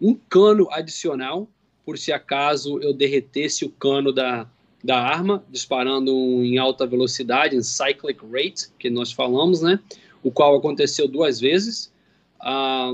[0.00, 1.48] um cano adicional,
[1.84, 4.48] por se acaso eu derretesse o cano da,
[4.82, 6.10] da arma, disparando
[6.42, 9.78] em alta velocidade, em cyclic rate, que nós falamos, né?
[10.22, 11.92] O qual aconteceu duas vezes.
[12.40, 12.92] Ah,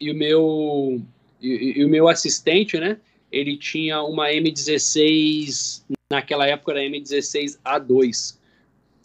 [0.00, 1.02] e o meu
[1.40, 2.98] e, e o meu assistente, né?
[3.30, 8.38] Ele tinha uma M16 naquela época era M16A2.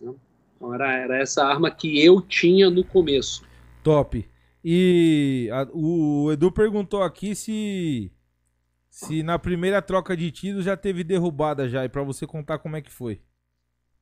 [0.01, 0.13] né?
[0.55, 3.43] Então era, era essa arma que eu tinha no começo.
[3.83, 4.27] Top.
[4.63, 8.11] E a- o Edu perguntou aqui se
[8.89, 12.77] se na primeira troca de tiros já teve derrubada já, e pra você contar como
[12.77, 13.19] é que foi.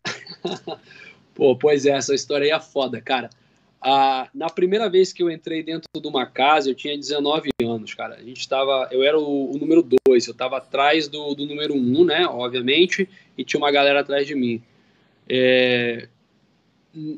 [1.34, 3.30] Pô, pois é, essa história aí é foda, cara.
[3.86, 7.94] Ah, na primeira vez que eu entrei dentro de uma casa, eu tinha 19 anos,
[7.94, 8.16] cara.
[8.16, 11.74] A gente tava, eu era o, o número 2, eu tava atrás do, do número
[11.74, 14.64] 1, um, né, obviamente, e tinha uma galera atrás de mim.
[15.28, 16.08] É,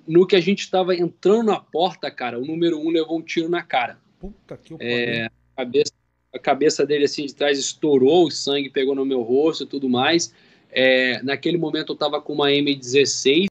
[0.07, 3.21] no que a gente tava entrando na porta, cara, o número 1 um levou um
[3.21, 3.99] tiro na cara.
[4.19, 5.93] Puta que É, a cabeça,
[6.33, 9.87] a cabeça dele assim de trás estourou, o sangue pegou no meu rosto e tudo
[9.87, 10.33] mais.
[10.71, 13.45] É, naquele momento eu estava com uma M16,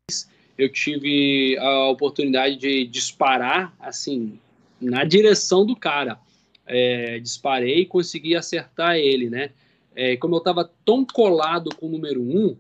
[0.56, 4.39] eu tive a oportunidade de disparar assim
[4.81, 6.18] na direção do cara.
[6.66, 9.51] É, disparei e consegui acertar ele, né?
[9.94, 12.56] É, como eu estava tão colado com o número 1,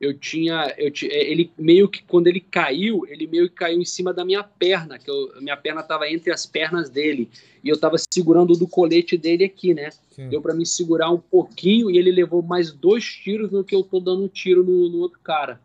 [0.00, 3.80] eu tinha, eu ti- é, ele meio que quando ele caiu, ele meio que caiu
[3.80, 7.30] em cima da minha perna, que eu, a minha perna estava entre as pernas dele
[7.64, 9.90] e eu estava segurando do colete dele aqui, né?
[10.10, 10.28] Sim.
[10.28, 13.82] Deu para me segurar um pouquinho e ele levou mais dois tiros no que eu
[13.82, 15.60] tô dando um tiro no, no outro cara.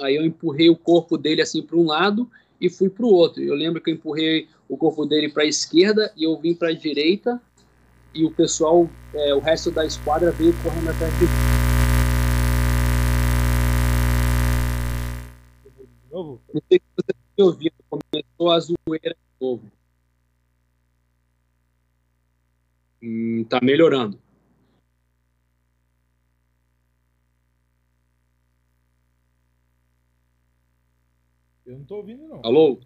[0.00, 2.30] Aí eu empurrei o corpo dele assim para um lado
[2.60, 3.42] e fui para o outro.
[3.42, 6.68] Eu lembro que eu empurrei o corpo dele para a esquerda e eu vim para
[6.68, 7.40] a direita
[8.14, 11.26] e o pessoal, é, o resto da esquadra veio correndo atrás de
[16.14, 16.40] novo?
[16.52, 19.70] Não sei se você me ouvindo, começou a zoeira de novo.
[23.02, 24.18] Hum, tá melhorando.
[31.74, 32.40] Eu não tô ouvindo não.
[32.44, 32.78] Alô?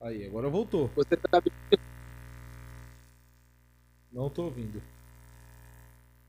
[0.00, 0.90] Aí, agora voltou.
[0.96, 1.40] Você tá
[4.10, 4.82] Não tô ouvindo.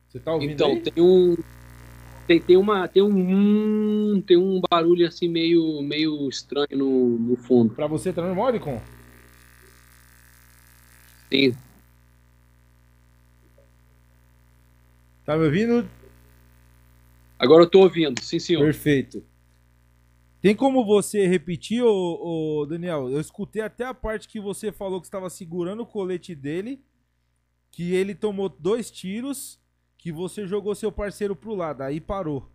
[0.08, 0.82] Você tá ouvindo Então, aí?
[0.84, 1.36] tem um.
[2.28, 3.10] Tem, tem, uma, tem um.
[4.16, 7.74] hum, Tem um barulho assim meio, meio estranho no, no fundo.
[7.74, 8.80] Pra você tá normal, Icon?
[11.32, 11.58] Sim.
[15.26, 15.90] Tá me ouvindo?
[17.40, 18.64] Agora eu tô ouvindo, sim senhor.
[18.64, 19.24] Perfeito.
[20.44, 23.10] Tem como você repetir, ô, ô, Daniel?
[23.10, 26.84] Eu escutei até a parte que você falou que estava segurando o colete dele,
[27.72, 29.58] que ele tomou dois tiros,
[29.98, 32.46] que você jogou seu parceiro pro lado, aí parou.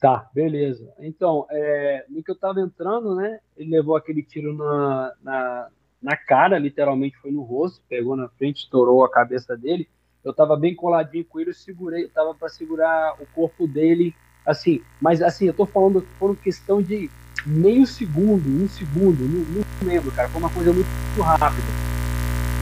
[0.00, 0.90] Tá, beleza.
[1.00, 3.38] Então, é, no que eu tava entrando, né?
[3.54, 5.68] Ele levou aquele tiro na, na,
[6.00, 9.86] na cara, literalmente foi no rosto, pegou na frente, estourou a cabeça dele.
[10.24, 14.14] Eu tava bem coladinho com ele, eu segurei, tava para segurar o corpo dele,
[14.44, 14.80] assim.
[15.00, 17.10] Mas assim, eu tô falando, foram questão de
[17.46, 20.28] meio segundo, um segundo, não, não lembro, cara.
[20.28, 21.68] Foi uma coisa muito, muito rápida.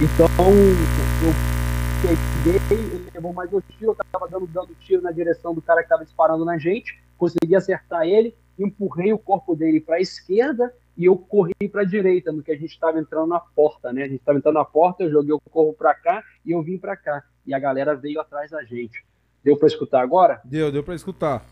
[0.00, 0.28] Então,
[1.24, 1.34] eu
[2.02, 5.82] peguei, ele levou mais dois tiros, eu tava dando, dando tiro na direção do cara
[5.82, 10.72] que tava disparando na gente consegui acertar ele, empurrei o corpo dele para a esquerda
[10.96, 14.04] e eu corri para a direita, no que a gente estava entrando na porta, né?
[14.04, 16.78] A gente estava entrando na porta, eu joguei o corpo para cá e eu vim
[16.78, 17.22] para cá.
[17.46, 19.04] E a galera veio atrás da gente.
[19.44, 20.40] Deu para escutar agora?
[20.44, 21.44] Deu, deu pra escutar.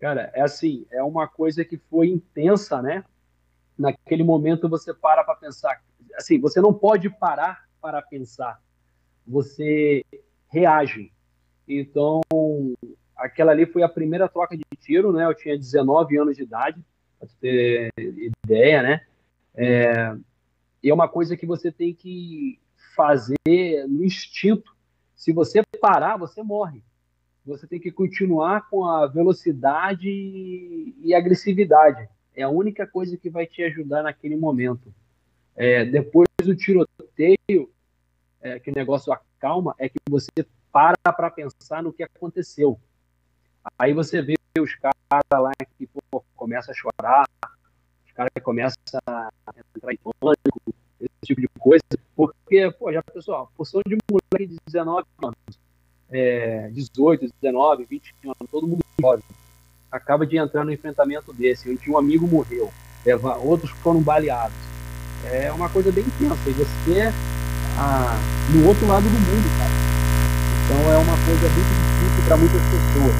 [0.00, 3.04] Cara, é assim, é uma coisa que foi intensa, né?
[3.78, 5.82] Naquele momento você para para pensar.
[6.14, 8.60] Assim, você não pode parar para pensar.
[9.26, 10.02] Você
[10.48, 11.12] reage.
[11.68, 12.22] Então,
[13.14, 15.26] aquela ali foi a primeira troca de tiro, né?
[15.26, 16.82] Eu tinha 19 anos de idade,
[17.18, 19.06] para ter ideia, né?
[19.54, 20.16] É,
[20.82, 22.58] e é uma coisa que você tem que
[22.96, 23.36] fazer
[23.86, 24.74] no instinto.
[25.14, 26.82] Se você parar, você morre.
[27.50, 32.08] Você tem que continuar com a velocidade e agressividade.
[32.32, 34.94] É a única coisa que vai te ajudar naquele momento.
[35.56, 37.68] É, depois do tiroteio,
[38.40, 40.30] é, que o negócio acalma, é que você
[40.70, 42.78] para para pensar no que aconteceu.
[43.76, 47.28] Aí você vê os caras lá que pô, começam a chorar,
[48.06, 48.78] os caras começam
[49.08, 49.28] a
[49.76, 51.82] entrar em pânico, esse tipo de coisa,
[52.14, 55.58] porque, pô, já pessoal, porção de moleque de 19 anos,
[56.10, 59.24] é, 18, 19, 20 anos, todo mundo jovem,
[59.90, 62.70] acaba de entrar no enfrentamento desse, onde um amigo morreu,
[63.04, 64.56] leva, outros foram baleados.
[65.32, 67.12] É uma coisa bem intensa, e você
[67.76, 68.18] ah,
[68.50, 69.70] no outro lado do mundo, cara.
[70.64, 73.14] Então é uma coisa muito difícil para muitas pessoas.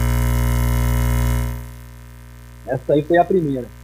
[2.67, 3.80] Essa aí foi a primeira.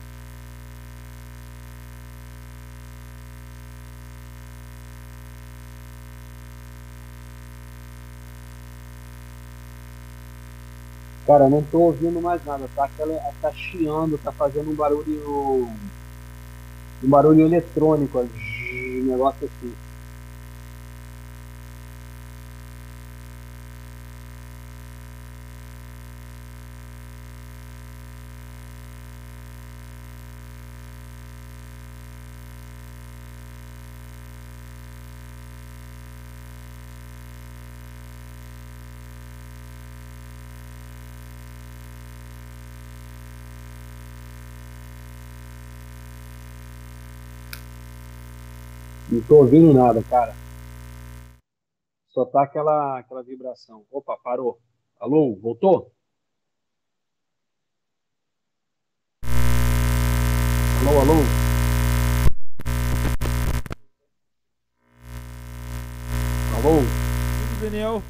[11.26, 12.84] Cara, não tô ouvindo mais nada, tá?
[12.84, 15.66] Aquela, tá chiando, tá fazendo um barulho.
[17.02, 19.72] Um barulho eletrônico, um negócio assim.
[49.16, 50.34] Não tô ouvindo nada, cara.
[52.10, 53.82] Só tá aquela, aquela vibração.
[53.90, 54.60] Opa, parou.
[55.00, 55.90] Alô, voltou?
[60.82, 61.14] Alô, alô?
[66.58, 66.82] Alô?
[67.58, 68.02] Daniel.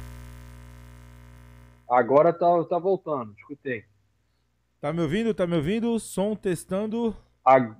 [1.89, 3.85] Agora tá, tá voltando, escutei.
[4.81, 5.33] Tá me ouvindo?
[5.33, 5.97] Tá me ouvindo?
[6.01, 7.15] Som testando.
[7.45, 7.77] A...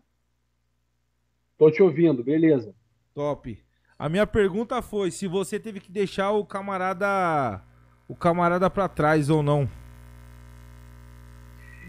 [1.58, 2.77] Tô te ouvindo, beleza.
[3.18, 3.58] Top.
[3.98, 7.64] A minha pergunta foi se você teve que deixar o camarada
[8.08, 9.68] o camarada para trás ou não.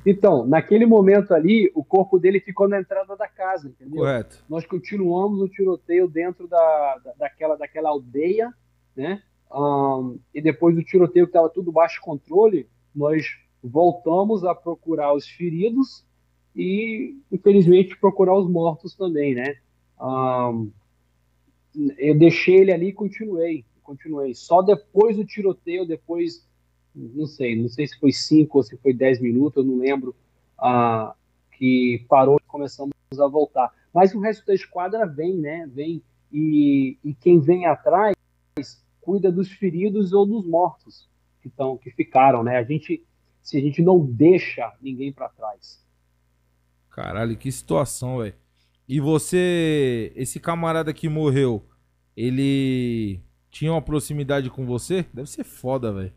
[0.06, 3.98] Então, naquele momento ali, o corpo dele ficou na entrada da casa, entendeu?
[3.98, 4.42] Correto.
[4.48, 8.50] Nós continuamos o tiroteio dentro da, da daquela, daquela aldeia,
[8.96, 9.22] né?
[9.52, 13.26] Um, e depois do tiroteio que estava tudo baixo controle, nós
[13.62, 16.06] voltamos a procurar os feridos
[16.56, 19.56] e, infelizmente, procurar os mortos também, né?
[20.00, 20.72] Um,
[21.96, 24.34] eu deixei ele ali e continuei, continuei.
[24.34, 26.46] Só depois do tiroteio, depois,
[26.94, 30.14] não sei, não sei se foi cinco ou se foi dez minutos, eu não lembro,
[30.58, 31.14] ah,
[31.52, 33.72] que parou e começamos a voltar.
[33.92, 35.68] Mas o resto da esquadra vem, né?
[35.72, 36.02] Vem
[36.32, 38.14] e, e quem vem atrás
[39.00, 41.08] cuida dos feridos ou dos mortos
[41.40, 42.58] que estão, que ficaram, né?
[42.58, 43.04] A gente,
[43.40, 45.82] se a gente não deixa ninguém para trás.
[46.90, 48.34] Caralho, que situação, velho.
[48.88, 51.67] E você, esse camarada que morreu,
[52.18, 55.06] ele tinha uma proximidade com você?
[55.14, 56.12] Deve ser foda, velho.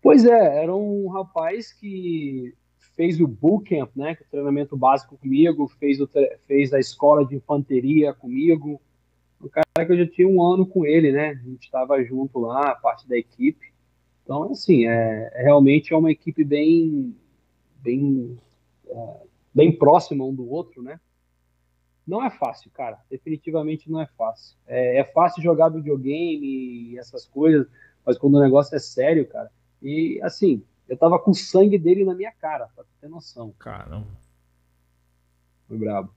[0.00, 2.54] Pois é, era um rapaz que
[2.96, 6.08] fez o bootcamp, né, é o treinamento básico comigo, fez, o,
[6.46, 8.80] fez a escola de infanteria comigo.
[9.42, 11.30] Um cara que eu já tinha um ano com ele, né?
[11.30, 13.72] A gente estava junto lá, parte da equipe.
[14.22, 17.14] Então, assim, é, realmente é uma equipe bem,
[17.82, 18.38] bem,
[18.86, 19.16] é,
[19.52, 20.98] bem próxima um do outro, né?
[22.06, 22.98] Não é fácil, cara.
[23.10, 24.56] Definitivamente não é fácil.
[24.66, 27.66] É, é fácil jogar videogame e essas coisas,
[28.04, 29.50] mas quando o negócio é sério, cara.
[29.80, 33.52] E assim, eu tava com o sangue dele na minha cara, pra ter noção.
[33.58, 34.08] Caramba.
[35.68, 36.12] Foi brabo.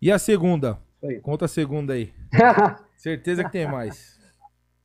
[0.00, 0.78] E a segunda?
[1.22, 2.12] Conta a segunda aí.
[2.96, 4.18] Certeza que tem mais.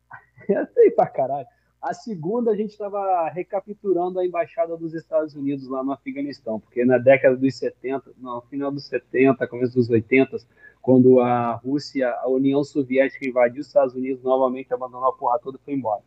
[0.49, 1.47] Eu sei pra caralho.
[1.81, 6.83] A segunda, a gente estava recapturando a embaixada dos Estados Unidos lá no Afeganistão, porque
[6.83, 10.37] na década dos 70, no final dos 70, começo dos 80,
[10.81, 15.57] quando a Rússia, a União Soviética invadiu os Estados Unidos, novamente abandonou a porra toda
[15.57, 16.03] e foi embora.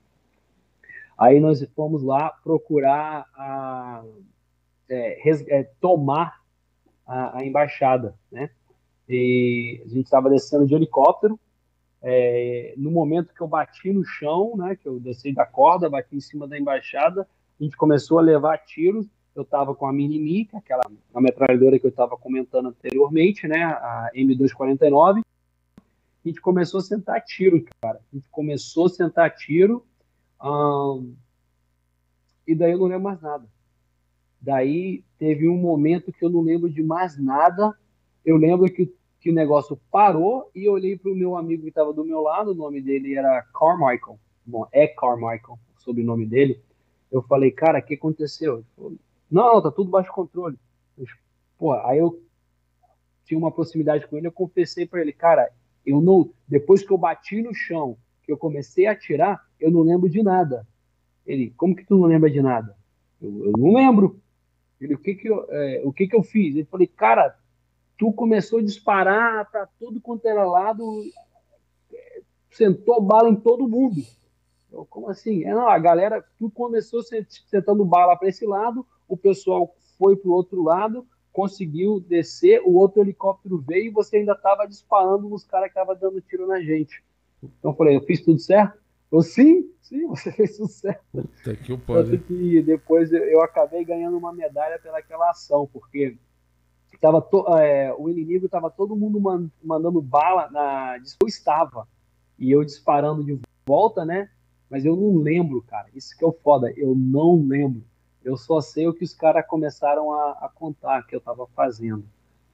[1.17, 4.05] Aí nós fomos lá procurar a,
[4.91, 6.43] é, é, tomar
[7.07, 8.51] a, a embaixada, né?
[9.09, 11.39] E a gente estava descendo de helicóptero,
[12.03, 16.17] é, no momento que eu bati no chão, né, que eu desci da corda, bati
[16.17, 17.27] em cima da embaixada,
[17.61, 19.07] a gente começou a levar tiros.
[19.35, 20.83] Eu estava com a Minimi, aquela
[21.15, 25.23] a metralhadora que eu estava comentando anteriormente, né, a M249.
[26.25, 27.99] A gente começou a sentar tiro, cara.
[28.13, 29.87] A gente começou a sentar tiro.
[30.43, 31.15] Hum,
[32.47, 33.47] e daí eu não lembro mais nada.
[34.41, 37.75] Daí teve um momento que eu não lembro de mais nada.
[38.25, 38.93] Eu lembro que,
[39.23, 42.21] que o negócio parou e eu olhei para o meu amigo que estava do meu
[42.23, 44.19] lado, o nome dele era Carmichael.
[44.45, 46.61] Bom, é Carmichael, o sobrenome dele.
[47.11, 48.57] Eu falei, cara, o que aconteceu?
[48.57, 48.93] Ele falou,
[49.31, 50.59] não, tá tudo baixo controle.
[50.99, 51.07] Eu,
[51.57, 52.21] pô, aí eu
[53.25, 55.49] tinha uma proximidade com ele, eu confessei para ele, cara,
[55.87, 59.83] eu não, depois que eu bati no chão, que eu comecei a atirar, eu não
[59.83, 60.67] lembro de nada.
[61.25, 62.77] Ele, como que tu não lembra de nada?
[63.21, 64.21] Eu, eu não lembro.
[64.81, 66.57] Ele, o que que eu, é, o que que eu fiz?
[66.57, 67.37] Ele falou, cara,
[68.03, 71.05] tu começou a disparar para todo quanto era lado,
[72.51, 74.03] sentou bala em todo mundo.
[74.73, 75.45] Eu, como assim?
[75.45, 77.01] É, não, a galera, tu começou
[77.49, 82.73] sentando bala para esse lado, o pessoal foi para o outro lado, conseguiu descer, o
[82.73, 86.61] outro helicóptero veio e você ainda estava disparando nos caras que estavam dando tiro na
[86.61, 87.05] gente.
[87.41, 88.83] Então eu falei, eu fiz tudo certo?
[89.13, 91.05] Eu, sim, sim, você fez tudo certo.
[91.13, 96.19] Puta que Tanto que depois eu, eu acabei ganhando uma medalha pelaquela ação, porque
[96.99, 101.87] tava to, é, o inimigo estava todo mundo man, mandando bala na eu estava
[102.39, 104.29] e eu disparando de volta, né?
[104.69, 105.89] Mas eu não lembro, cara.
[105.95, 107.85] Isso que é o foda, eu não lembro.
[108.25, 112.05] Eu só sei o que os caras começaram a, a, contar que eu estava fazendo.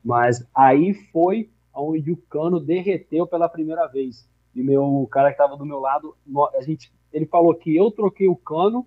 [0.02, 4.28] Mas aí foi onde o cano derreteu pela primeira vez.
[4.54, 6.16] E meu o cara que estava do meu lado,
[6.56, 8.86] a gente, ele falou que eu troquei o cano.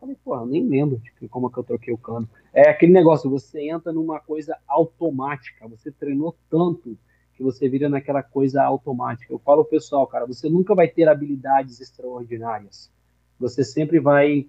[0.00, 2.28] Falei, pô, nem lembro de como é que eu troquei o cano.
[2.52, 5.66] É aquele negócio, você entra numa coisa automática.
[5.68, 6.96] Você treinou tanto
[7.34, 9.32] que você vira naquela coisa automática.
[9.32, 12.90] Eu falo pessoal, cara, você nunca vai ter habilidades extraordinárias.
[13.38, 14.48] Você sempre vai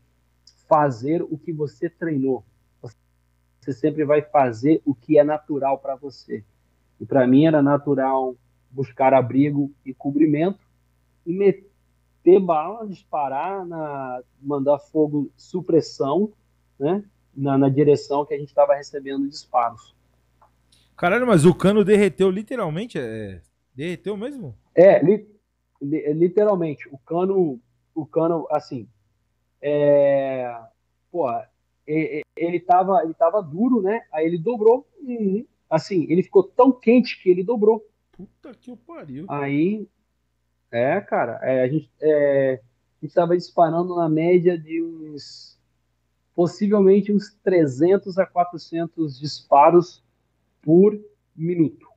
[0.67, 2.43] fazer o que você treinou.
[3.59, 6.43] Você sempre vai fazer o que é natural para você.
[6.99, 8.35] E para mim era natural
[8.71, 10.59] buscar abrigo e cobrimento
[11.25, 11.68] e meter
[12.39, 16.31] bala, disparar, na, mandar fogo, supressão,
[16.79, 17.03] né?
[17.35, 19.95] Na, na direção que a gente estava recebendo disparos.
[20.97, 22.99] Caralho, mas o cano derreteu literalmente?
[22.99, 23.41] É...
[23.73, 24.53] Derreteu mesmo?
[24.75, 25.25] É, li,
[25.81, 26.89] li, literalmente.
[26.91, 27.59] O cano,
[27.95, 28.87] o cano, assim,
[29.61, 30.53] é,
[31.09, 31.27] pô,
[31.87, 34.01] ele tava, ele tava duro, né?
[34.11, 34.85] Aí ele dobrou.
[35.69, 37.85] Assim, ele ficou tão quente que ele dobrou.
[38.11, 39.25] Puta que pariu.
[39.29, 39.87] Aí,
[40.71, 42.61] é, cara, é, a gente é,
[43.01, 45.57] a gente tava disparando na média de uns
[46.35, 50.03] possivelmente uns 300 a 400 disparos
[50.61, 50.97] por
[51.35, 51.87] minuto.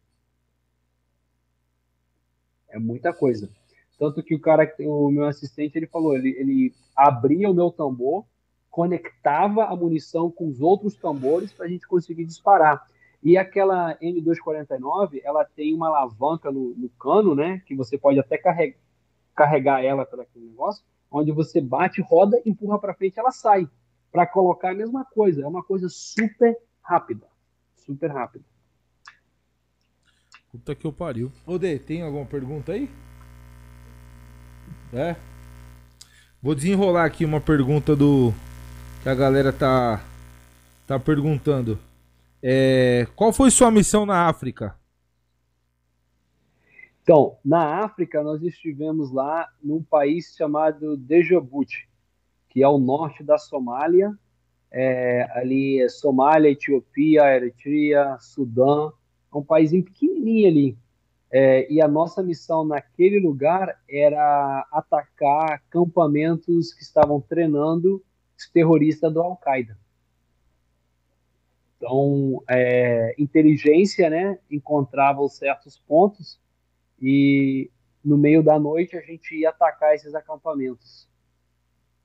[2.68, 3.50] É muita coisa.
[3.98, 8.24] Tanto que o cara, o meu assistente, ele falou, ele, ele abria o meu tambor,
[8.68, 12.84] conectava a munição com os outros tambores para a gente conseguir disparar.
[13.22, 17.62] E aquela M249, ela tem uma alavanca no, no cano, né?
[17.66, 18.76] Que você pode até carregar,
[19.34, 23.68] carregar ela para aquele negócio, onde você bate, roda, empurra para frente, ela sai.
[24.10, 25.42] Para colocar a mesma coisa.
[25.42, 27.26] É uma coisa super rápida.
[27.76, 28.44] Super rápida.
[30.50, 31.32] Puta que eu pariu.
[31.46, 32.90] Ô, Dê, tem alguma pergunta aí?
[34.92, 35.16] É?
[36.42, 38.34] Vou desenrolar aqui uma pergunta do
[39.02, 40.04] que a galera tá
[40.86, 41.78] tá perguntando.
[42.42, 44.76] É, qual foi sua missão na África?
[47.02, 51.88] Então, na África nós estivemos lá num país chamado Djibouti,
[52.48, 54.12] que é o norte da Somália.
[54.70, 58.92] É, ali é Somália, Etiópia, Eritreia, Sudão.
[59.32, 60.78] É um país pequenininho ali.
[61.30, 68.02] É, e a nossa missão naquele lugar era atacar acampamentos que estavam treinando
[68.36, 69.76] os terroristas do Al-Qaeda.
[71.82, 76.38] Então, é, inteligência, né, encontrava os certos pontos
[77.00, 77.68] e
[78.04, 81.08] no meio da noite a gente ia atacar esses acampamentos.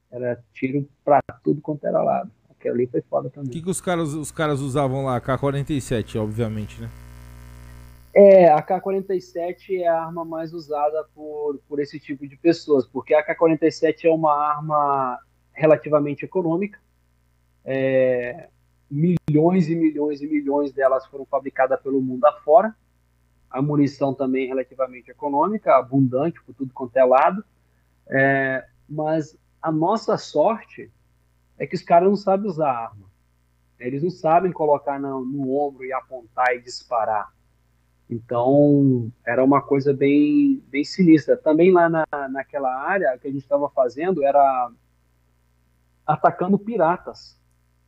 [0.09, 2.31] Era tiro para tudo quanto era lado.
[2.49, 3.51] Aquele ali foi foda também.
[3.51, 5.21] O que, que os, caras, os caras usavam lá?
[5.21, 6.89] K-47, obviamente, né?
[8.15, 13.13] É, a K-47 é a arma mais usada por, por esse tipo de pessoas, porque
[13.13, 15.19] a K-47 é uma arma
[15.53, 16.79] relativamente econômica.
[17.63, 18.49] É,
[18.89, 22.75] milhões e milhões e milhões delas foram fabricadas pelo mundo afora.
[23.49, 27.43] A munição também é relativamente econômica, abundante por tudo quanto é lado.
[28.09, 30.91] É, mas a nossa sorte
[31.57, 33.07] é que os caras não sabem usar a arma.
[33.79, 37.31] Eles não sabem colocar no, no ombro e apontar e disparar
[38.09, 41.35] então, era uma coisa bem, bem sinistra.
[41.35, 44.71] Também lá na, naquela área que a gente estava fazendo era
[46.05, 47.37] atacando piratas.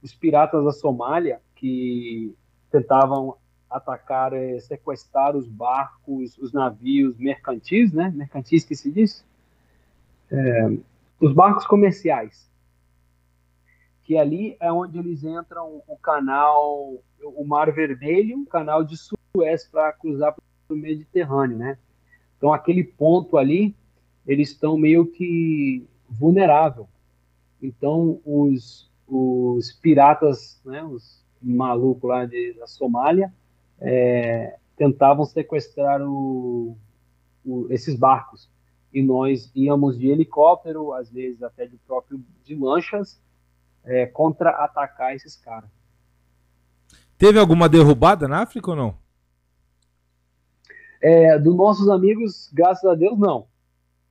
[0.01, 2.33] Os piratas da Somália que
[2.71, 3.35] tentavam
[3.69, 8.11] atacar, é, sequestrar os barcos, os navios mercantis, né?
[8.15, 9.25] Mercantis que se diz?
[10.31, 10.77] É,
[11.19, 12.49] os barcos comerciais.
[14.03, 19.67] que ali é onde eles entram o canal, o Mar Vermelho, o canal de Suez
[19.67, 21.77] para cruzar para o Mediterrâneo, né?
[22.35, 23.75] Então aquele ponto ali,
[24.25, 26.87] eles estão meio que vulnerável.
[27.61, 33.33] Então os, os piratas, né, os malucos lá de, da Somália,
[33.79, 36.77] é, tentavam sequestrar o,
[37.45, 38.49] o, esses barcos.
[38.93, 43.21] E nós íamos de helicóptero, às vezes até de próprio de lanchas,
[43.83, 45.69] é, contra-atacar esses caras.
[47.17, 48.97] Teve alguma derrubada na África ou não?
[51.01, 53.47] É, dos nossos amigos, graças a Deus, não.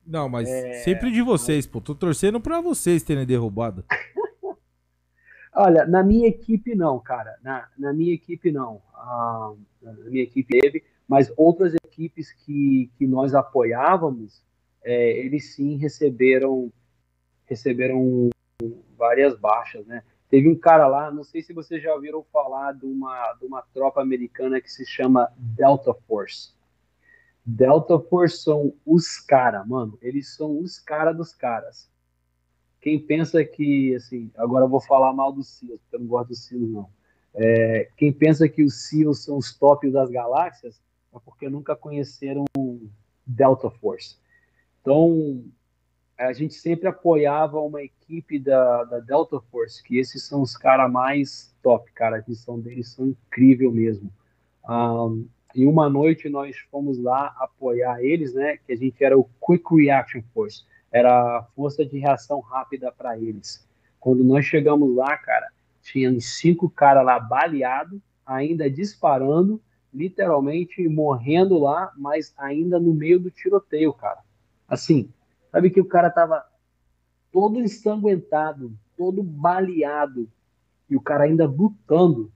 [0.05, 0.73] Não, mas é...
[0.83, 1.79] sempre de vocês, pô.
[1.79, 3.83] Tô torcendo pra vocês terem derrubado.
[5.61, 7.37] Olha, na minha equipe não, cara.
[7.43, 8.81] Na, na minha equipe não.
[8.93, 14.41] Ah, na minha equipe teve, mas outras equipes que, que nós apoiávamos,
[14.81, 16.71] é, eles sim receberam
[17.45, 18.29] receberam
[18.97, 20.01] várias baixas, né?
[20.29, 23.61] Teve um cara lá, não sei se vocês já ouviram falar de uma, de uma
[23.73, 26.53] tropa americana que se chama Delta Force.
[27.45, 29.97] Delta Force são os caras, mano.
[30.01, 31.88] Eles são os caras dos caras.
[32.89, 36.29] Quem pensa que, assim, agora eu vou falar mal dos SEALs, porque eu não gosto
[36.29, 36.89] dos SEALs, não.
[37.35, 40.81] É, quem pensa que os SEALs são os tops das galáxias
[41.13, 42.45] é porque nunca conheceram
[43.23, 44.17] Delta Force.
[44.81, 45.43] Então,
[46.17, 50.91] a gente sempre apoiava uma equipe da, da Delta Force, que esses são os caras
[50.91, 52.17] mais top, cara.
[52.17, 54.11] A missão deles são incrível mesmo.
[54.67, 58.57] Um, e uma noite nós fomos lá apoiar eles, né?
[58.57, 63.17] Que a gente era o Quick Reaction Force, era a força de reação rápida para
[63.17, 63.67] eles.
[63.99, 65.49] Quando nós chegamos lá, cara,
[65.81, 69.61] tinham cinco caras lá baleados, ainda disparando,
[69.93, 74.19] literalmente morrendo lá, mas ainda no meio do tiroteio, cara.
[74.67, 75.11] Assim,
[75.51, 76.43] Sabe que o cara tava
[77.31, 80.29] todo ensanguentado, todo baleado,
[80.89, 82.31] e o cara ainda lutando,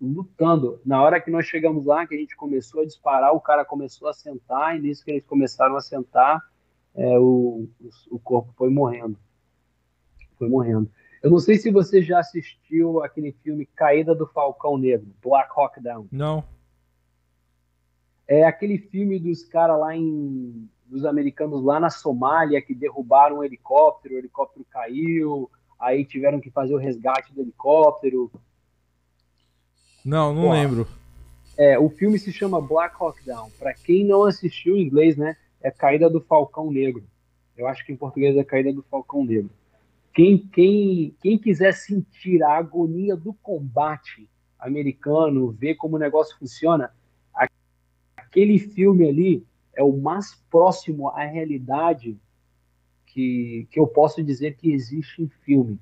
[0.00, 0.80] lutando.
[0.84, 4.08] Na hora que nós chegamos lá, que a gente começou a disparar, o cara começou
[4.08, 6.40] a sentar, e nisso que eles começaram a sentar,
[6.94, 7.68] é, o,
[8.10, 9.18] o corpo foi morrendo.
[10.38, 10.90] Foi morrendo.
[11.22, 15.80] Eu não sei se você já assistiu aquele filme Caída do Falcão Negro, Black Hawk
[15.80, 16.06] Down.
[16.12, 16.44] Não.
[18.28, 23.44] É aquele filme dos caras lá em dos americanos lá na Somália que derrubaram um
[23.44, 28.30] helicóptero, o helicóptero caiu, aí tiveram que fazer o resgate do helicóptero.
[30.04, 30.88] Não, não Pô, lembro.
[31.56, 33.50] É, o filme se chama Black Hawk Down.
[33.58, 37.02] Para quem não assistiu em inglês, né, é Caída do Falcão Negro.
[37.56, 39.50] Eu acho que em português é Caída do Falcão Negro.
[40.12, 44.28] Quem, quem, quem quiser sentir a agonia do combate
[44.58, 46.94] americano, ver como o negócio funciona,
[48.14, 52.16] aquele filme ali é o mais próximo à realidade
[53.06, 55.80] que, que eu posso dizer que existe em filme.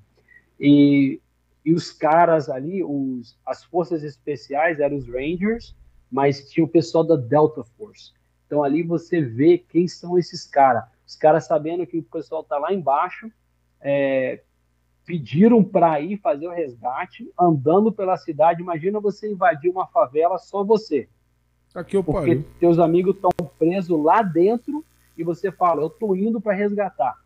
[0.57, 1.19] E,
[1.65, 5.75] e os caras ali, os, as forças especiais eram os Rangers,
[6.09, 8.13] mas tinha o pessoal da Delta Force.
[8.53, 10.83] Então ali você vê quem são esses caras.
[11.07, 13.31] Os caras sabendo que o pessoal tá lá embaixo,
[13.81, 14.43] é,
[15.03, 18.61] pediram para ir fazer o resgate, andando pela cidade.
[18.61, 21.09] Imagina você invadir uma favela só você.
[21.73, 24.85] Aqui eu Porque teus amigos estão presos lá dentro
[25.17, 27.17] e você fala, eu tô indo para resgatar.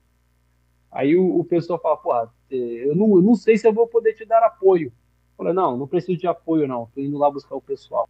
[0.90, 2.14] Aí o, o pessoal fala, pô,
[2.50, 4.94] eu não, eu não sei se eu vou poder te dar apoio.
[5.36, 6.90] Fala, não, não preciso de apoio, não.
[6.96, 8.08] Tô indo lá buscar o pessoal.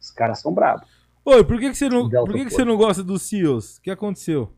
[0.00, 0.97] Os caras são bravos.
[1.30, 3.76] Oi, por que, que você não, por que, que você não gosta dos SEALs?
[3.76, 4.50] O que aconteceu?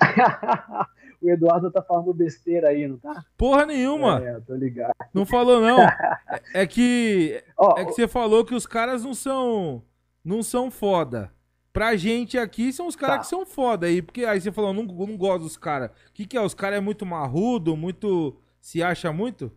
[1.20, 3.22] o Eduardo tá falando besteira aí, não tá?
[3.36, 4.18] Porra nenhuma.
[4.24, 4.94] É, tô ligado.
[5.12, 5.76] Não falou, não.
[6.54, 7.44] é que.
[7.58, 9.82] Oh, é que você falou que os caras não são
[10.24, 11.30] não são foda.
[11.70, 13.20] Pra gente aqui são os caras tá.
[13.20, 14.00] que são foda aí.
[14.00, 15.90] Porque aí você falou, não, não gosto dos caras.
[16.08, 16.40] O que, que é?
[16.40, 18.40] Os caras é muito marrudo, muito.
[18.58, 19.52] Se acha muito?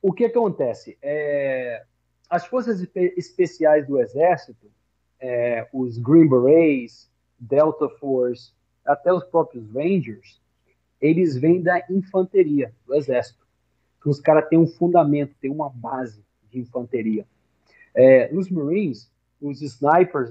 [0.00, 0.96] O que acontece?
[1.02, 1.84] É,
[2.28, 2.86] as forças
[3.16, 4.70] especiais do Exército,
[5.20, 8.52] é, os Green Berets, Delta Force,
[8.84, 10.40] até os próprios Rangers,
[11.00, 13.46] eles vêm da infanteria, do Exército.
[13.98, 17.26] Então, os caras têm um fundamento, têm uma base de infanteria.
[17.94, 19.10] É, nos Marines,
[19.40, 20.30] os snipers,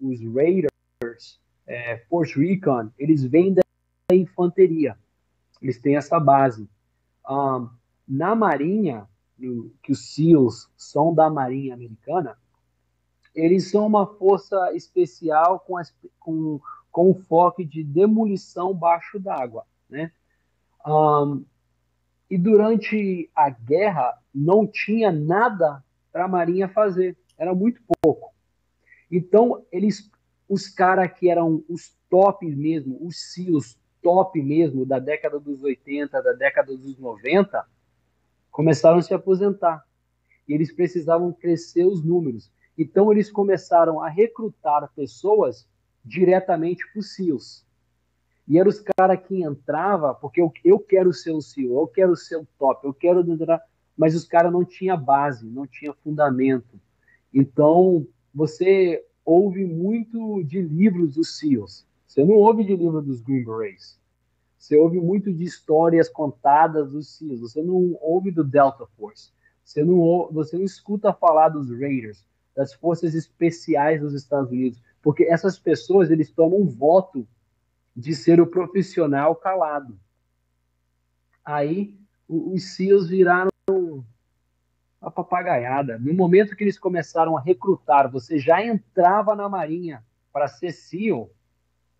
[0.00, 3.62] os Raiders, é, Force Recon, eles vêm da
[4.12, 4.96] infanteria.
[5.60, 6.68] Eles têm essa base.
[7.28, 7.68] Um,
[8.06, 9.08] na Marinha,
[9.82, 12.36] que os SEALs são da Marinha Americana,
[13.34, 16.60] eles são uma força especial com, as, com,
[16.90, 20.12] com foco de demolição baixo d'água, né?
[20.86, 21.44] Um,
[22.30, 27.16] e durante a guerra não tinha nada para a Marinha fazer.
[27.36, 28.32] Era muito pouco.
[29.10, 30.10] Então, eles,
[30.48, 36.20] os caras que eram os tops mesmo, os SEALs top mesmo da década dos 80,
[36.22, 37.64] da década dos 90,
[38.52, 39.84] começaram a se aposentar.
[40.46, 42.52] E eles precisavam crescer os números.
[42.78, 45.66] Então eles começaram a recrutar pessoas
[46.04, 47.66] diretamente para os SEALs.
[48.46, 52.14] E eram os caras que entrava porque eu, eu quero ser o CEO, eu quero
[52.14, 53.24] ser o top, eu quero
[53.96, 56.80] mas os caras não tinha base, não tinha fundamento.
[57.32, 61.86] Então, você ouve muito de livros dos SEALs.
[62.06, 63.98] Você não ouve de livro dos Green Berets.
[64.62, 67.40] Você ouve muito de histórias contadas dos SEALs.
[67.40, 69.32] Você não ouve do Delta Force.
[69.64, 72.24] Você não, você não escuta falar dos Raiders,
[72.54, 77.26] das forças especiais dos Estados Unidos, porque essas pessoas eles tomam um voto
[77.94, 79.98] de ser o profissional calado.
[81.44, 81.98] Aí
[82.28, 83.50] os SEALs viraram
[85.00, 85.98] a papagaiada.
[85.98, 91.32] No momento que eles começaram a recrutar, você já entrava na Marinha para ser SEAL,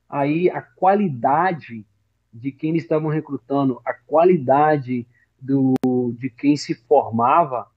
[0.09, 1.85] aí a qualidade
[2.33, 5.07] de quem eles estavam recrutando, a qualidade
[5.39, 5.75] do,
[6.19, 7.71] de quem se formava,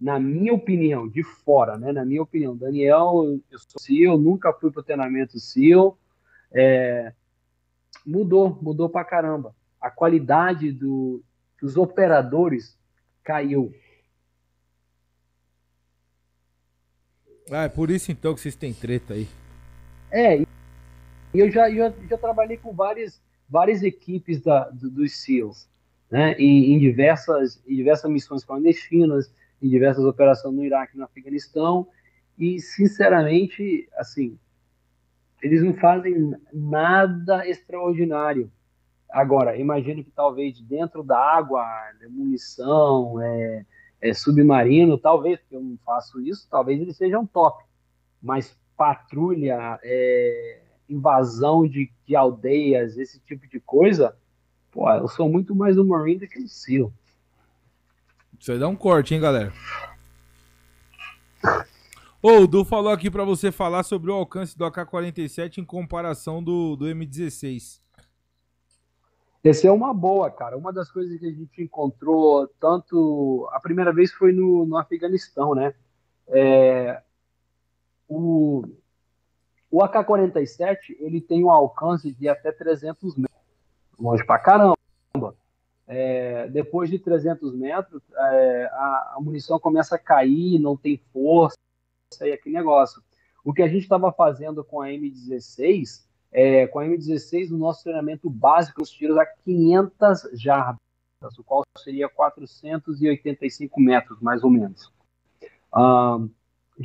[0.00, 1.92] na minha opinião, de fora, né?
[1.92, 5.98] Na minha opinião, Daniel, eu sou SEAL, nunca fui para o treinamento SEAL,
[6.52, 7.12] é,
[8.06, 9.54] mudou, mudou para caramba.
[9.80, 11.22] A qualidade do,
[11.60, 12.78] dos operadores
[13.22, 13.74] caiu.
[17.50, 19.28] Ah, é por isso então que vocês têm treta aí.
[20.10, 20.46] É, e
[21.34, 25.68] eu já, já, já trabalhei com várias, várias equipes da, do, dos SEALs,
[26.10, 31.04] né, em, em, diversas, em diversas missões clandestinas, em diversas operações no Iraque e no
[31.04, 31.88] Afeganistão,
[32.38, 34.38] e sinceramente, assim,
[35.42, 38.50] eles não fazem nada extraordinário.
[39.10, 41.64] Agora, imagino que talvez dentro da água,
[42.10, 43.64] munição, é,
[44.00, 47.64] é, submarino, talvez, porque eu não faço isso, talvez eles sejam top.
[48.22, 54.16] Mas patrulha, é, invasão de, de, aldeias, esse tipo de coisa,
[54.70, 56.92] pô, eu sou muito mais do Marine do que do SEAL.
[58.38, 59.52] Isso aí dá um corte, hein, galera?
[62.22, 66.42] Ô, o Du falou aqui para você falar sobre o alcance do AK-47 em comparação
[66.42, 67.80] do, do M16.
[69.42, 70.56] Essa é uma boa, cara.
[70.56, 73.48] Uma das coisas que a gente encontrou, tanto.
[73.52, 75.74] A primeira vez foi no, no Afeganistão, né?
[76.28, 77.00] É,
[78.08, 78.64] o,
[79.70, 83.38] o AK-47 ele tem um alcance de até 300 metros,
[83.98, 84.76] longe pra caramba.
[85.86, 91.56] É, depois de 300 metros, é, a, a, munição começa a cair, não tem força,
[92.20, 93.02] e aquele negócio.
[93.42, 97.82] O que a gente estava fazendo com a M16 é, com a M16 no nosso
[97.82, 100.78] treinamento básico, os tiros a 500 jardas,
[101.38, 104.92] o qual seria 485 metros, mais ou menos.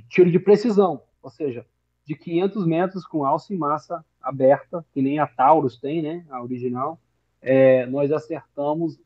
[0.09, 1.65] tiro de precisão, ou seja,
[2.05, 6.41] de 500 metros com alça e massa aberta, que nem a Taurus tem, né, a
[6.41, 6.99] original,
[7.41, 8.99] é, nós acertamos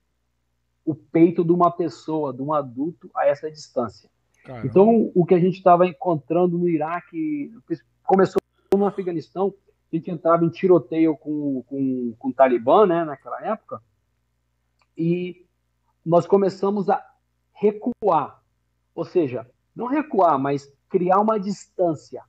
[0.85, 4.09] o peito de uma pessoa, de um adulto, a essa distância.
[4.43, 4.67] Caramba.
[4.67, 7.51] Então, o que a gente estava encontrando no Iraque,
[8.03, 8.41] começou
[8.73, 9.53] no Afeganistão,
[9.91, 13.81] a gente entrava em tiroteio com, com, com o Talibã, né, naquela época,
[14.97, 15.45] e
[16.05, 17.03] nós começamos a
[17.53, 18.41] recuar,
[18.95, 19.45] ou seja,
[19.75, 22.23] não recuar, mas criar uma distância.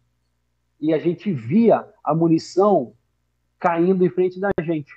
[0.81, 2.95] E a gente via a munição
[3.59, 4.93] caindo em frente da gente.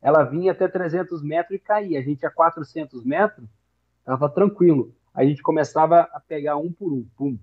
[0.00, 1.98] Ela vinha até 300 metros e caía.
[1.98, 3.48] A gente a 400 metros,
[4.00, 4.94] estava tranquilo.
[5.12, 7.38] A gente começava a pegar um por um, pum,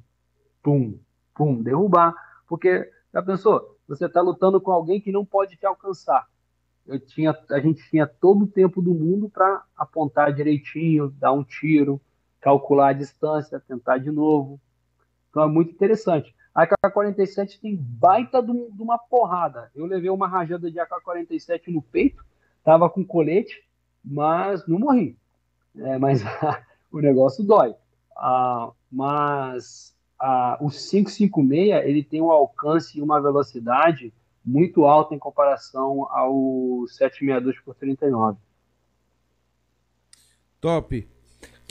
[0.61, 0.99] pum,
[1.34, 2.14] pum, derrubar.
[2.48, 3.72] Porque, já pensou?
[3.91, 6.26] você está lutando com alguém que não pode te alcançar.
[6.88, 11.43] Eu tinha, a gente tinha todo o tempo do mundo para apontar direitinho, dar um
[11.43, 12.02] tiro,
[12.39, 14.60] calcular a distância, tentar de novo.
[15.30, 16.34] Então é muito interessante.
[16.53, 18.52] A AK-47 tem baita de
[18.82, 19.72] uma porrada.
[19.73, 22.26] Eu levei uma rajada de AK-47 no peito,
[22.64, 23.64] tava com colete,
[24.03, 25.18] mas não morri.
[25.78, 26.22] É, mas
[26.91, 27.73] o negócio dói.
[28.18, 34.14] Ah, mas a, o 556 ele tem um alcance e uma velocidade
[34.44, 38.38] muito alta em comparação ao 762 por 39.
[40.60, 41.07] Top.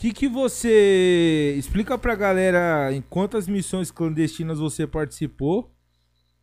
[0.01, 5.71] Que que você explica pra galera em quantas missões clandestinas você participou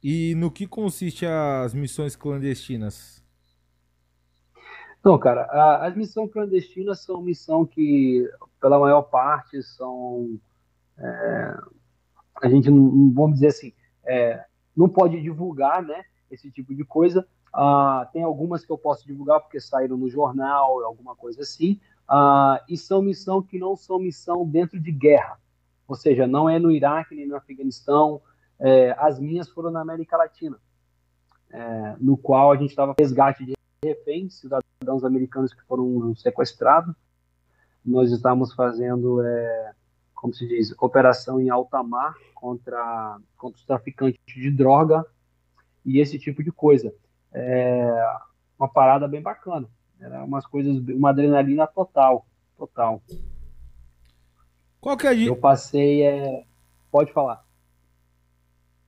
[0.03, 3.25] e no que consiste as missões clandestinas?
[5.03, 8.29] Não, cara, a, as missões clandestinas são missão que,
[8.61, 10.39] pela maior parte, são
[10.95, 11.57] é,
[12.43, 13.73] a gente não, vamos dizer assim,
[14.05, 14.39] é,
[14.75, 17.27] não pode divulgar, né, esse tipo de coisa.
[17.51, 22.63] Ah, tem algumas que eu posso divulgar porque saíram no jornal, alguma coisa assim, ah,
[22.69, 25.38] e são missão que não são missão dentro de guerra,
[25.88, 28.21] ou seja, não é no Iraque nem no Afeganistão.
[28.59, 30.57] É, as minhas foram na América Latina,
[31.49, 33.53] é, no qual a gente estava resgate de
[33.84, 36.95] reféns, cidadãos americanos que foram sequestrados.
[37.85, 39.71] Nós estamos fazendo, é,
[40.15, 45.05] como se diz, operação em alta mar contra, contra os traficantes de droga
[45.85, 46.93] e esse tipo de coisa.
[47.31, 48.17] É
[48.57, 49.69] uma parada bem bacana.
[49.99, 52.26] Era umas coisas, uma adrenalina total,
[52.57, 53.02] total.
[54.80, 56.45] Qual que é a Eu passei, é...
[56.91, 57.44] pode falar.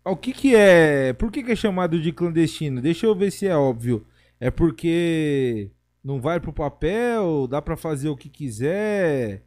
[0.05, 1.13] O que que é.
[1.13, 2.81] Por que que é chamado de clandestino?
[2.81, 4.05] Deixa eu ver se é óbvio.
[4.39, 5.71] É porque
[6.03, 9.43] não vai pro papel, dá pra fazer o que quiser,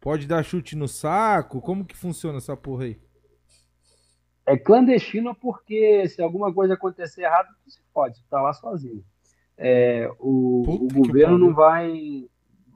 [0.00, 1.60] pode dar chute no saco.
[1.60, 3.00] Como que funciona essa porra aí?
[4.46, 9.04] É clandestino porque se alguma coisa acontecer errado, tu se pode, tu tá lá sozinho.
[9.62, 12.26] É, o, o governo não vai,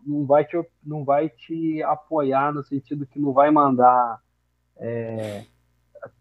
[0.06, 4.20] não vai te, não vai te apoiar no sentido que não vai mandar
[4.76, 5.46] é,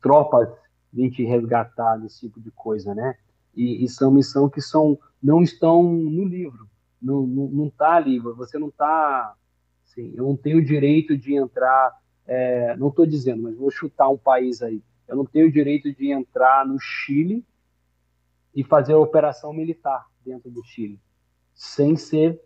[0.01, 0.47] tropas
[0.91, 3.17] vir te resgatar desse tipo de coisa, né?
[3.53, 6.69] E, e são missões que são, não estão no livro,
[7.01, 9.35] não, não, não tá ali, você não tá,
[9.85, 11.91] assim, eu não tenho o direito de entrar,
[12.25, 15.93] é, não estou dizendo, mas vou chutar um país aí, eu não tenho o direito
[15.93, 17.43] de entrar no Chile
[18.55, 20.99] e fazer operação militar dentro do Chile,
[21.53, 22.39] sem ser,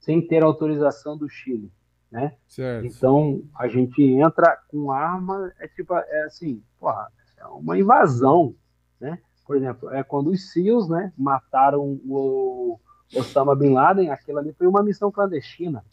[0.00, 1.72] sem ter autorização do Chile,
[2.10, 2.36] né?
[2.48, 2.86] Certo.
[2.86, 7.08] Então a gente entra com arma, é tipo, é assim, porra,
[7.38, 8.54] é uma invasão,
[9.00, 9.18] né?
[9.46, 12.78] Por exemplo, é quando os SEALs, né, mataram o
[13.14, 15.84] Osama Bin Laden, aquilo ali foi uma missão clandestina.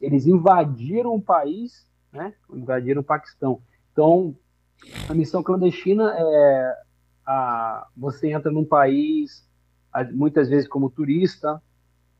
[0.00, 2.34] Eles invadiram o país, né?
[2.50, 3.60] Invadiram o Paquistão.
[3.92, 4.34] Então,
[5.08, 6.82] a missão clandestina é
[7.26, 9.48] a, você entra num país,
[10.12, 11.62] muitas vezes como turista,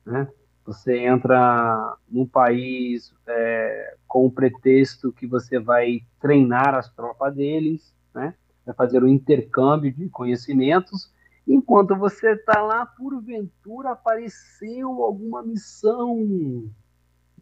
[0.04, 0.28] né?
[0.64, 7.94] Você entra num país é, com o pretexto que você vai treinar as tropas deles,
[8.14, 8.34] né?
[8.64, 11.12] Vai fazer um intercâmbio de conhecimentos.
[11.46, 16.18] Enquanto você está lá, porventura apareceu alguma missão.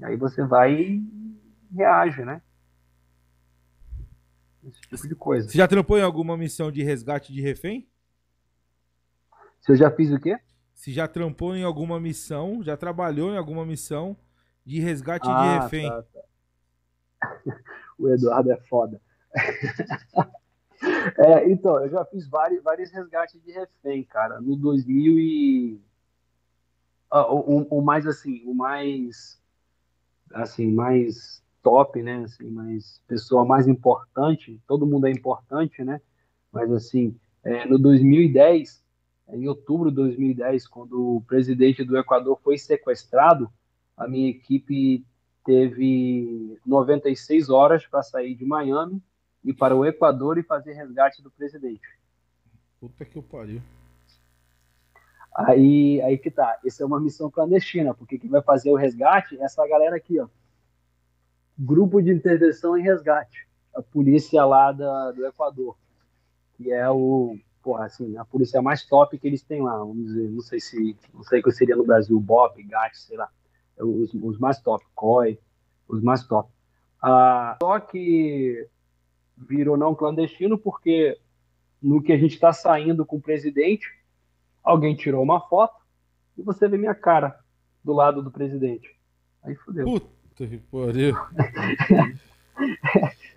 [0.01, 1.03] E aí você vai e
[1.73, 2.43] reage, né?
[4.65, 5.49] Esse tipo de coisa.
[5.49, 7.89] Você já trampou em alguma missão de resgate de refém?
[9.61, 10.39] Se eu já fiz o quê?
[10.75, 14.17] Se já trampou em alguma missão, já trabalhou em alguma missão
[14.65, 15.89] de resgate de Ah, refém?
[15.91, 16.23] tá, tá.
[17.99, 19.01] O Eduardo é foda.
[21.17, 24.41] É, então, eu já fiz vários, vários resgates de refém, cara.
[24.41, 25.81] No 2000 e...
[27.09, 29.41] Ah, o, o- o mais, assim, o mais...
[30.33, 32.25] Assim, mais top, né?
[32.25, 33.01] Assim, mais...
[33.07, 34.61] Pessoa mais importante.
[34.67, 36.01] Todo mundo é importante, né?
[36.51, 38.83] Mas, assim, é, no 2010,
[39.31, 43.51] em outubro de 2010, quando o presidente do Equador foi sequestrado,
[43.97, 45.05] a minha equipe
[45.45, 49.03] teve 96 horas para sair de Miami
[49.45, 51.87] e para o Equador e fazer resgate do presidente.
[52.79, 53.63] Puta que eu pariu.
[55.35, 56.59] Aí, aí que tá.
[56.65, 60.21] Essa é uma missão clandestina, porque quem vai fazer o resgate é essa galera aqui,
[60.21, 60.29] ó.
[61.65, 63.47] Grupo de intervenção em resgate.
[63.73, 65.77] A polícia lá da, do Equador.
[66.57, 69.79] Que é o, porra, assim, a polícia mais top que eles têm lá.
[69.79, 73.17] Vamos dizer, não sei se, não sei o que seria no Brasil, BOP, GAT, sei
[73.17, 73.29] lá.
[73.79, 75.39] É Os, os mais top, COI,
[75.87, 76.51] os mais top.
[77.01, 78.69] Ah, só que
[79.37, 81.17] virou não clandestino porque
[81.81, 83.87] no que a gente está saindo com o presidente,
[84.65, 85.81] alguém tirou uma foto
[86.37, 87.39] e você vê minha cara
[87.85, 88.99] do lado do presidente.
[89.45, 89.85] Aí fodeu.
[89.85, 91.15] Puta que pariu.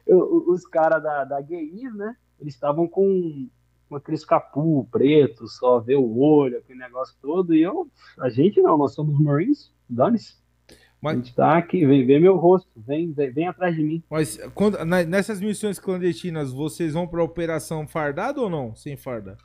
[0.07, 2.15] Os caras da, da GI, né?
[2.39, 3.47] Eles estavam com,
[3.89, 7.55] com aqueles capu preto, só ver o olho, aquele negócio todo.
[7.55, 7.89] E eu,
[8.19, 10.35] a gente não, nós somos Marines, dane-se.
[10.69, 14.03] A Mas, gente tá aqui, vem ver meu rosto, vem, vem, vem atrás de mim.
[14.09, 18.75] mas quando- na- nessas missões clandestinas, vocês vão pra operação fardado ou não?
[18.75, 19.37] Sem farda?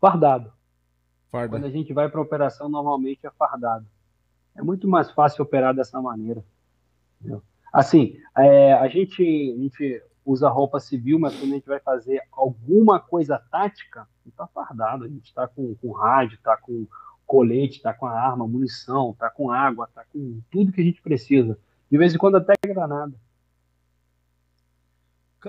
[0.00, 0.52] Fardado.
[1.30, 1.56] Farda.
[1.56, 3.86] Quando a gente vai para operação, normalmente é fardado.
[4.58, 6.44] É muito mais fácil operar dessa maneira.
[7.20, 7.42] entendeu?
[7.72, 12.20] Assim, é, a, gente, a gente usa roupa civil, mas quando a gente vai fazer
[12.32, 15.04] alguma coisa tática, a gente tá fardado.
[15.04, 16.86] A gente está com, com rádio, está com
[17.24, 21.00] colete, está com a arma, munição, está com água, está com tudo que a gente
[21.00, 21.56] precisa.
[21.90, 23.14] De vez em quando até granada.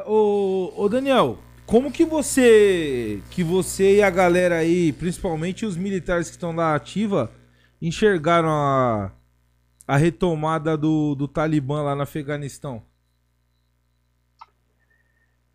[0.06, 6.28] Ô, ô Daniel, como que você, que você e a galera aí, principalmente os militares
[6.28, 7.32] que estão na ativa,
[7.82, 9.12] enxergaram a,
[9.88, 12.84] a retomada do, do Talibã lá no Afeganistão?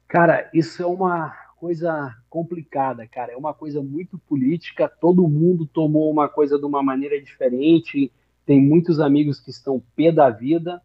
[0.09, 3.33] Cara, isso é uma coisa complicada, cara.
[3.33, 4.89] É uma coisa muito política.
[4.89, 8.13] Todo mundo tomou uma coisa de uma maneira diferente.
[8.47, 10.81] Tem muitos amigos que estão pé da vida.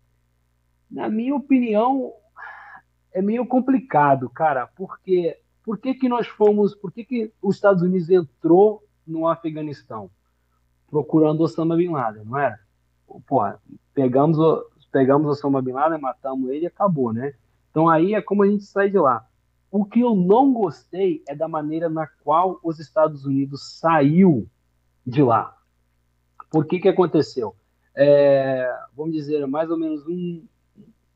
[0.90, 2.14] Na minha opinião,
[3.14, 7.84] é meio complicado, cara, porque por que que nós fomos, por que que os Estados
[7.84, 10.10] Unidos entrou no Afeganistão?
[10.90, 12.60] Procurando Osama Bin Laden, não era?
[13.28, 13.60] Porra,
[13.94, 14.38] pegamos,
[14.92, 17.34] pegamos Osama Bin Laden, matamos ele e acabou, né?
[17.70, 19.26] Então aí é como a gente sai de lá.
[19.72, 24.48] O que eu não gostei é da maneira na qual os Estados Unidos saiu
[25.06, 25.56] de lá.
[26.50, 27.56] Por que que aconteceu?
[27.96, 30.44] É, vamos dizer, mais ou menos um,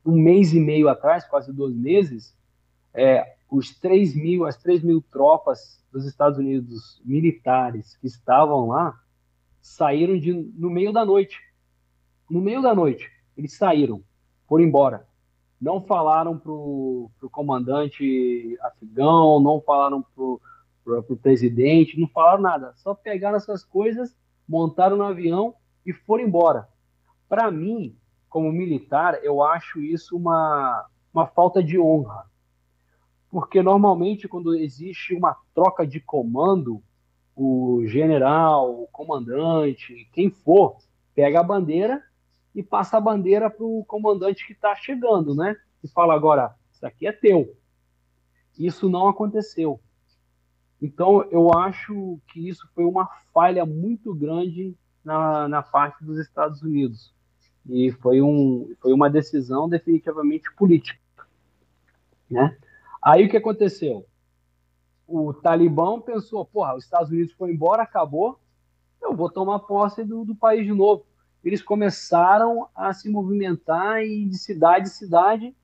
[0.05, 2.35] um mês e meio atrás, quase dois meses,
[2.93, 8.99] é, os 3 mil, as 3 mil tropas dos Estados Unidos militares que estavam lá
[9.63, 11.39] saíram de, no meio da noite.
[12.29, 14.03] No meio da noite, eles saíram,
[14.47, 15.07] foram embora.
[15.59, 22.73] Não falaram para o comandante afegão, não falaram para o presidente, não falaram nada.
[22.75, 24.13] Só pegaram essas coisas,
[24.47, 26.67] montaram no avião e foram embora.
[27.29, 27.95] Para mim,
[28.29, 32.25] como militar, eu acho isso uma, uma falta de honra.
[33.29, 36.83] Porque normalmente, quando existe uma troca de comando,
[37.35, 40.77] o general, o comandante, quem for,
[41.15, 42.03] pega a bandeira
[42.53, 45.55] e passa a bandeira para o comandante que está chegando, né?
[45.83, 47.55] E fala agora, isso aqui é teu.
[48.57, 49.79] Isso não aconteceu.
[50.81, 56.61] Então, eu acho que isso foi uma falha muito grande na, na parte dos Estados
[56.61, 57.13] Unidos
[57.69, 60.99] e foi, um, foi uma decisão definitivamente política.
[62.29, 62.57] Né?
[63.01, 64.05] Aí o que aconteceu?
[65.15, 68.39] O Talibã pensou, porra, os Estados Unidos foi embora, acabou,
[69.01, 71.05] eu vou tomar posse do, do país de novo.
[71.43, 75.55] Eles começaram a se movimentar de cidade em cidade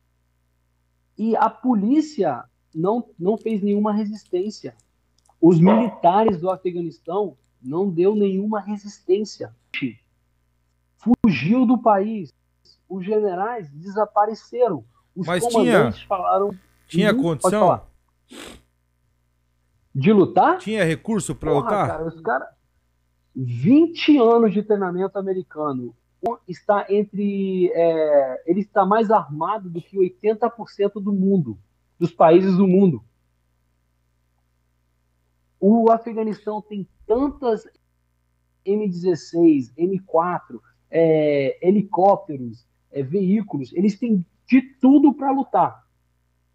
[1.18, 2.44] e a polícia
[2.76, 4.76] não, não fez nenhuma resistência.
[5.42, 9.56] Os militares do Afeganistão não deu nenhuma resistência
[11.00, 12.34] fugiu do país.
[12.88, 14.84] Os generais desapareceram.
[15.16, 16.58] Os Mas comandantes tinha, falaram.
[16.88, 17.82] Tinha Uhum, condição?
[20.00, 20.58] De lutar?
[20.60, 21.88] Tinha recurso para lutar?
[21.88, 22.48] cara, os caras.
[23.36, 25.94] 20 anos de treinamento americano.
[26.48, 27.70] Está entre.
[27.74, 31.58] é, ele está mais armado do que 80% do mundo,
[32.00, 33.04] dos países do mundo.
[35.60, 37.68] O Afeganistão tem tantas
[38.66, 45.86] M16, M4, é, helicópteros, é, veículos, eles têm de tudo para lutar.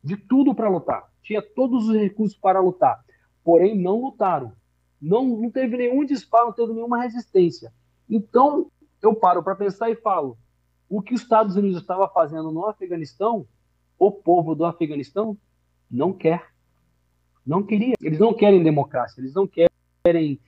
[0.02, 1.10] De tudo para lutar.
[1.22, 3.04] Tinha todos os recursos para lutar.
[3.44, 4.52] Porém, não lutaram.
[5.00, 7.72] Não, não teve nenhum disparo, não teve nenhuma resistência.
[8.08, 8.70] Então,
[9.02, 10.38] eu paro para pensar e falo:
[10.88, 13.46] o que os Estados Unidos estava fazendo no Afeganistão,
[13.98, 15.36] o povo do Afeganistão
[15.90, 16.50] não quer.
[17.46, 17.94] Não queria.
[18.00, 20.40] Eles não querem democracia, eles não querem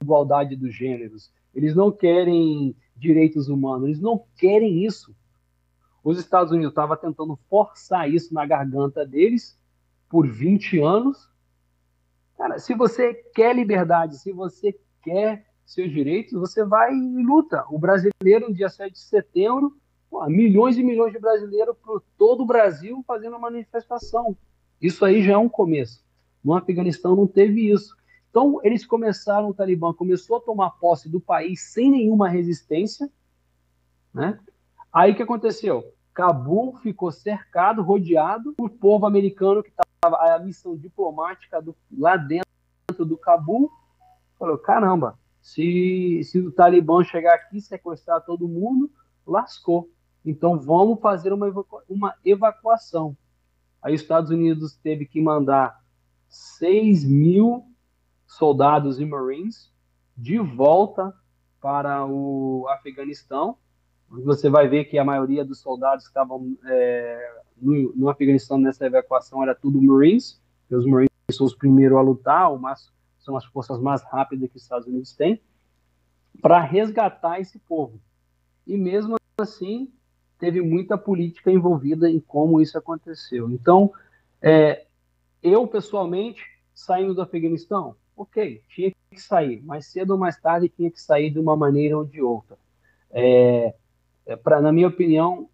[0.00, 5.14] igualdade dos gêneros, eles não querem direitos humanos, eles não querem isso.
[6.02, 9.58] Os Estados Unidos estavam tentando forçar isso na garganta deles
[10.08, 11.28] por 20 anos.
[12.36, 17.64] Cara, se você quer liberdade, se você quer seus direitos, você vai e luta.
[17.70, 19.76] O brasileiro, no dia 7 de setembro,
[20.10, 24.36] pô, milhões e milhões de brasileiros por todo o Brasil fazendo uma manifestação.
[24.80, 26.04] Isso aí já é um começo.
[26.44, 27.96] No Afeganistão não teve isso.
[28.30, 33.08] Então, eles começaram, o Talibã começou a tomar posse do país sem nenhuma resistência.
[34.12, 34.38] Né?
[34.92, 35.93] Aí o que aconteceu?
[36.14, 38.54] Cabul ficou cercado, rodeado.
[38.56, 43.70] O povo americano, que estava a missão diplomática do, lá dentro do Cabul,
[44.38, 48.90] falou: caramba, se, se o Talibã chegar aqui sequestrar todo mundo,
[49.26, 49.90] lascou.
[50.24, 53.16] Então vamos fazer uma, evacua uma evacuação.
[53.82, 55.82] Aí os Estados Unidos teve que mandar
[56.28, 57.66] 6 mil
[58.26, 59.70] soldados e marines
[60.16, 61.12] de volta
[61.60, 63.58] para o Afeganistão.
[64.08, 68.86] Você vai ver que a maioria dos soldados que estavam é, no, no, Afeganistão nessa
[68.86, 73.44] evacuação era tudo marines, porque os marines são os primeiros a lutar, mas são as
[73.44, 75.40] forças mais rápidas que os Estados Unidos têm,
[76.40, 77.98] para resgatar esse povo.
[78.66, 79.92] E mesmo assim,
[80.38, 83.50] teve muita política envolvida em como isso aconteceu.
[83.50, 83.92] Então,
[84.40, 84.84] é,
[85.42, 86.42] eu pessoalmente,
[86.74, 91.30] saindo do Afeganistão, ok, tinha que sair, mais cedo ou mais tarde tinha que sair
[91.30, 92.56] de uma maneira ou de outra.
[93.10, 93.74] É,
[94.26, 95.48] é, pra, na minha opinião,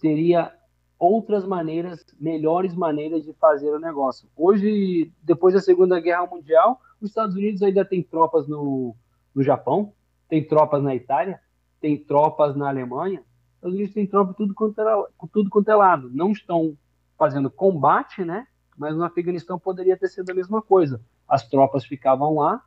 [0.00, 0.52] teria
[0.98, 4.28] outras maneiras, melhores maneiras de fazer o negócio.
[4.36, 8.94] Hoje, depois da Segunda Guerra Mundial, os Estados Unidos ainda tem tropas no,
[9.34, 9.92] no Japão,
[10.28, 11.40] tem tropas na Itália,
[11.80, 15.74] tem tropas na Alemanha, os Estados Unidos tem tropas tudo quanto é, tudo quanto é
[15.74, 16.10] lado.
[16.12, 16.76] Não estão
[17.18, 18.46] fazendo combate, né?
[18.76, 22.62] Mas no Afeganistão poderia ter sido a mesma coisa as tropas ficavam lá,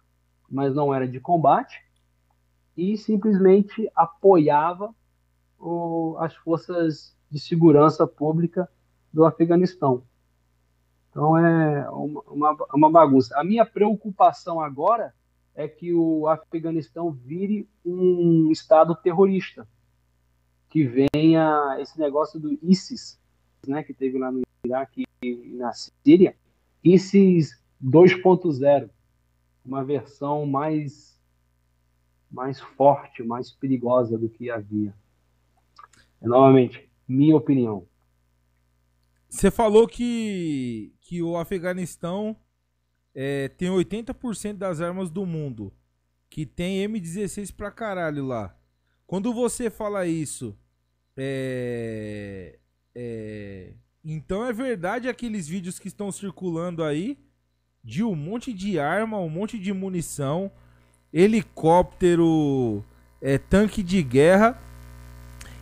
[0.49, 1.83] mas não era de combate,
[2.75, 4.93] e simplesmente apoiava
[6.19, 8.69] as forças de segurança pública
[9.11, 10.03] do Afeganistão.
[11.09, 13.37] Então é uma, uma, uma, bagunça.
[13.39, 15.13] A minha preocupação agora
[15.55, 19.67] é que o Afeganistão vire um estado terrorista,
[20.69, 23.19] que venha esse negócio do ISIS,
[23.67, 26.35] né, que teve lá no Iraque e na Síria,
[26.83, 28.89] ISIS 2.0,
[29.65, 31.17] uma versão mais
[32.29, 34.93] mais forte, mais perigosa do que havia.
[36.21, 37.87] Novamente, minha opinião.
[39.29, 42.35] Você falou que, que o Afeganistão
[43.13, 45.73] é, tem 80% das armas do mundo.
[46.29, 48.55] Que tem M16 pra caralho lá.
[49.05, 50.57] Quando você fala isso,
[51.15, 52.59] é,
[52.93, 53.73] é,
[54.03, 57.17] então é verdade aqueles vídeos que estão circulando aí
[57.83, 60.51] de um monte de arma, um monte de munição,
[61.11, 62.83] helicóptero,
[63.21, 64.61] é, tanque de guerra.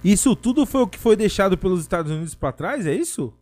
[0.06, 3.34] Isso tudo foi o que foi deixado pelos Estados Unidos para trás, é isso?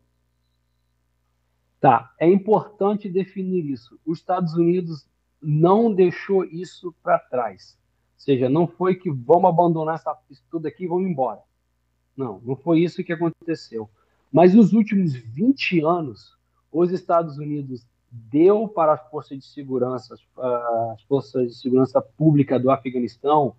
[1.77, 3.99] Tá, é importante definir isso.
[4.05, 5.05] Os Estados Unidos
[5.41, 7.77] não deixou isso para trás.
[8.15, 11.41] Ou seja, não foi que vamos abandonar essa, isso tudo aqui e vamos embora.
[12.15, 13.89] Não, não foi isso que aconteceu.
[14.31, 16.37] Mas nos últimos 20 anos,
[16.71, 20.15] os Estados Unidos deu para as forças de segurança,
[20.93, 23.53] as forças de segurança pública do Afeganistão,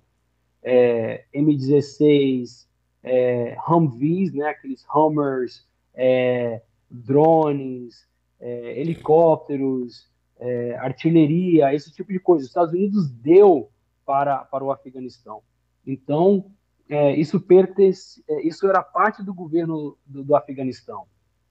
[0.63, 2.65] é, M16,
[3.05, 8.09] é, Humvees, né, aqueles Hummers, é, drones,
[8.41, 12.43] é, helicópteros, é, artilharia, esse tipo de coisa.
[12.43, 13.71] Os Estados Unidos deu
[14.07, 15.43] para, para o Afeganistão.
[15.87, 16.51] Então,
[16.89, 21.07] é, isso pertence, é, isso era parte do governo do, do, Afeganistão.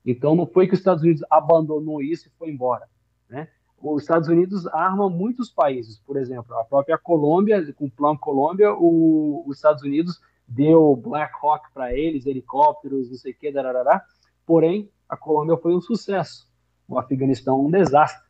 [0.06, 2.88] Então, não foi que os Estados Unidos abandonou isso e foi embora.
[3.30, 3.48] Né?
[3.80, 8.74] Os Estados Unidos arma muitos países, por exemplo, a própria Colômbia, com o Plano Colômbia,
[8.74, 10.20] o, os Estados Unidos
[10.56, 14.04] deu Black Hawk para eles, helicópteros, não sei o que, darará.
[14.46, 16.48] porém, a Colômbia foi um sucesso
[16.88, 18.24] o Afeganistão um desastre.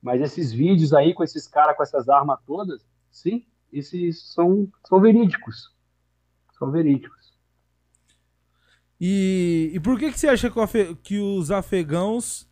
[0.00, 5.00] Mas esses vídeos aí com esses caras com essas armas todas, sim, esses são, são
[5.00, 5.74] verídicos.
[6.58, 7.34] São verídicos.
[9.00, 12.48] E, e por que, que você acha que, afe, que os afegãos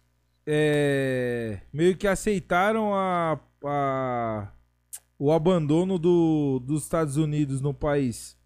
[0.46, 4.48] é, meio que aceitaram a, a,
[5.22, 8.36] o abandono do, dos Estados Unidos no país?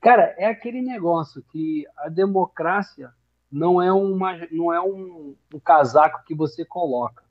[0.00, 3.10] Cara, é aquele negócio que a democracia
[3.50, 7.24] não é, uma, não é um, um casaco que você coloca.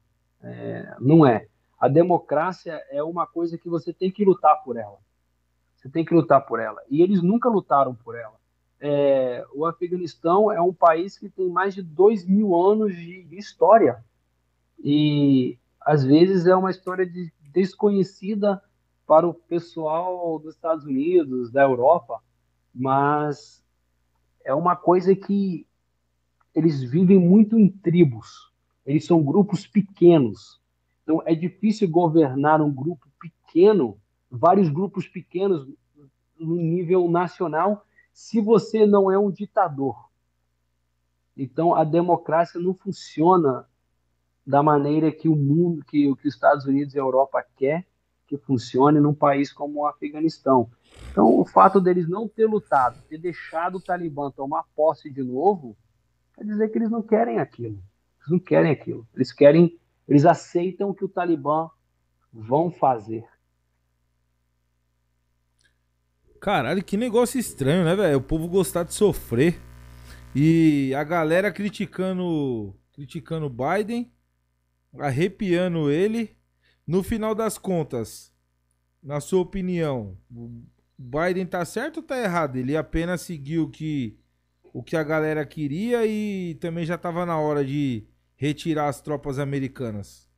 [0.44, 1.48] É, não é.
[1.80, 4.98] A democracia é uma coisa que você tem que lutar por ela.
[5.78, 6.82] Você tem que lutar por ela.
[6.90, 8.36] E eles nunca lutaram por ela.
[8.82, 13.38] É, o Afeganistão é um país que tem mais de dois mil anos de, de
[13.38, 14.03] história.
[14.78, 18.61] E às vezes é uma história de, desconhecida
[19.07, 22.22] para o pessoal dos Estados Unidos, da Europa,
[22.73, 23.64] mas
[24.43, 25.65] é uma coisa que
[26.53, 28.51] eles vivem muito em tribos.
[28.85, 30.60] Eles são grupos pequenos.
[31.03, 33.97] Então é difícil governar um grupo pequeno,
[34.30, 35.68] vários grupos pequenos
[36.39, 40.10] no nível nacional, se você não é um ditador.
[41.35, 43.68] Então a democracia não funciona
[44.45, 47.86] da maneira que o mundo, que, que os Estados Unidos e a Europa quer
[48.30, 50.70] que funcione num país como o Afeganistão.
[51.11, 55.76] Então, o fato deles não ter lutado, ter deixado o Talibã tomar posse de novo,
[56.36, 57.82] quer dizer que eles não querem aquilo.
[58.20, 59.07] Eles não querem aquilo.
[59.16, 61.70] Eles querem, eles aceitam o que o Talibã
[62.32, 63.26] vão fazer.
[66.40, 68.20] Caralho, que negócio estranho, né, velho?
[68.20, 69.60] O povo gostar de sofrer.
[70.36, 74.11] E a galera criticando criticando Biden,
[74.98, 76.36] arrepiando ele.
[76.86, 78.34] No final das contas,
[79.02, 80.18] na sua opinião,
[80.98, 82.57] Biden tá certo ou tá errado?
[82.57, 84.20] Ele apenas seguiu que
[84.74, 89.40] o que a galera queria e também já estava na hora de retirar as tropas
[89.40, 90.30] americanas?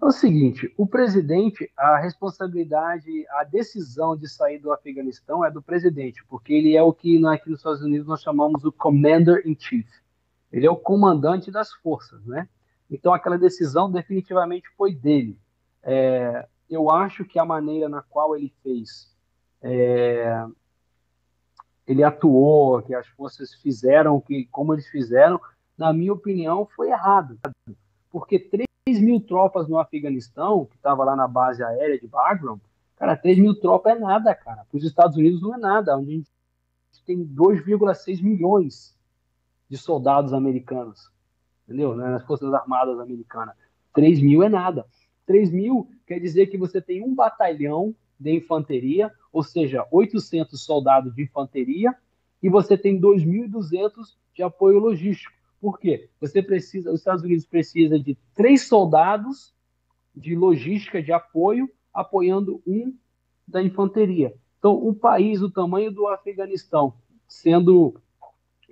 [0.00, 5.60] É o seguinte, o presidente, a responsabilidade, a decisão de sair do Afeganistão é do
[5.60, 9.56] presidente, porque ele é o que aqui nos Estados Unidos nós chamamos o Commander in
[9.58, 9.88] Chief.
[10.52, 12.48] Ele é o comandante das forças, né?
[12.90, 15.38] Então aquela decisão definitivamente foi dele.
[15.82, 19.14] É, eu acho que a maneira na qual ele fez
[19.62, 20.46] é,
[21.88, 25.40] ele atuou, que as forças fizeram, que como eles fizeram,
[25.76, 27.38] na minha opinião, foi errado.
[28.10, 28.66] Porque 3
[29.00, 32.60] mil tropas no Afeganistão, que estava lá na base aérea de Bagram,
[32.96, 34.66] cara, 3 mil tropas é nada, cara.
[34.68, 36.32] Para os Estados Unidos não é nada, onde a gente
[37.06, 38.94] tem 2,6 milhões
[39.68, 41.10] de soldados americanos,
[41.68, 41.94] entendeu?
[41.94, 43.54] Né, nas Forças Armadas americanas.
[43.92, 44.86] 3 mil é nada.
[45.26, 51.14] 3 mil quer dizer que você tem um batalhão de infanteria, ou seja, 800 soldados
[51.14, 51.94] de infanteria,
[52.42, 55.36] e você tem 2.200 de apoio logístico.
[55.60, 56.08] Por quê?
[56.20, 59.52] Você precisa, os Estados Unidos precisa de três soldados
[60.14, 62.94] de logística de apoio, apoiando um
[63.46, 64.34] da infanteria.
[64.58, 66.94] Então, um país do tamanho do Afeganistão,
[67.26, 68.00] sendo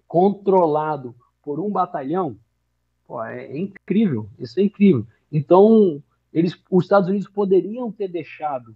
[0.06, 2.36] controlado por um batalhão,
[3.06, 5.06] pô, é, é incrível, isso é incrível.
[5.30, 6.02] Então,
[6.32, 8.74] eles, os Estados Unidos poderiam ter deixado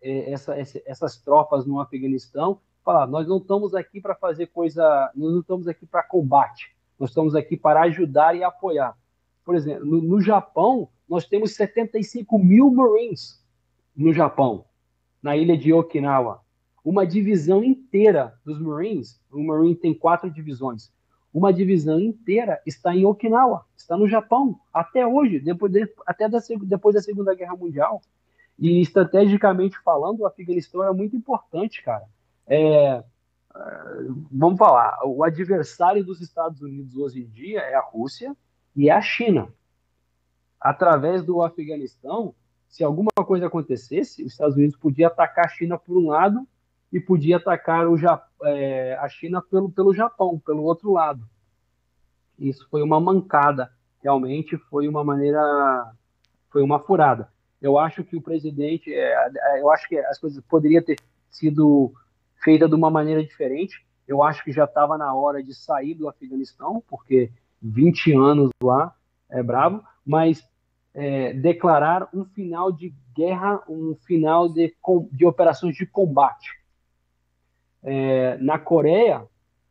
[0.00, 5.10] é, essa, essa, essas tropas no Afeganistão, falar, nós não estamos aqui para fazer coisa,
[5.14, 8.96] nós não estamos aqui para combate, nós estamos aqui para ajudar e apoiar.
[9.44, 13.42] Por exemplo, no, no Japão, nós temos 75 mil Marines
[13.94, 14.64] no Japão,
[15.22, 16.42] na ilha de Okinawa.
[16.84, 20.92] Uma divisão inteira dos Marines, o Marine tem quatro divisões,
[21.32, 26.38] uma divisão inteira está em Okinawa, está no Japão, até hoje, depois de, até da,
[26.62, 28.02] depois da Segunda Guerra Mundial.
[28.58, 32.04] E estrategicamente falando, o Afeganistão era muito importante, cara.
[32.46, 33.04] É, é,
[34.30, 38.36] vamos falar, o adversário dos Estados Unidos hoje em dia é a Rússia
[38.76, 39.48] e é a China.
[40.60, 42.34] Através do Afeganistão,
[42.68, 46.46] se alguma coisa acontecesse, os Estados Unidos podia atacar a China por um lado
[46.92, 47.96] e podia atacar o,
[48.44, 51.26] é, a China pelo, pelo Japão, pelo outro lado.
[52.38, 55.40] Isso foi uma mancada, realmente foi uma maneira,
[56.50, 57.32] foi uma furada.
[57.60, 60.98] Eu acho que o presidente, é, é eu acho que as coisas poderiam ter
[61.30, 61.94] sido
[62.44, 63.86] feitas de uma maneira diferente.
[64.06, 67.30] Eu acho que já estava na hora de sair do Afeganistão, porque
[67.62, 68.94] 20 anos lá
[69.30, 70.44] é bravo, mas
[70.92, 74.74] é, declarar um final de guerra, um final de,
[75.12, 76.61] de operações de combate
[77.82, 79.26] é, na Coreia,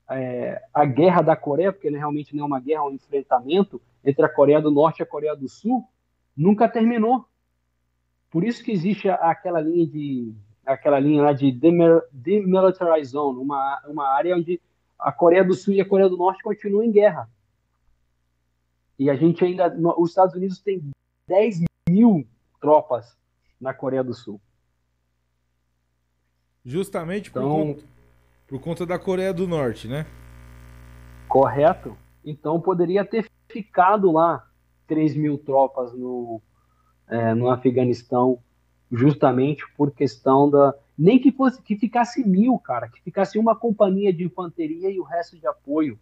[0.10, 4.26] é, a guerra da Coreia, porque realmente não é uma guerra, é um enfrentamento entre
[4.26, 5.88] a Coreia do Norte e a Coreia do Sul,
[6.36, 7.26] nunca terminou.
[8.30, 10.34] Por isso que existe aquela linha de
[10.66, 14.62] aquela linha lá de demilitarized zone, uma, uma área onde
[14.98, 17.30] a Coreia do Sul e a Coreia do Norte continuam em guerra.
[18.98, 20.92] E a gente ainda, os Estados Unidos tem
[21.28, 22.26] 10 mil
[22.62, 23.18] tropas
[23.60, 24.40] na Coreia do Sul.
[26.64, 27.84] Justamente por então, conta
[28.52, 30.06] por conta da Coreia do Norte, né?
[31.30, 31.96] Correto.
[32.24, 34.46] Então poderia ter ficado lá
[34.88, 36.42] 3 mil tropas no,
[37.08, 38.40] é, no Afeganistão,
[38.92, 40.76] justamente por questão da.
[40.98, 45.04] Nem que fosse que ficasse mil, cara, que ficasse uma companhia de infantaria e o
[45.04, 45.98] resto de apoio.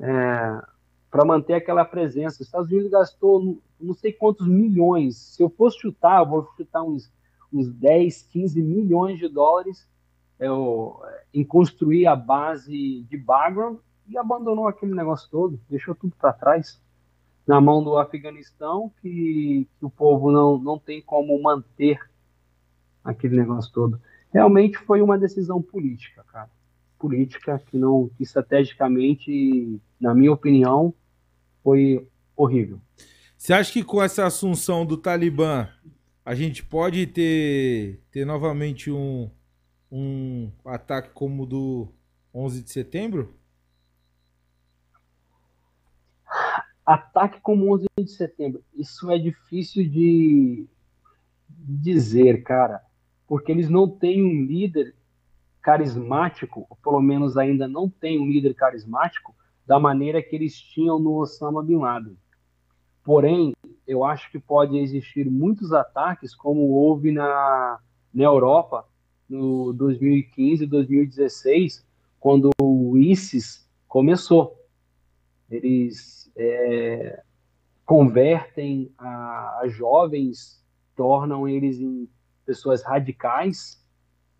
[0.00, 0.62] É,
[1.08, 2.42] para manter aquela presença.
[2.42, 5.16] Os Estados Unidos gastou não sei quantos milhões.
[5.16, 7.08] Se eu fosse chutar, eu vou chutar uns,
[7.52, 9.86] uns 10, 15 milhões de dólares
[10.38, 11.00] eu,
[11.32, 13.78] em construir a base de Bagram
[14.08, 16.80] e abandonou aquele negócio todo, deixou tudo para trás
[17.46, 21.98] na mão do Afeganistão, que, que, o povo não, não tem como manter
[23.02, 24.00] aquele negócio todo.
[24.32, 26.50] Realmente foi uma decisão política, cara.
[26.98, 30.94] Política que não, que estrategicamente, na minha opinião,
[31.62, 32.80] foi horrível.
[33.36, 35.68] Você acha que com essa assunção do Talibã
[36.24, 39.30] a gente pode ter, ter novamente um,
[39.96, 41.88] um ataque como o do
[42.34, 43.32] 11 de setembro?
[46.84, 48.64] Ataque como 11 de setembro.
[48.74, 50.66] Isso é difícil de
[51.48, 52.82] dizer, cara,
[53.28, 54.96] porque eles não têm um líder
[55.62, 59.32] carismático, ou pelo menos ainda não tem um líder carismático
[59.64, 62.18] da maneira que eles tinham no Osama Bin Laden.
[63.04, 63.54] Porém,
[63.86, 67.78] eu acho que pode existir muitos ataques, como houve na,
[68.12, 68.86] na Europa,
[69.28, 71.84] no 2015, 2016,
[72.20, 74.58] quando o ISIS começou.
[75.50, 77.22] Eles é,
[77.84, 80.62] convertem a, a, jovens,
[80.96, 82.08] tornam eles em
[82.44, 83.82] pessoas radicais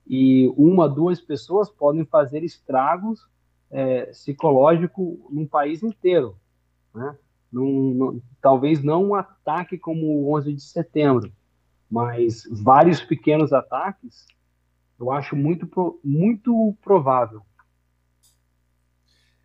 [0.06, 3.27] e uma, duas pessoas podem fazer estragos
[3.70, 6.36] é, psicológicos num país inteiro.
[6.94, 7.16] Né?
[7.51, 11.32] Num, num, talvez não um ataque como o 11 de setembro,
[11.90, 14.27] mas vários pequenos ataques
[14.99, 17.43] eu acho muito, muito provável.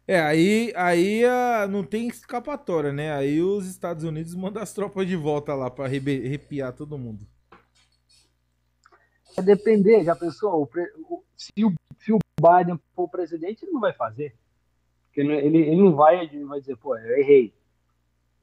[0.07, 3.13] É, aí, aí uh, não tem escapatória, né?
[3.13, 7.27] Aí os Estados Unidos mandam as tropas de volta lá para arrepiar todo mundo.
[9.37, 10.67] É depender, já pensou?
[11.37, 14.35] Se o, se o Biden for presidente, ele não vai fazer.
[15.05, 17.53] Porque ele, ele não vai, ele vai dizer, pô, eu errei.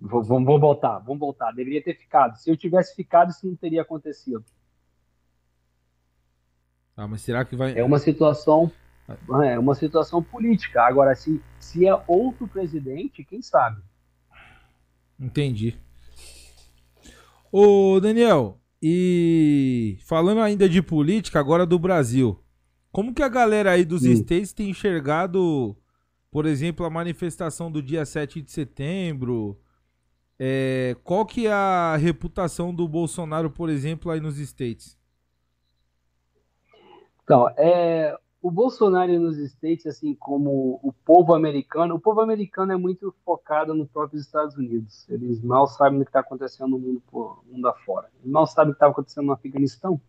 [0.00, 1.50] Vou, vou, vou voltar, vamos voltar.
[1.52, 2.36] Deveria ter ficado.
[2.36, 4.44] Se eu tivesse ficado, isso não teria acontecido.
[6.96, 7.76] Ah, mas será que vai.
[7.78, 8.70] É uma situação.
[9.44, 10.82] É uma situação política.
[10.82, 13.80] Agora, se, se é outro presidente, quem sabe?
[15.18, 15.76] Entendi.
[17.52, 22.42] Ô, Daniel, e falando ainda de política, agora do Brasil.
[22.90, 24.12] Como que a galera aí dos Sim.
[24.12, 25.76] States tem enxergado
[26.36, 29.58] por exemplo, a manifestação do dia 7 de setembro,
[30.38, 34.98] é, qual que é a reputação do Bolsonaro, por exemplo, aí nos States?
[37.26, 42.76] Então, é, o Bolsonaro nos States, assim como o povo americano, o povo americano é
[42.76, 45.04] muito focado no próprio Estados Unidos.
[45.08, 48.08] Eles mal sabem o que está acontecendo no mundo, no mundo afora.
[48.20, 50.00] Eles mal sabem o que está acontecendo no Afeganistão.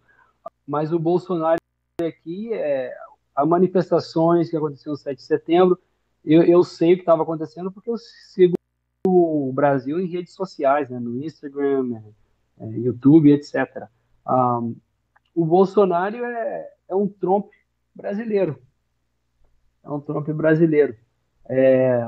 [0.67, 1.57] Mas o Bolsonaro
[1.99, 2.95] aqui, é,
[3.35, 5.79] as manifestações que aconteceram no 7 de setembro,
[6.23, 8.53] eu, eu sei o que estava acontecendo porque eu sigo
[9.07, 11.99] o Brasil em redes sociais, né, no Instagram,
[12.59, 13.87] é, é YouTube, etc.
[14.29, 14.75] Um,
[15.37, 17.51] o Bolsonaro é, é um Trump
[17.93, 18.59] brasileiro.
[19.83, 20.97] É um Trump brasileiro.
[21.47, 22.03] É,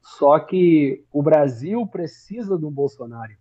[0.00, 3.32] só que o Brasil precisa do Bolsonaro.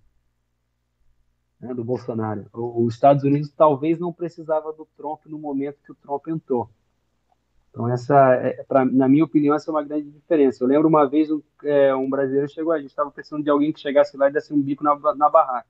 [1.59, 2.47] Né, do Bolsonaro.
[2.51, 6.67] Os Estados Unidos talvez não precisava do Trump no momento que o Trump entrou.
[7.69, 10.63] Então, essa, é, pra, na minha opinião, essa é uma grande diferença.
[10.63, 13.71] Eu lembro uma vez um, é, um brasileiro chegou, a gente estava precisando de alguém
[13.71, 15.69] que chegasse lá e desse um bico na, na barraca,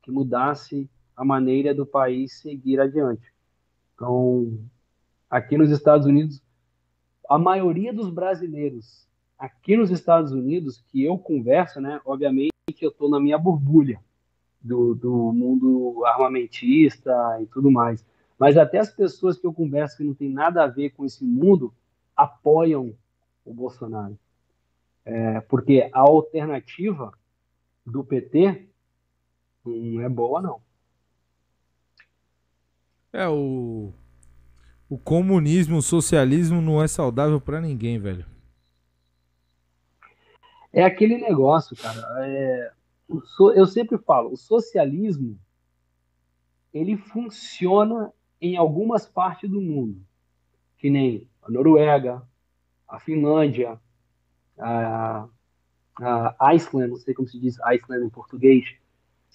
[0.00, 0.88] que mudasse
[1.18, 3.34] a maneira do país seguir adiante.
[3.94, 4.56] Então,
[5.28, 6.40] aqui nos Estados Unidos,
[7.28, 9.08] a maioria dos brasileiros
[9.38, 14.00] aqui nos Estados Unidos que eu converso, né, obviamente eu estou na minha borbulha
[14.60, 18.04] do, do mundo armamentista e tudo mais.
[18.38, 21.24] Mas até as pessoas que eu converso que não tem nada a ver com esse
[21.24, 21.74] mundo
[22.16, 22.94] apoiam
[23.44, 24.18] o Bolsonaro.
[25.04, 27.12] É, porque a alternativa
[27.84, 28.68] do PT
[29.64, 30.60] não é boa, não.
[33.12, 33.92] É, o,
[34.88, 38.26] o comunismo, o socialismo não é saudável para ninguém, velho.
[40.72, 42.00] É aquele negócio, cara.
[42.26, 42.72] É,
[43.54, 45.38] eu sempre falo, o socialismo
[46.72, 50.00] ele funciona em algumas partes do mundo,
[50.76, 52.22] que nem a Noruega,
[52.86, 53.80] a Finlândia,
[54.58, 55.26] a,
[55.98, 58.64] a Iceland, não sei como se diz Iceland em português,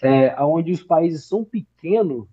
[0.02, 2.28] é, onde os países são pequenos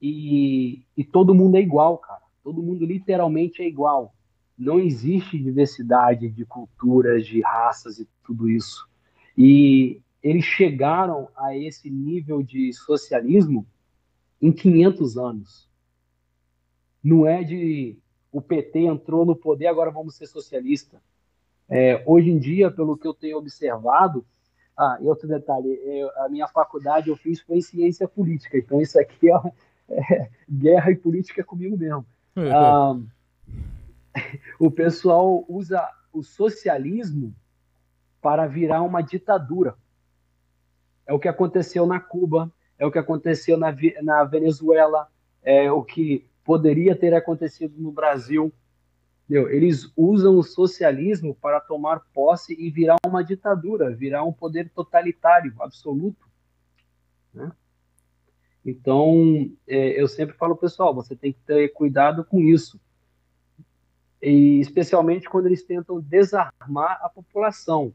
[0.00, 2.22] e, e todo mundo é igual, cara.
[2.42, 4.14] Todo mundo literalmente é igual.
[4.56, 8.88] Não existe diversidade de culturas, de raças e tudo isso.
[9.36, 13.66] E eles chegaram a esse nível de socialismo
[14.40, 15.68] em 500 anos.
[17.02, 17.98] Não é de
[18.30, 21.00] o PT entrou no poder, agora vamos ser socialista.
[21.68, 24.24] É, hoje em dia, pelo que eu tenho observado,
[24.76, 28.80] ah, e outro detalhe, eu, a minha faculdade eu fiz foi em ciência política, então
[28.80, 29.34] isso aqui é,
[29.90, 32.06] é guerra e política comigo mesmo.
[32.36, 32.98] ah,
[34.58, 37.34] o pessoal usa o socialismo
[38.20, 39.76] para virar uma ditadura.
[41.06, 45.08] É o que aconteceu na Cuba, é o que aconteceu na, na Venezuela,
[45.42, 48.52] é o que poderia ter acontecido no Brasil.
[49.24, 49.50] Entendeu?
[49.50, 55.54] Eles usam o socialismo para tomar posse e virar uma ditadura, virar um poder totalitário
[55.60, 56.26] absoluto.
[57.32, 57.52] Né?
[58.68, 62.80] Então, é, eu sempre falo, pessoal, você tem que ter cuidado com isso.
[64.20, 67.92] E especialmente quando eles tentam desarmar a população.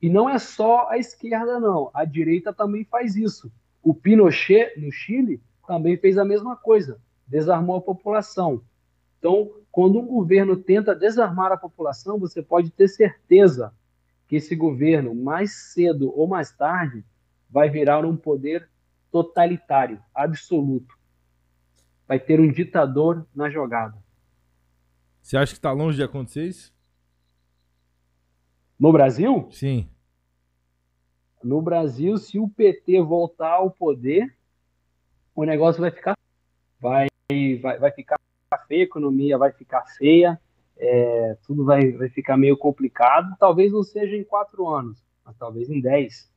[0.00, 1.90] E não é só a esquerda, não.
[1.92, 3.50] A direita também faz isso.
[3.82, 8.62] O Pinochet, no Chile, também fez a mesma coisa desarmou a população.
[9.18, 13.72] Então, quando um governo tenta desarmar a população, você pode ter certeza
[14.26, 17.04] que esse governo, mais cedo ou mais tarde,
[17.50, 18.68] vai virar um poder
[19.10, 20.96] totalitário, absoluto.
[22.06, 23.96] Vai ter um ditador na jogada.
[25.20, 26.72] Você acha que está longe de acontecer isso?
[28.78, 29.48] No Brasil?
[29.50, 29.90] Sim.
[31.42, 34.36] No Brasil, se o PT voltar ao poder,
[35.34, 36.16] o negócio vai ficar.
[36.80, 37.08] Vai
[37.60, 38.16] vai, vai ficar
[38.66, 40.40] feia, a economia vai ficar feia,
[40.76, 43.36] é, tudo vai, vai ficar meio complicado.
[43.38, 46.30] Talvez não seja em quatro anos, mas talvez em dez,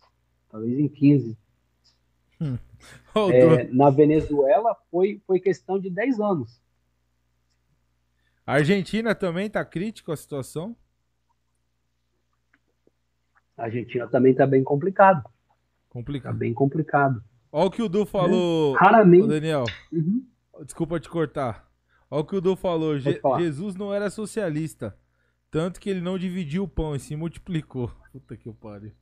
[0.49, 1.38] talvez em quinze.
[3.34, 6.62] É, na Venezuela foi, foi questão de dez anos.
[8.48, 10.76] A Argentina também está crítico a situação?
[13.56, 15.30] A Argentina também está bem complicado.
[15.90, 16.34] Complicado.
[16.34, 17.24] Tá bem complicado.
[17.52, 19.28] Olha o que o Du falou, é, Raramente.
[19.28, 19.66] Daniel.
[19.92, 20.26] Uhum.
[20.64, 21.70] Desculpa te cortar.
[22.10, 22.98] Olha o que o Du falou.
[22.98, 24.98] Je Jesus não era socialista.
[25.52, 27.92] Tanto que ele não dividiu o pão e se multiplicou.
[28.12, 28.94] Puta que pariu.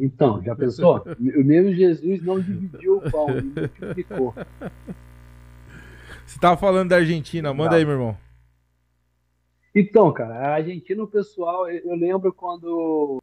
[0.00, 1.02] Então, já pensou?
[1.18, 4.34] o mesmo Jesus não dividiu o pão, ele multiplicou.
[6.26, 8.16] Você tava falando da Argentina, manda aí, meu irmão.
[9.74, 13.20] Então, cara, a Argentina, o pessoal, eu lembro quando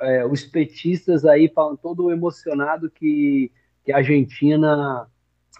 [0.00, 3.52] é, os petistas aí falam todo emocionado que
[3.84, 5.06] que a Argentina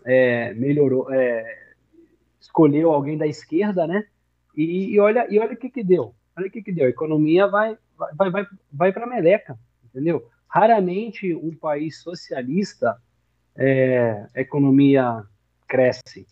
[0.05, 1.72] é, melhorou, é,
[2.40, 4.06] escolheu alguém da esquerda, né,
[4.56, 6.14] E, e olha, e olha o que que deu.
[6.36, 6.86] Olha o que que deu.
[6.86, 7.76] A economia vai,
[8.16, 10.28] vai, vai, vai para a meleca, entendeu?
[10.48, 13.01] Raramente um país socialista,
[13.56, 15.24] é, a economia
[15.68, 16.27] cresce.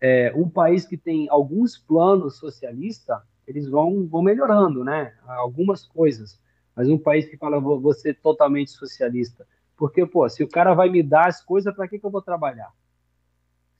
[0.00, 5.14] É, um país que tem alguns planos socialistas, eles vão, vão melhorando, né?
[5.26, 6.40] Algumas coisas.
[6.74, 9.46] Mas um país que fala, vou, ser totalmente socialista.
[9.76, 12.22] Porque, pô, se o cara vai me dar as coisas, para que, que eu vou
[12.22, 12.72] trabalhar?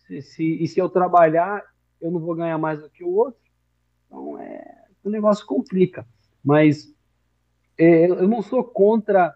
[0.07, 1.63] Se, se, e se eu trabalhar,
[2.01, 3.41] eu não vou ganhar mais do que o outro?
[4.07, 6.07] Então, é, o negócio complica.
[6.45, 6.93] Mas é,
[7.83, 9.35] eu não sou contra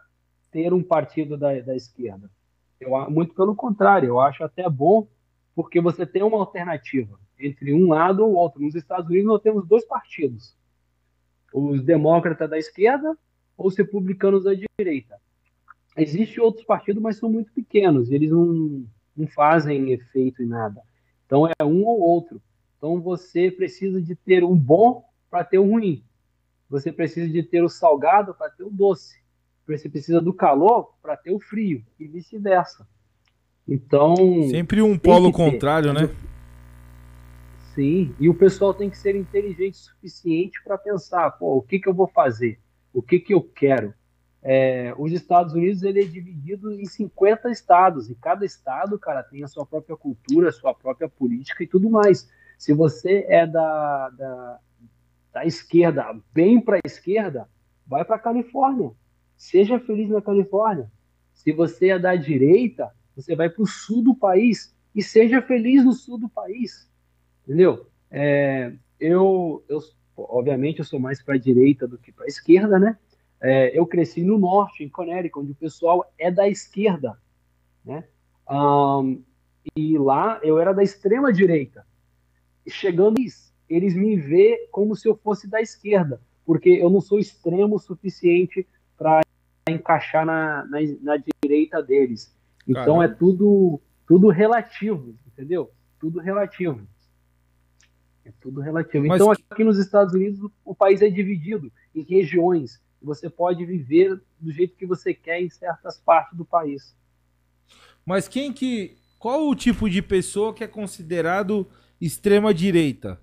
[0.50, 2.30] ter um partido da, da esquerda.
[2.80, 5.06] Eu, muito pelo contrário, eu acho até bom,
[5.54, 8.60] porque você tem uma alternativa entre um lado ou outro.
[8.60, 10.54] Nos Estados Unidos, nós temos dois partidos:
[11.52, 13.16] os demócratas da esquerda
[13.56, 15.18] ou os republicanos da direita.
[15.96, 18.84] Existem outros partidos, mas são muito pequenos, eles não,
[19.16, 20.82] não fazem efeito em nada.
[21.24, 22.40] Então é um ou outro.
[22.76, 26.04] Então você precisa de ter um bom para ter o ruim.
[26.68, 29.16] Você precisa de ter o salgado para ter o doce.
[29.66, 32.86] Você precisa do calor para ter o frio e vice-versa.
[33.66, 34.14] Então
[34.48, 36.08] sempre um polo contrário, né?
[37.74, 41.78] Sim, e o pessoal tem que ser inteligente o suficiente para pensar, pô, o que,
[41.78, 42.58] que eu vou fazer?
[42.92, 43.92] O que, que eu quero?
[44.42, 49.42] É, os Estados Unidos ele é dividido em 50 estados, e cada estado, cara, tem
[49.42, 52.30] a sua própria cultura, a sua própria política e tudo mais.
[52.56, 54.58] Se você é da, da,
[55.36, 57.46] da esquerda, bem para a esquerda,
[57.86, 58.90] vai para a Califórnia.
[59.36, 60.90] Seja feliz na Califórnia.
[61.34, 65.84] Se você é da direita, você vai para o sul do país e seja feliz
[65.84, 66.90] no sul do país.
[67.44, 67.86] Entendeu?
[68.10, 69.78] É, eu, eu,
[70.16, 72.98] obviamente, eu sou mais para a direita do que para a esquerda, né?
[73.38, 77.20] É, eu cresci no norte, em Connecticut, onde o pessoal é da esquerda,
[77.84, 78.04] né?
[78.50, 79.22] Um,
[79.76, 81.86] e lá eu era da extrema direita.
[82.66, 83.20] chegando
[83.68, 87.78] eles me vê como se eu fosse da esquerda, porque eu não sou extremo o
[87.78, 88.66] suficiente
[88.96, 89.22] para
[89.68, 92.34] encaixar na, na, na, direita deles.
[92.66, 93.04] Então Caramba.
[93.04, 95.70] é tudo tudo relativo, entendeu?
[95.98, 96.86] Tudo relativo.
[98.24, 99.06] É tudo relativo.
[99.06, 99.20] Mas...
[99.20, 104.50] Então aqui nos Estados Unidos o país é dividido em regiões você pode viver do
[104.50, 106.94] jeito que você quer em certas partes do país.
[108.04, 108.98] Mas quem que.
[109.18, 111.66] Qual o tipo de pessoa que é considerado
[112.00, 113.20] extrema direita?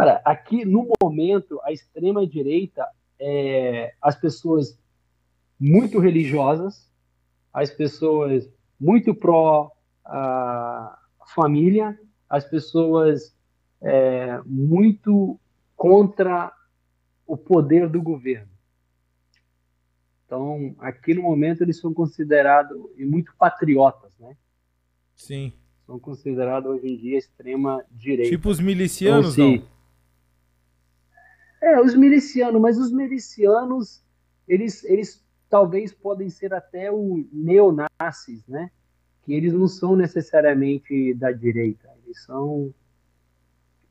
[0.00, 4.80] Cara, aqui no momento, a extrema direita é as pessoas
[5.60, 6.90] muito religiosas,
[7.52, 8.48] as pessoas
[8.80, 9.70] muito pró
[10.02, 10.98] a
[11.34, 12.00] família,
[12.30, 13.36] as pessoas
[13.82, 15.38] é, muito
[15.76, 16.50] contra
[17.26, 18.48] o poder do governo.
[20.24, 24.34] Então, aqui no momento eles são considerados e muito patriotas, né?
[25.14, 25.52] Sim.
[25.84, 28.30] São considerados hoje em dia extrema direita.
[28.30, 29.79] Tipo os milicianos, então, se...
[31.60, 34.02] É, os milicianos, mas os milicianos,
[34.48, 38.70] eles, eles talvez podem ser até o neonazis, né?
[39.22, 42.72] Que eles não são necessariamente da direita, eles são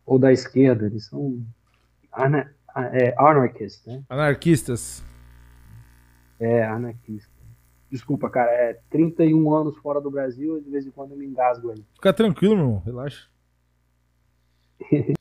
[0.05, 1.39] ou da esquerda, eles são
[2.93, 4.03] é, anarchist, né?
[4.09, 5.03] Anarquistas.
[6.39, 7.29] É, anarquista.
[7.91, 11.25] Desculpa, cara, é 31 anos fora do Brasil e de vez em quando eu me
[11.25, 11.83] engasgo aí.
[11.93, 13.27] Fica tranquilo, meu irmão, relaxa.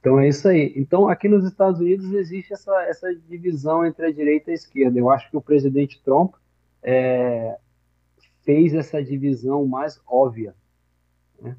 [0.00, 0.72] então é isso aí.
[0.76, 4.98] Então aqui nos Estados Unidos existe essa, essa divisão entre a direita e a esquerda.
[4.98, 6.34] Eu acho que o presidente Trump
[6.82, 7.58] é,
[8.42, 10.54] fez essa divisão mais óbvia.
[11.40, 11.54] Né?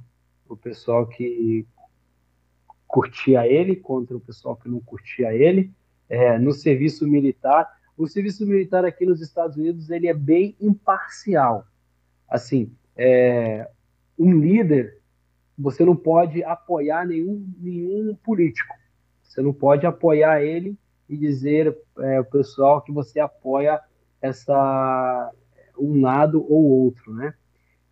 [0.50, 1.68] O pessoal que
[2.88, 5.72] curtia ele contra o pessoal que não curtia ele.
[6.10, 11.66] É, no serviço militar, o serviço militar aqui nos Estados Unidos ele é bem imparcial.
[12.28, 13.70] Assim, é,
[14.18, 15.01] um líder,
[15.62, 18.74] você não pode apoiar nenhum, nenhum político.
[19.24, 20.78] Você não pode apoiar ele
[21.08, 23.80] e dizer é, o pessoal que você apoia
[24.22, 25.32] essa
[25.78, 27.34] um lado ou outro, né?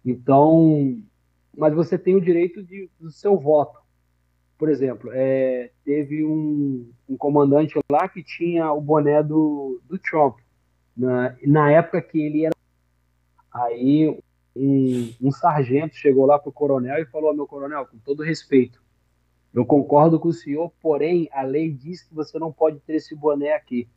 [0.05, 1.01] Então,
[1.57, 3.79] mas você tem o direito de, do seu voto
[4.59, 10.37] por exemplo, é, teve um, um, comandante lá que tinha o boné do, do Trump,
[10.95, 12.53] na, na época que ele era.
[13.53, 14.19] Aí
[14.59, 18.81] um, um sargento chegou lá para o coronel e falou: Meu coronel, com todo respeito,
[19.53, 23.15] eu concordo com o senhor, porém a lei diz que você não pode ter esse
[23.15, 23.87] boné aqui.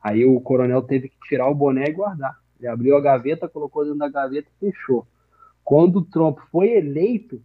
[0.00, 2.38] Aí o coronel teve que tirar o boné e guardar.
[2.58, 5.06] Ele abriu a gaveta, colocou dentro da gaveta e fechou.
[5.64, 7.42] Quando o Trump foi eleito,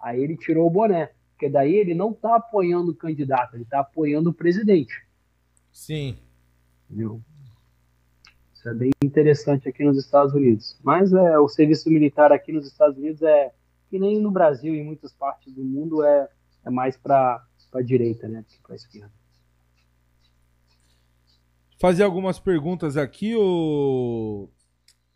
[0.00, 3.80] Aí ele tirou o boné, porque daí ele não está apoiando o candidato, ele está
[3.80, 5.06] apoiando o presidente.
[5.70, 6.16] Sim.
[6.88, 7.20] Entendeu?
[8.60, 10.78] Isso é bem interessante aqui nos Estados Unidos.
[10.82, 13.50] Mas é, o serviço militar aqui nos Estados Unidos é
[13.88, 16.28] que nem no Brasil e em muitas partes do mundo é,
[16.66, 17.42] é mais para
[17.72, 19.10] a direita, né, que para a esquerda.
[21.78, 24.50] Fazer algumas perguntas aqui, o,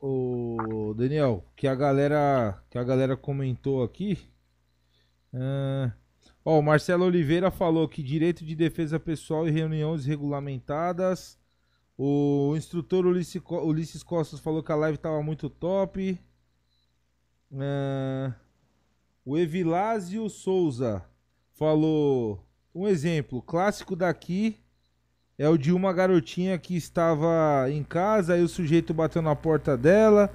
[0.01, 4.19] o Daniel, que a galera que a galera comentou aqui.
[5.35, 5.93] Uh,
[6.43, 11.44] ó, o Marcelo Oliveira falou que direito de defesa pessoal e reuniões regulamentadas.
[11.97, 16.19] O instrutor Ulisses, Ulisses Costas falou que a live tava muito top.
[17.53, 18.35] Uh,
[19.25, 21.05] o Evilásio Souza
[21.55, 22.45] falou
[22.75, 24.65] um exemplo clássico daqui
[25.39, 29.77] é o de uma garotinha que estava em casa, aí o sujeito bateu na porta
[29.77, 30.33] dela,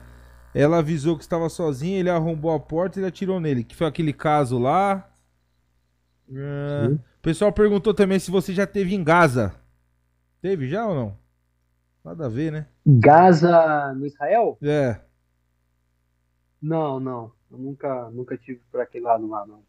[0.53, 3.63] ela avisou que estava sozinha, ele arrombou a porta e ele atirou nele.
[3.63, 5.09] Que foi aquele caso lá.
[6.27, 9.53] Uh, o pessoal perguntou também se você já teve em Gaza.
[10.41, 11.17] Teve já ou não?
[12.03, 12.67] Nada a ver, né?
[12.85, 14.57] Gaza no Israel?
[14.61, 14.99] É.
[16.61, 17.31] Não, não.
[17.51, 19.63] Eu nunca, nunca tive para aquele lado lá, não.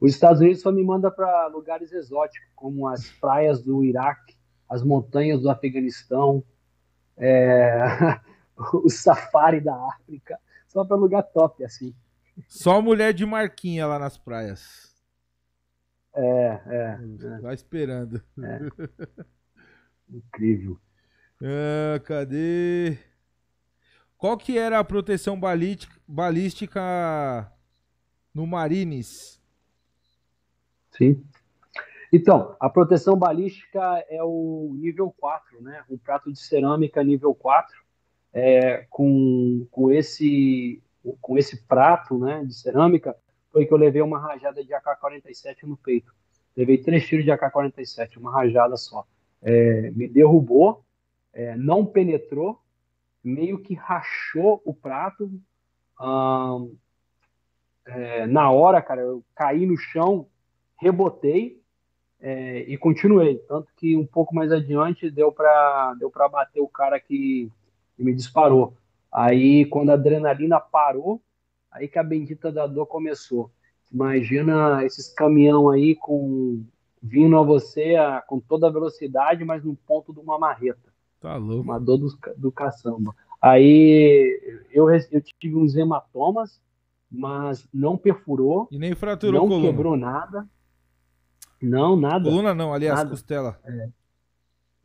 [0.00, 4.36] Os Estados Unidos só me manda para lugares exóticos, como as praias do Iraque,
[4.68, 6.44] as montanhas do Afeganistão,
[7.16, 7.80] é...
[8.72, 10.38] o safari da África,
[10.68, 11.94] só para lugar top, assim.
[12.46, 14.94] Só mulher de marquinha lá nas praias.
[16.14, 16.98] É, é.
[17.36, 17.40] é.
[17.40, 18.22] Vai esperando.
[18.42, 18.58] É.
[20.08, 20.78] Incrível.
[21.42, 22.98] Ah, cadê?
[24.16, 26.82] Qual que era a proteção balística,
[28.34, 29.40] no Marines?
[30.90, 31.22] Sim.
[32.12, 35.84] Então, a proteção balística é o nível 4, né?
[35.88, 37.80] Um prato de cerâmica nível 4,
[38.32, 40.82] é, com, com, esse,
[41.20, 43.14] com esse prato né, de cerâmica,
[43.52, 46.12] foi que eu levei uma rajada de AK-47 no peito.
[46.56, 49.06] Levei três tiros de AK-47, uma rajada só.
[49.40, 50.84] É, me derrubou,
[51.38, 52.60] é, não penetrou,
[53.22, 55.30] meio que rachou o prato.
[56.00, 56.76] Hum,
[58.28, 60.26] na hora, cara, eu caí no chão,
[60.76, 61.62] rebotei,
[62.20, 63.36] é, e continuei.
[63.48, 67.48] Tanto que um pouco mais adiante deu para deu bater o cara que,
[67.96, 68.74] que, me disparou.
[69.10, 71.22] Aí, quando a adrenalina parou,
[71.70, 73.48] aí que a bendita da dor começou.
[73.92, 76.64] Imagina esses caminhão aí com
[77.00, 80.97] vindo a você a, com toda a velocidade, mas no ponto de uma marreta.
[81.20, 81.62] Tá louco.
[81.62, 83.14] Uma dor do, do caçamba.
[83.40, 86.60] Aí eu, eu tive uns hematomas,
[87.10, 88.68] mas não perfurou.
[88.70, 90.48] E nem fraturou Não quebrou nada.
[91.60, 92.24] Não, nada.
[92.24, 93.10] Coluna não, aliás, nada.
[93.10, 93.58] costela.
[93.64, 93.88] É.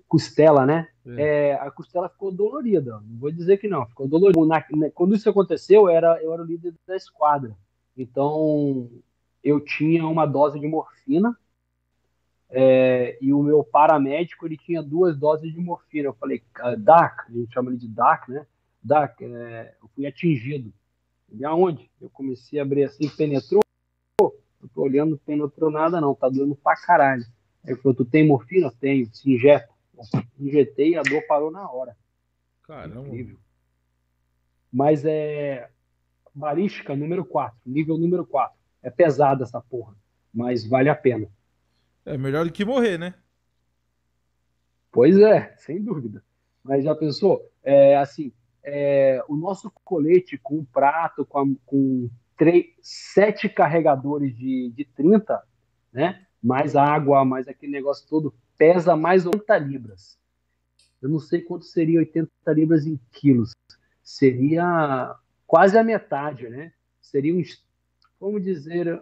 [0.07, 0.88] Costela, né?
[1.05, 1.49] É.
[1.49, 3.01] É, a costela ficou dolorida.
[3.05, 4.45] Não vou dizer que não, ficou dolorida.
[4.45, 4.61] Na,
[4.91, 7.55] quando isso aconteceu, eu era, eu era o líder da esquadra.
[7.97, 8.89] Então,
[9.43, 11.38] eu tinha uma dose de morfina
[12.55, 16.09] é, e o meu paramédico ele tinha duas doses de morfina.
[16.09, 16.43] Eu falei,
[16.77, 18.45] DAC, a gente chama ele de DAC, né?
[18.81, 20.71] DAC, é, eu fui atingido.
[21.31, 21.89] E aonde?
[21.99, 23.63] Eu comecei a abrir assim, penetrou
[24.63, 27.25] eu tô olhando, penetrou nada não, tá doendo pra caralho.
[27.65, 28.71] Aí ele falou, tu tem morfina?
[28.80, 29.67] Tenho, se injeta.
[30.39, 31.97] Injetei e a dor parou na hora.
[32.63, 33.07] Caramba.
[33.07, 33.38] Incrível.
[34.71, 35.69] Mas é
[36.34, 38.57] balística número 4, nível número 4.
[38.81, 39.93] É pesada essa porra,
[40.34, 41.27] mas vale a pena.
[42.05, 43.13] É melhor do que morrer, né?
[44.91, 46.23] Pois é, sem dúvida.
[46.63, 47.51] Mas já pensou?
[47.63, 48.31] É, assim,
[48.63, 55.41] é, o nosso colete com prato, com, a, com três, sete carregadores de, de 30,
[55.91, 56.25] né?
[56.41, 60.17] mais água, mais aquele negócio todo, pesa mais 80 libras.
[61.01, 63.51] Eu não sei quanto seria 80 libras em quilos.
[64.03, 65.15] Seria
[65.47, 66.73] quase a metade, né?
[67.01, 67.65] Seria uns,
[68.19, 69.01] vamos dizer,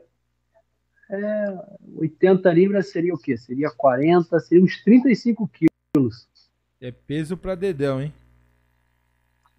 [1.11, 3.35] é, 80 libras seria o quê?
[3.35, 6.27] Seria 40, seria uns 35 quilos.
[6.79, 8.13] É peso para dedão, hein?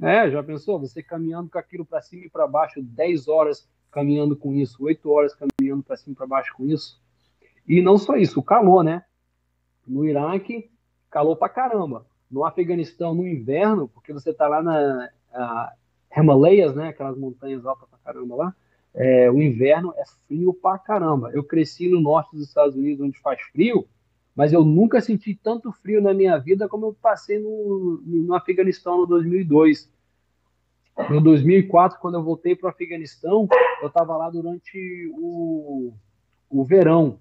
[0.00, 0.80] É, já pensou?
[0.80, 5.10] Você caminhando com aquilo para cima e para baixo 10 horas caminhando com isso, 8
[5.10, 7.00] horas caminhando para cima e para baixo com isso.
[7.68, 9.04] E não só isso, o calor, né?
[9.86, 10.70] No Iraque,
[11.10, 12.06] calor pra caramba.
[12.30, 15.10] No Afeganistão, no inverno, porque você tá lá na
[16.16, 16.88] Himalayas, né?
[16.88, 18.56] Aquelas montanhas altas pra caramba lá.
[18.94, 21.30] É, o inverno é frio pra caramba.
[21.32, 23.86] Eu cresci no norte dos Estados Unidos, onde faz frio,
[24.34, 28.98] mas eu nunca senti tanto frio na minha vida como eu passei no, no Afeganistão
[28.98, 29.90] no 2002.
[31.10, 33.48] No 2004, quando eu voltei para o Afeganistão,
[33.80, 35.92] eu estava lá durante o,
[36.50, 37.18] o verão.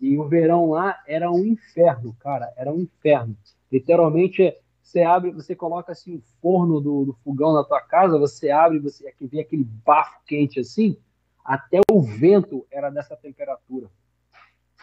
[0.00, 3.36] E o verão lá era um inferno, cara, era um inferno.
[3.70, 8.50] Literalmente, você abre, você coloca assim o forno do, do fogão na tua casa, você
[8.50, 10.98] abre, você aqui vem aquele bafo quente assim,
[11.44, 13.88] até o vento era dessa temperatura.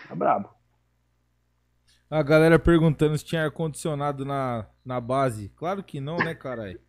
[0.07, 0.49] Tá brabo.
[2.09, 5.49] A galera perguntando se tinha ar-condicionado na, na base.
[5.49, 6.79] Claro que não, né, caralho?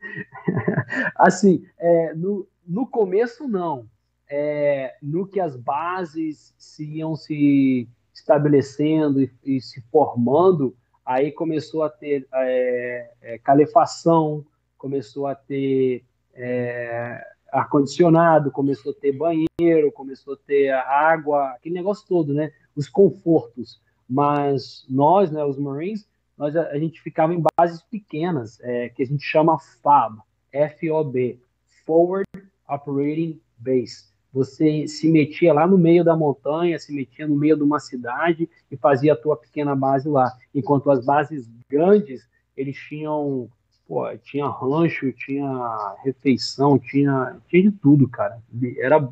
[1.16, 3.86] assim, é, no, no começo não.
[4.30, 10.76] é, no que as bases se iam se estabelecendo e, e se formando,
[11.10, 14.46] aí começou a ter é, é, calefação,
[14.78, 17.20] começou a ter é,
[17.50, 22.52] ar-condicionado, começou a ter banheiro, começou a ter água, aquele negócio todo, né?
[22.76, 23.82] Os confortos.
[24.08, 26.08] Mas nós, né, os Marines,
[26.38, 28.58] nós, a, a gente ficava em bases pequenas,
[28.94, 30.22] que a gente chama FOB,
[30.52, 31.40] F-O-B,
[31.84, 32.24] Forward
[32.68, 34.09] Operating Base.
[34.32, 38.48] Você se metia lá no meio da montanha, se metia no meio de uma cidade
[38.70, 40.32] e fazia a tua pequena base lá.
[40.54, 43.50] Enquanto as bases grandes, eles tinham
[43.90, 48.40] pô, tinha rancho, tinha refeição, tinha, tinha de tudo, cara.
[48.78, 49.10] Era,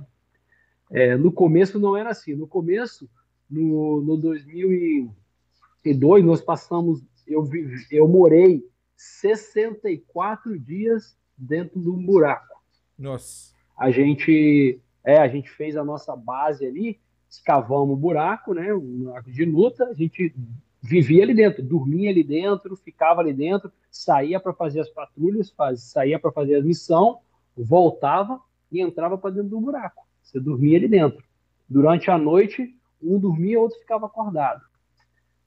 [0.89, 2.36] é, no começo não era assim.
[2.36, 3.11] No começo,
[3.51, 7.45] no, no 2002, nós passamos, eu,
[7.90, 8.65] eu morei
[8.97, 12.62] 64 dias dentro de um buraco.
[12.97, 13.53] Nossa.
[13.77, 19.05] A gente, é, a gente fez a nossa base ali, escavamos o buraco, né, um
[19.05, 20.35] buraco de luta, a gente
[20.82, 25.80] vivia ali dentro, dormia ali dentro, ficava ali dentro, saía para fazer as patrulhas, faz,
[25.80, 27.20] saía para fazer a missão,
[27.56, 28.39] voltava
[28.70, 30.06] e entrava para dentro do buraco.
[30.22, 31.24] Você dormia ali dentro.
[31.66, 34.60] Durante a noite, um dormia, outro ficava acordado.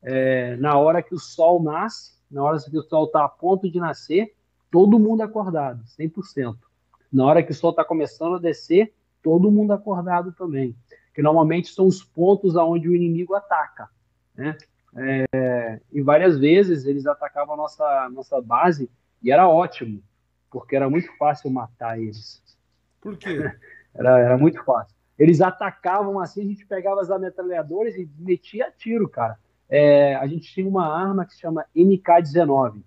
[0.01, 3.69] É, na hora que o sol nasce, na hora que o sol está a ponto
[3.69, 4.33] de nascer,
[4.71, 6.57] todo mundo acordado, 100%.
[7.13, 8.91] Na hora que o sol está começando a descer,
[9.21, 10.75] todo mundo acordado também.
[11.13, 13.89] Que normalmente são os pontos aonde o inimigo ataca.
[14.35, 14.57] Né?
[14.95, 18.89] É, e várias vezes eles atacavam a nossa, nossa base
[19.23, 20.01] e era ótimo,
[20.49, 22.41] porque era muito fácil matar eles.
[22.99, 23.51] Por quê?
[23.93, 24.95] Era, era muito fácil.
[25.19, 29.37] Eles atacavam assim, a gente pegava as metralhadoras e metia tiro, cara.
[29.67, 32.81] É, a gente tinha uma arma que se chama MK-19.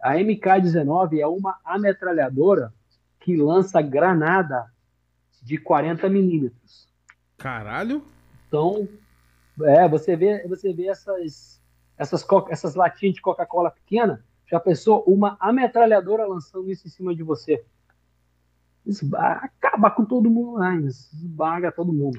[0.00, 2.72] A MK-19 é uma ametralhadora
[3.20, 4.64] que lança granada
[5.42, 6.88] de 40 milímetros.
[7.36, 8.04] Caralho!
[8.48, 8.88] Então,
[9.62, 11.60] é, você vê, você vê essas,
[11.96, 17.22] essas, essas latinhas de Coca-Cola pequena, já pensou uma ametralhadora lançando isso em cima de
[17.22, 17.64] você?
[18.84, 22.18] Esbaga, acaba com todo mundo lá, esbaga todo mundo.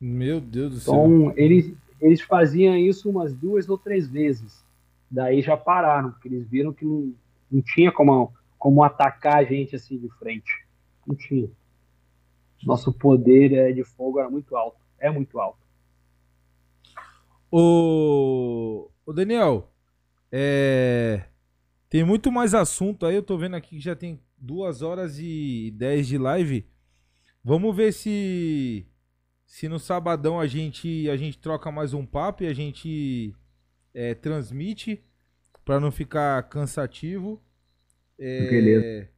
[0.00, 1.20] Meu Deus do então, céu.
[1.20, 4.64] Então, eles, eles faziam isso umas duas ou três vezes.
[5.10, 7.12] Daí já pararam, porque eles viram que não,
[7.50, 10.66] não tinha como, como atacar a gente assim de frente.
[11.06, 11.50] Não tinha.
[12.64, 14.78] Nosso poder é, de fogo era muito alto.
[14.98, 15.58] É muito alto.
[17.50, 19.72] Ô, ô Daniel,
[20.30, 21.24] é...
[21.88, 23.16] tem muito mais assunto aí.
[23.16, 26.66] Eu tô vendo aqui que já tem duas horas e dez de live.
[27.42, 28.86] Vamos ver se
[29.46, 33.34] se no sabadão a gente a gente troca mais um papo e a gente
[33.92, 35.02] é, transmite
[35.64, 37.42] para não ficar cansativo.
[38.18, 39.08] É, Beleza.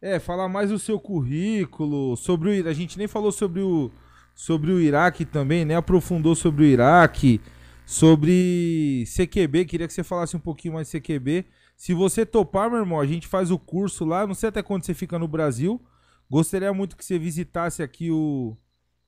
[0.00, 3.90] É, falar mais do seu currículo, sobre o, a gente nem falou sobre o
[4.34, 5.76] sobre o Iraque também, né?
[5.76, 7.40] Aprofundou sobre o Iraque.
[7.84, 11.44] Sobre CQB, queria que você falasse um pouquinho mais de CQB.
[11.76, 14.26] Se você topar, meu irmão, a gente faz o curso lá.
[14.26, 15.82] Não sei até quando você fica no Brasil.
[16.30, 18.56] Gostaria muito que você visitasse aqui o,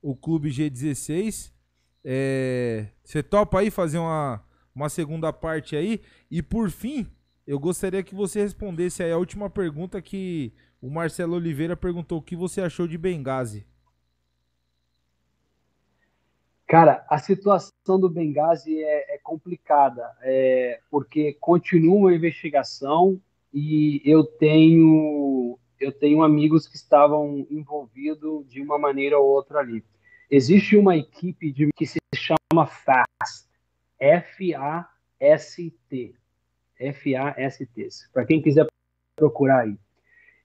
[0.01, 1.51] o Clube G16.
[2.03, 4.43] É, você topa aí fazer uma,
[4.75, 6.01] uma segunda parte aí?
[6.29, 7.07] E por fim,
[7.45, 12.21] eu gostaria que você respondesse aí a última pergunta que o Marcelo Oliveira perguntou: o
[12.21, 13.65] que você achou de Benghazi?
[16.67, 23.21] Cara, a situação do Benghazi é, é complicada, é, porque continua a investigação
[23.53, 29.83] e eu tenho eu tenho amigos que estavam envolvidos de uma maneira ou outra ali.
[30.31, 33.49] Existe uma equipe de, que se chama FAST,
[33.99, 34.95] F-A-S-T,
[36.89, 38.67] F-A-S-T, para quem quiser
[39.15, 39.77] procurar aí.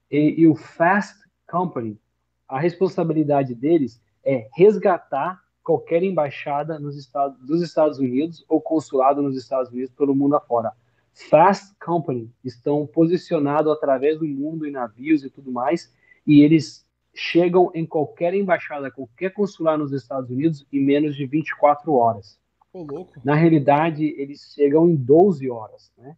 [0.09, 1.99] E, e o Fast Company,
[2.47, 9.37] a responsabilidade deles é resgatar qualquer embaixada nos Estados, dos Estados Unidos ou consulado nos
[9.37, 10.71] Estados Unidos pelo mundo afora.
[11.13, 15.93] Fast Company estão posicionados através do mundo em navios e tudo mais,
[16.25, 21.93] e eles chegam em qualquer embaixada, qualquer consulado nos Estados Unidos em menos de 24
[21.93, 22.39] horas.
[22.73, 23.19] Louco.
[23.23, 26.15] Na realidade, eles chegam em 12 horas, né?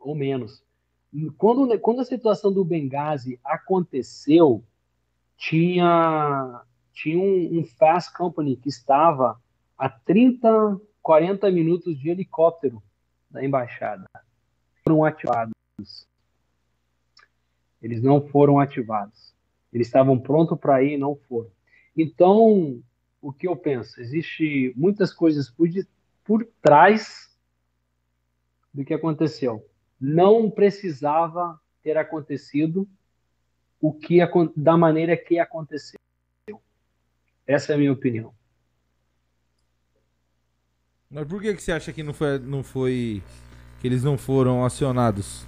[0.00, 0.64] Ou menos.
[1.36, 4.64] Quando, quando a situação do Benghazi aconteceu,
[5.36, 6.62] tinha
[6.92, 9.40] tinha um, um fast company que estava
[9.78, 12.82] a 30, 40 minutos de helicóptero
[13.30, 14.04] da embaixada.
[14.86, 15.54] Foram ativados.
[17.80, 19.34] Eles não foram ativados.
[19.72, 21.50] Eles estavam prontos para ir e não foram.
[21.96, 22.82] Então,
[23.22, 24.00] o que eu penso?
[24.00, 25.86] Existe muitas coisas por, de,
[26.24, 27.34] por trás
[28.74, 29.64] do que aconteceu.
[30.00, 32.88] Não precisava ter acontecido
[33.80, 34.18] o que
[34.56, 35.98] da maneira que aconteceu.
[37.46, 38.32] Essa é a minha opinião.
[41.10, 43.22] Mas por que, que você acha que não foi, não foi.
[43.80, 45.44] que eles não foram acionados?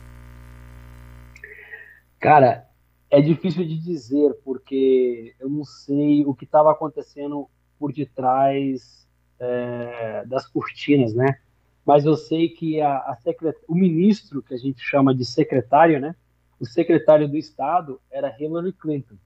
[2.19, 2.69] Cara,
[3.09, 7.49] é difícil de dizer, porque eu não sei o que estava acontecendo
[7.79, 9.07] por detrás
[9.39, 11.39] é, das cortinas, né?
[11.85, 13.57] Mas eu sei que a, a secret...
[13.67, 16.15] o ministro, que a gente chama de secretário, né?
[16.61, 19.17] O secretário do Estado era Hillary Clinton.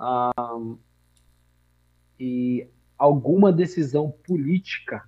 [0.00, 0.78] Um,
[2.18, 2.66] e
[2.98, 5.06] alguma decisão política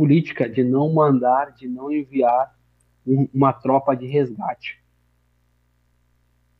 [0.00, 2.56] política de não mandar, de não enviar
[3.06, 4.82] um, uma tropa de resgate.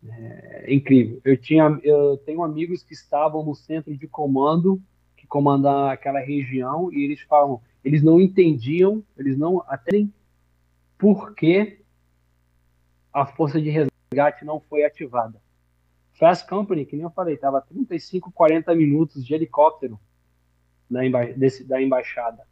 [0.06, 1.20] É, incrível.
[1.24, 4.78] Eu tinha, eu tenho amigos que estavam no centro de comando,
[5.16, 10.06] que comandam aquela região, e eles falam, eles não entendiam, eles não até
[10.98, 11.80] por que
[13.12, 15.40] a força de resgate não foi ativada.
[16.12, 19.98] Fast Company, que nem eu falei, estava 35, 40 minutos de helicóptero
[20.90, 22.46] da, emba desse, da embaixada.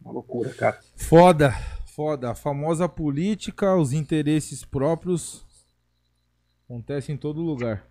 [0.00, 0.80] Uma loucura, cara.
[0.96, 1.52] Foda,
[1.94, 2.32] foda.
[2.32, 5.46] A famosa política, os interesses próprios
[6.64, 7.86] acontecem em todo lugar.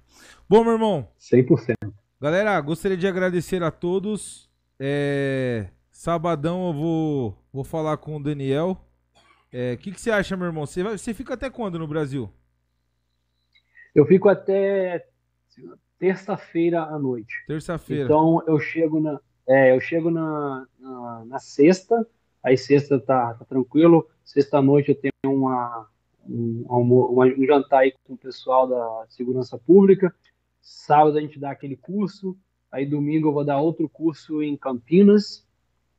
[0.48, 1.08] Bom, meu irmão.
[1.20, 1.76] 100%.
[2.24, 4.50] Galera, gostaria de agradecer a todos.
[4.80, 5.68] É...
[5.92, 8.78] Sabadão eu vou, vou falar com o Daniel.
[9.14, 9.18] O
[9.52, 9.76] é...
[9.76, 10.66] que, que você acha, meu irmão?
[10.66, 10.98] Você, vai...
[10.98, 12.30] você fica até quando no Brasil?
[13.94, 15.06] Eu fico até
[16.00, 17.44] terça-feira à noite.
[17.46, 18.06] Terça-feira.
[18.06, 22.08] Então eu chego na, é, eu chego na, na, na, sexta,
[22.42, 24.08] aí sexta tá, tá tranquilo.
[24.24, 25.90] Sexta-noite eu tenho uma,
[26.26, 30.16] um, uma, um jantar aí com o pessoal da segurança pública.
[30.64, 32.38] Sábado a gente dá aquele curso.
[32.72, 35.46] Aí domingo eu vou dar outro curso em Campinas.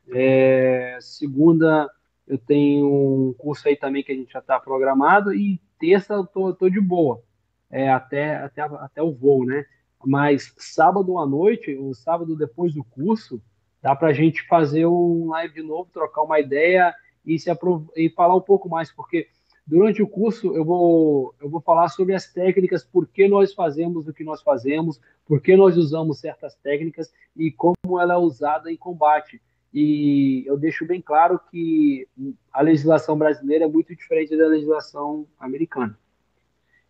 [0.09, 1.89] É, segunda
[2.27, 2.86] eu tenho
[3.28, 5.35] um curso aí também que a gente já está programado.
[5.35, 7.23] E terça eu tô, tô de boa
[7.70, 9.66] é, até, até, até o voo, né?
[10.03, 13.43] Mas sábado à noite, o sábado depois do curso,
[13.82, 16.94] dá para a gente fazer um live de novo, trocar uma ideia
[17.25, 17.51] e, se
[17.97, 19.28] e falar um pouco mais, porque
[19.67, 24.07] durante o curso eu vou, eu vou falar sobre as técnicas, por que nós fazemos
[24.07, 28.70] o que nós fazemos, por que nós usamos certas técnicas e como ela é usada
[28.70, 29.41] em combate.
[29.73, 32.07] E eu deixo bem claro que
[32.52, 35.99] a legislação brasileira é muito diferente da legislação americana.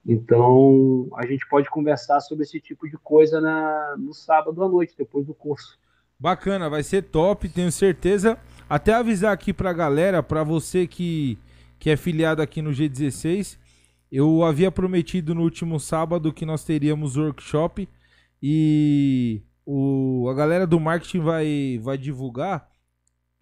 [0.06, 4.94] Então, a gente pode conversar sobre esse tipo de coisa na, no sábado à noite,
[4.98, 5.78] depois do curso.
[6.18, 8.38] Bacana, vai ser top, tenho certeza.
[8.68, 11.38] Até avisar aqui pra galera, pra você que,
[11.84, 13.58] que é filiado aqui no G16,
[14.10, 17.86] eu havia prometido no último sábado que nós teríamos workshop
[18.42, 22.70] e o, a galera do marketing vai, vai divulgar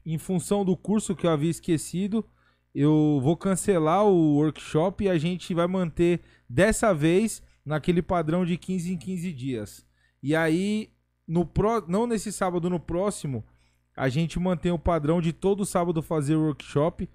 [0.04, 2.28] em função do curso que eu havia esquecido.
[2.74, 8.58] Eu vou cancelar o workshop e a gente vai manter Dessa vez, naquele padrão de
[8.58, 9.86] 15 em 15 dias.
[10.20, 10.90] E aí,
[11.28, 11.86] no pro...
[11.86, 13.44] não nesse sábado, no próximo,
[13.96, 17.08] a gente mantém o padrão de todo sábado fazer workshop.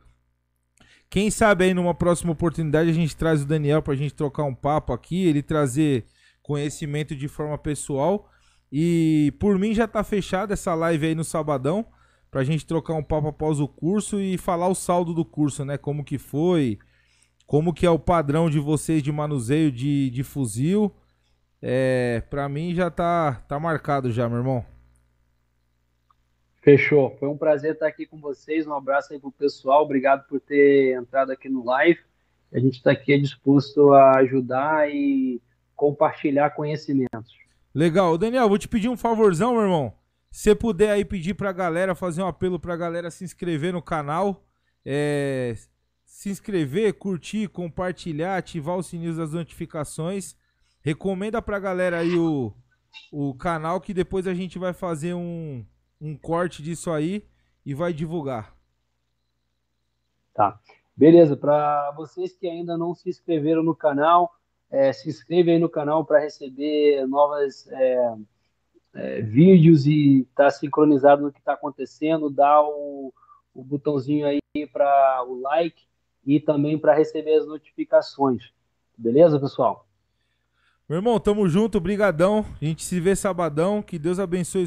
[1.09, 4.43] Quem sabe aí numa próxima oportunidade a gente traz o Daniel para a gente trocar
[4.43, 6.05] um papo aqui, ele trazer
[6.41, 8.29] conhecimento de forma pessoal.
[8.71, 11.85] E por mim já tá fechada essa live aí no sabadão
[12.29, 15.77] pra gente trocar um papo após o curso e falar o saldo do curso, né?
[15.77, 16.77] Como que foi,
[17.45, 20.93] como que é o padrão de vocês de manuseio de, de fuzil.
[21.61, 24.76] É, para mim já tá, tá marcado já, meu irmão.
[26.67, 27.15] Fechou.
[27.17, 28.67] Foi um prazer estar aqui com vocês.
[28.67, 29.83] Um abraço aí pro pessoal.
[29.83, 31.97] Obrigado por ter entrado aqui no live.
[32.51, 35.41] A gente está aqui disposto a ajudar e
[35.77, 37.33] compartilhar conhecimentos.
[37.73, 38.17] Legal.
[38.17, 39.93] Daniel, vou te pedir um favorzão, meu irmão.
[40.29, 44.43] Se puder aí pedir pra galera, fazer um apelo pra galera se inscrever no canal.
[44.85, 45.55] É,
[46.03, 50.35] se inscrever, curtir, compartilhar, ativar o sininho das notificações.
[50.81, 52.53] Recomenda pra galera aí o,
[53.09, 55.65] o canal que depois a gente vai fazer um,
[55.99, 57.23] um corte disso aí
[57.65, 58.55] e vai divulgar.
[60.33, 60.59] Tá.
[60.95, 64.33] Beleza, para vocês que ainda não se inscreveram no canal,
[64.69, 68.15] é, se inscreve aí no canal para receber novas é,
[68.93, 73.13] é, vídeos e estar tá sincronizado no que está acontecendo, dá o,
[73.53, 74.39] o botãozinho aí
[74.71, 75.83] para o like
[76.25, 78.51] e também para receber as notificações.
[78.97, 79.87] Beleza, pessoal?
[80.89, 82.45] Meu irmão, tamo junto, brigadão.
[82.61, 83.81] A gente se vê sabadão.
[83.81, 84.55] Que Deus abençoe